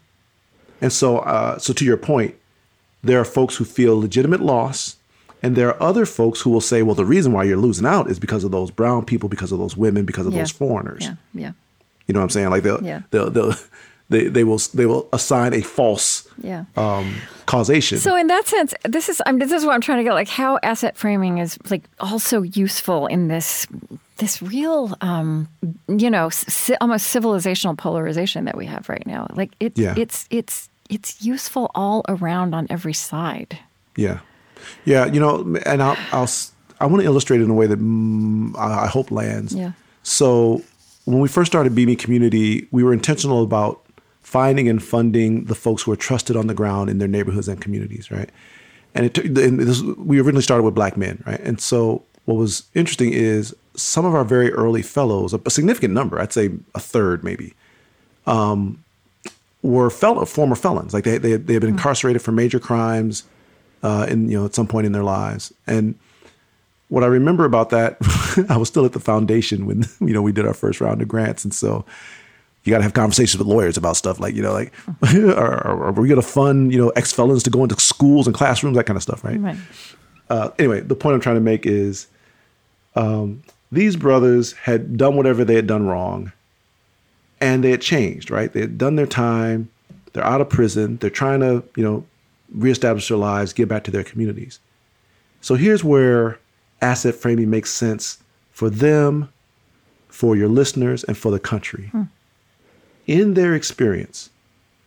[0.83, 2.35] And so, uh, so to your point,
[3.03, 4.97] there are folks who feel legitimate loss,
[5.43, 8.11] and there are other folks who will say, "Well, the reason why you're losing out
[8.11, 10.41] is because of those brown people, because of those women, because of Yeah.
[10.41, 11.15] those foreigners." Yeah.
[11.35, 11.53] Yeah.
[12.07, 12.51] You know what I'm saying?
[12.51, 13.03] Like they'll, Yeah.
[13.11, 13.55] they'll, they'll,
[14.09, 16.65] they, they will, they will assign a false Yeah.
[16.77, 17.15] um,
[17.47, 17.99] causation.
[17.99, 20.29] So in that sense, this is I'm, this is what I'm trying to get like
[20.29, 23.67] how asset framing is like also useful in this
[24.19, 25.49] this real um,
[25.89, 29.27] you know ci- almost civilizational polarization that we have right now.
[29.35, 29.95] Like it Yeah.
[29.97, 33.59] it's it's it's useful all around on every side.
[33.97, 34.21] Yeah,
[34.85, 35.07] yeah.
[35.07, 37.81] You know, and I'll, I'll s- I want to illustrate it in a way that
[37.81, 39.55] mm, I, hope lands.
[39.55, 39.73] Yeah.
[40.03, 40.63] So
[41.05, 43.81] when we first started BMe Community, we were intentional about
[44.23, 47.61] finding and funding the folks who are trusted on the ground in their neighborhoods and
[47.61, 48.31] communities, right?
[48.95, 51.41] And it took, and this, we originally started with black men, right?
[51.41, 56.21] And so what was interesting is some of our very early fellows, a, significant number,
[56.21, 57.55] I'd say a third maybe,
[59.63, 60.93] were fellow, former felons.
[60.93, 63.25] Like they, they, they had been incarcerated for major crimes
[63.83, 65.53] uh, in, you know, at some point in their lives.
[65.67, 65.95] And
[66.89, 67.97] what I remember about that,
[68.49, 71.09] I was still at the foundation when, you know, we did our first round of
[71.09, 71.45] grants.
[71.45, 71.85] And so
[72.65, 74.73] you got to have conversations with lawyers about stuff like, you know, like,
[75.15, 78.77] are, are, we going to fund, you know, ex-felons to go into schools and classrooms,
[78.77, 79.41] that kind of stuff, right?
[79.41, 79.57] Right.
[80.29, 82.07] uh, anyway, the point I'm trying to make is
[82.95, 86.33] um, these brothers had done whatever they had done wrong
[87.43, 88.53] and they had changed, right?
[88.53, 89.69] They had done their time.
[90.13, 90.99] They're out of prison.
[90.99, 92.05] They're trying to, you know,
[92.55, 94.61] reestablish their lives, get back to their communities.
[95.41, 96.39] So here's where
[96.81, 99.33] asset framing makes sense for them,
[100.09, 101.87] for your listeners, and for the country.
[101.87, 102.03] Hmm.
[103.09, 104.31] In their experience,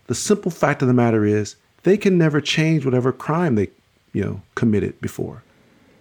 [0.08, 3.70] the simple fact of the matter is they can never change whatever crime they,
[4.14, 5.44] you know, committed before.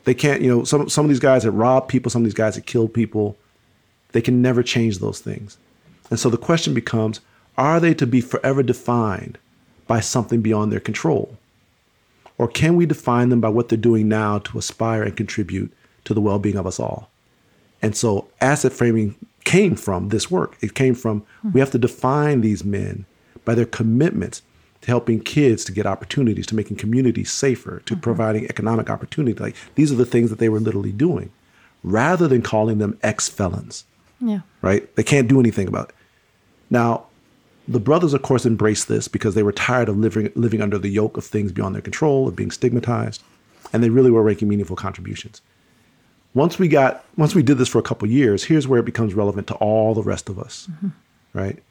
[0.05, 2.35] They can't, you know, some some of these guys had robbed people, some of these
[2.35, 3.37] guys had killed people.
[4.13, 5.59] They can never change those things.
[6.15, 7.21] And so the question becomes,
[7.59, 9.37] are they to be forever defined
[9.89, 11.37] by something beyond their control?
[12.39, 15.73] Or can we define them by what they're doing now to aspire and contribute
[16.05, 17.11] to the well-being of us all?
[17.83, 20.57] And so asset framing came from this work.
[20.61, 23.07] It came from we have to define these men
[23.45, 24.41] by their commitments
[24.83, 28.01] to helping kids to get opportunities, to making communities safer, to mm-hmm.
[28.03, 29.37] providing economic opportunity.
[29.37, 31.33] Like these are the things that they were literally doing,
[31.83, 33.85] rather than calling them ex-felons,
[34.21, 34.43] Yeah.
[34.63, 34.95] right?
[34.95, 35.95] They can't do anything about it.
[36.71, 37.07] Now,
[37.67, 40.89] the brothers, of course, embraced this because they were tired of living living under the
[40.89, 43.23] yoke of things beyond their control, of being stigmatized,
[43.73, 45.41] and they really were making meaningful contributions.
[46.35, 49.15] Once we got once we did this for a couple years here's where it becomes
[49.15, 50.89] relevant to all the rest of us mm-hmm.
[51.33, 51.63] right?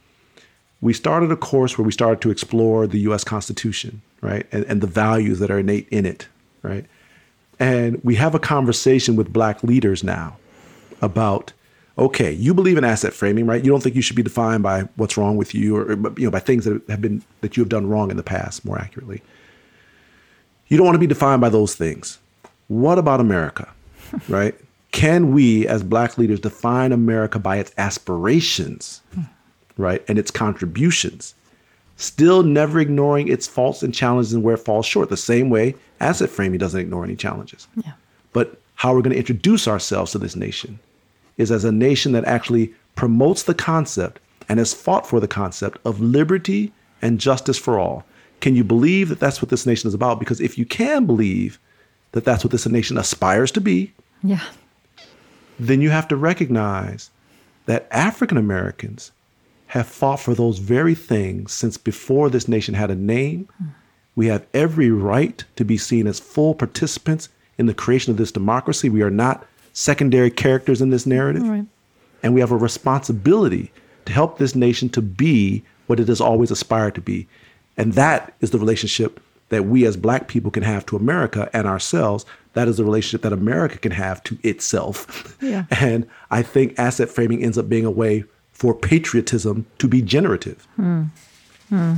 [0.81, 4.81] We started a course where we started to explore the us constitution right and, and
[4.81, 6.27] the values that are innate in it
[6.61, 6.85] right?
[7.59, 10.37] And we have a conversation with black leaders now
[11.01, 11.51] about
[11.97, 14.81] okay you believe in asset framing right you don't think you should be defined by
[14.95, 17.69] what's wrong with you or you know by things that have been that you have
[17.69, 19.21] done wrong in the past more accurately
[20.67, 22.19] you don't want to be defined by those things
[22.67, 23.73] what about america
[24.27, 24.55] right?
[24.91, 29.01] Can we, as Black leaders, define America by its aspirations,
[29.77, 31.33] right, and its contributions,
[31.97, 35.09] still never ignoring its faults and challenges and where it falls short?
[35.09, 37.67] The same way asset framing doesn't ignore any challenges.
[37.83, 37.93] Yeah.
[38.33, 40.79] But how are we're going to introduce ourselves to this nation
[41.37, 44.19] is as a nation that actually promotes the concept
[44.49, 48.05] and has fought for the concept of liberty and justice for all.
[48.39, 50.19] Can you believe that that's what this nation is about?
[50.19, 51.59] Because if you can believe
[52.11, 54.41] that that's what this nation aspires to be, Yeah.
[55.59, 57.09] then you have to recognize
[57.65, 59.11] that African Americans
[59.67, 63.47] have fought for those very things since before this nation had a name.
[64.15, 68.31] We have every right to be seen as full participants in the creation of this
[68.31, 68.89] democracy.
[68.89, 71.47] We are not secondary characters in this narrative.
[71.47, 71.65] Right.
[72.21, 73.71] And we have a responsibility
[74.05, 77.27] to help this nation to be what it has always aspired to be.
[77.75, 79.19] And that is the relationship
[79.49, 82.25] that we as black people can have to America and ourselves.
[82.53, 85.37] That is the relationship that America can have to itself.
[85.41, 85.65] Yeah.
[85.71, 90.67] And I think asset framing ends up being a way for patriotism to be generative.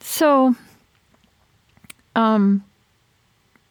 [0.00, 0.56] So,
[2.16, 2.64] um,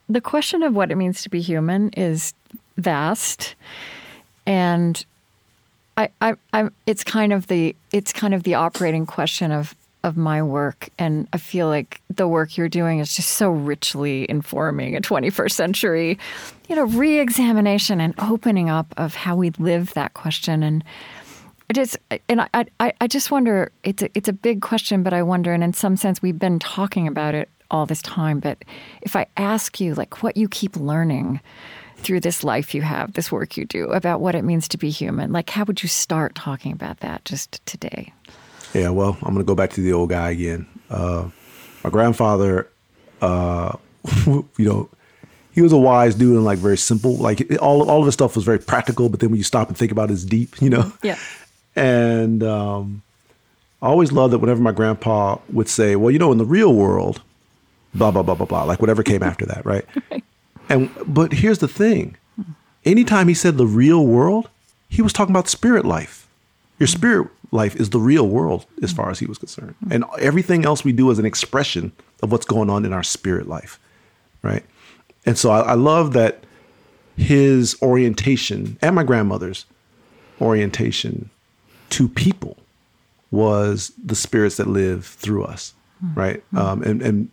[0.09, 2.33] the question of what it means to be human is
[2.77, 3.55] vast,
[4.45, 5.05] and
[5.97, 10.15] I, I, I, it's kind of the it's kind of the operating question of of
[10.15, 14.95] my work, and I feel like the work you're doing is just so richly informing
[14.95, 16.19] a 21st century,
[16.69, 20.83] you know, re-examination and opening up of how we live that question and.
[21.69, 23.73] It is, and I, I, I just wonder.
[23.83, 26.59] It's a, it's a big question, but I wonder, and in some sense, we've been
[26.59, 28.39] talking about it all this time.
[28.39, 28.63] But
[29.01, 31.39] if I ask you, like, what you keep learning
[31.97, 34.89] through this life you have, this work you do, about what it means to be
[34.89, 38.13] human, like, how would you start talking about that just today?
[38.73, 40.67] Yeah, well, I'm going to go back to the old guy again.
[40.89, 41.29] Uh,
[41.83, 42.67] my grandfather,
[43.21, 43.77] uh,
[44.25, 44.89] you know,
[45.57, 47.15] he was a wise dude and like very simple.
[47.17, 49.75] Like all all of his stuff was very practical, but then when you stop and
[49.75, 50.55] think about it, it's deep.
[50.61, 50.93] You know.
[51.01, 51.17] Yeah.
[51.75, 53.01] And um,
[53.81, 56.75] I always loved that whenever my grandpa would say, "Well, you know, in the real
[56.75, 57.23] world,
[57.93, 59.85] blah blah blah blah blah," like whatever came after that, right?
[60.69, 62.17] And but here's the thing:
[62.85, 64.49] anytime he said the real world,
[64.89, 66.27] he was talking about spirit life.
[66.79, 70.65] Your spirit life is the real world as far as he was concerned, and everything
[70.65, 71.91] else we do is an expression
[72.21, 73.79] of what's going on in our spirit life,
[74.41, 74.63] right?
[75.25, 76.43] And so I, I love that
[77.17, 79.65] his orientation and my grandmother's
[80.39, 81.29] orientation
[81.89, 82.57] to people
[83.31, 85.73] was the spirits that live through us,
[86.15, 86.43] right?
[86.55, 87.29] Um, and and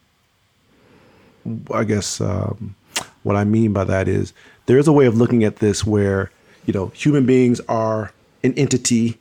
[1.73, 2.75] I guess um,
[3.23, 4.33] what I mean by that is
[4.67, 6.31] there is a way of looking at this where
[6.67, 8.13] you know human beings are
[8.43, 9.19] an entity,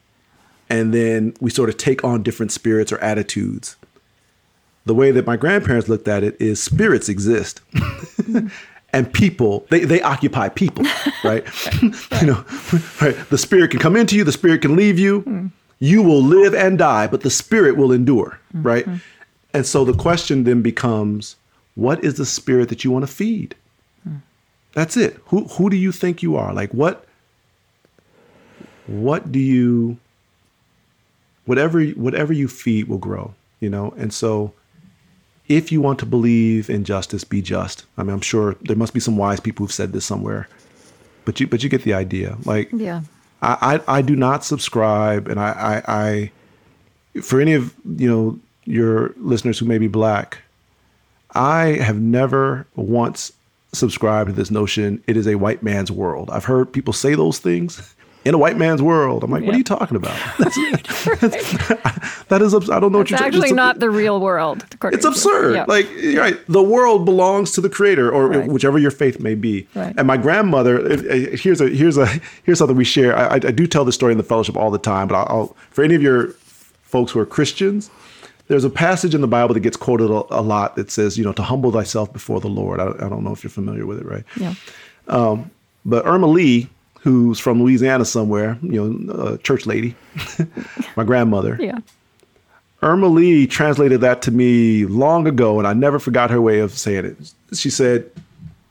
[0.70, 3.76] and then we sort of take on different spirits or attitudes.
[4.86, 7.62] The way that my grandparents looked at it is spirits exist.
[8.94, 10.86] and people they, they occupy people
[11.24, 11.46] right,
[11.82, 12.46] you know
[13.02, 13.16] right?
[13.30, 15.52] The spirit can come into you the spirit can leave you.
[15.80, 18.88] You will live and die but the spirit will endure right?
[19.54, 21.36] And so the question then becomes
[21.76, 23.56] what is the spirit that you want to feed
[24.74, 27.06] that's it who who do you think you are like what
[28.88, 29.98] what do you
[31.46, 34.54] whatever whatever you feed will grow you know and so
[35.48, 37.86] if you want to believe in justice, be just.
[37.98, 40.48] I mean, I'm sure there must be some wise people who've said this somewhere,
[41.26, 42.38] but you but you get the idea.
[42.46, 43.02] Like, Yeah.
[43.42, 46.32] I I, I do not subscribe, and I, I
[47.14, 50.40] I for any of you know your listeners who may be black,
[51.36, 53.32] I have never once
[53.72, 55.04] subscribed to this notion.
[55.08, 56.30] It is a white man's world.
[56.30, 57.94] I've heard people say those things.
[58.26, 60.18] In a white man's world, I'm like, what are you talking about?
[60.40, 60.56] That's,
[62.30, 64.66] that is, I don't know what you're talking actually not the real world.
[64.82, 65.56] it's absurd.
[65.56, 65.66] Yeah.
[65.68, 68.48] Like, you're right, the world belongs to the creator, or Right.
[68.48, 69.68] whichever your faith may be.
[69.76, 69.94] Right.
[69.98, 72.08] And my grandmother, it- eh, here's a here's a
[72.44, 73.14] here's something we share.
[73.14, 75.28] I, I I do tell this story in the fellowship all the time, but I'll,
[75.30, 76.30] I'll for any of your
[76.84, 77.90] folks who are Christians,
[78.48, 81.24] there's a passage in the Bible that gets quoted a, a lot that says, you
[81.24, 82.80] know, to humble thyself before the Lord.
[82.80, 84.24] I, I don't know if you're familiar with it, right?
[84.38, 84.54] yeah.
[85.08, 85.50] Um,
[85.86, 89.96] but Irma Lee, who's from Louisiana somewhere, you know, a church lady,
[90.96, 91.58] my grandmother.
[91.60, 91.80] Yeah.
[92.82, 96.72] Irma Lee translated that to me long ago, and I never forgot her way of
[96.74, 97.34] saying it.
[97.58, 98.10] She said,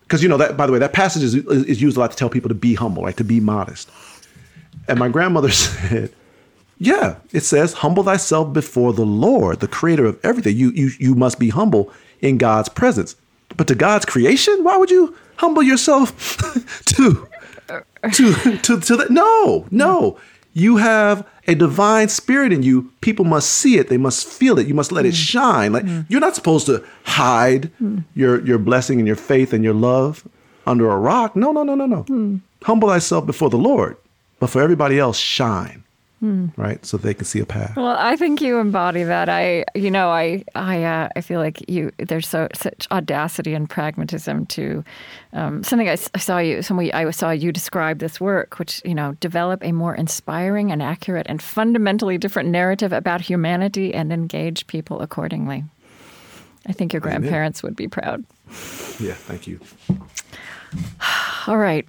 [0.02, 2.16] because you know that by the way, that passage is, is used a lot to
[2.16, 3.16] tell people to be humble, right?
[3.16, 3.90] To be modest.
[4.86, 6.12] And my grandmother said,
[6.82, 10.56] Yeah, it says, humble thyself before the Lord, the creator of everything.
[10.56, 13.14] You you you must be humble in God's presence.
[13.56, 16.36] But to God's creation, why would you humble yourself
[16.86, 17.28] to
[18.14, 19.10] to to to that?
[19.10, 20.18] No, no.
[20.54, 22.90] You have a divine spirit in you.
[23.00, 23.86] People must see it.
[23.88, 24.66] They must feel it.
[24.66, 25.30] You must let it mm.
[25.30, 25.72] shine.
[25.72, 26.04] Like mm.
[26.08, 28.02] you're not supposed to hide mm.
[28.16, 30.26] your your blessing and your faith and your love
[30.66, 31.36] under a rock.
[31.36, 32.40] No, no, no, no, no.
[32.64, 33.96] Humble thyself before the Lord,
[34.40, 35.81] but for everybody else, shine.
[36.56, 36.84] Right?
[36.86, 37.76] So they can see a path.
[37.76, 39.28] Well, I think you embody that.
[39.28, 41.90] I, you know, I, I, uh, I feel like you.
[41.98, 44.84] There's so such audacity and pragmatism to
[45.32, 46.62] um, something I, I saw you.
[46.62, 50.82] Some I saw you describe this work, which you know, develop a more inspiring and
[50.82, 55.64] accurate and fundamentally different narrative about humanity and engage people accordingly.
[56.66, 58.24] I think your grandparents would be proud.
[59.00, 59.58] Yeah, thank you.
[61.48, 61.86] All right.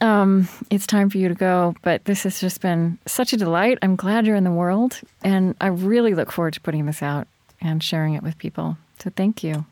[0.00, 3.78] Um, it's time for you to go, but this has just been such a delight.
[3.82, 7.26] I'm glad you're in the world, and I really look forward to putting this out
[7.60, 8.76] and sharing it with people.
[8.98, 9.64] So thank you.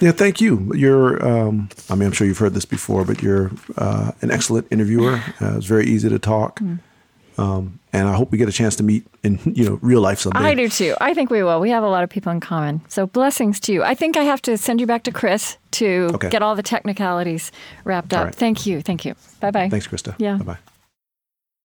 [0.00, 0.72] Yeah, thank you.
[0.74, 4.66] You're, um, I mean, I'm sure you've heard this before, but you're uh, an excellent
[4.70, 5.22] interviewer.
[5.40, 6.60] Uh, it's very easy to talk.
[6.60, 6.80] Mm.
[7.38, 10.18] Um, and I hope we get a chance to meet in you know real life
[10.20, 10.38] someday.
[10.38, 10.94] I do too.
[11.00, 11.60] I think we will.
[11.60, 12.80] We have a lot of people in common.
[12.88, 13.82] So blessings to you.
[13.82, 16.30] I think I have to send you back to Chris to okay.
[16.30, 17.52] get all the technicalities
[17.84, 18.24] wrapped up.
[18.26, 18.34] Right.
[18.34, 18.80] Thank you.
[18.80, 19.14] Thank you.
[19.40, 19.68] Bye bye.
[19.68, 20.14] Thanks, Krista.
[20.18, 20.36] Yeah.
[20.36, 20.58] Bye bye.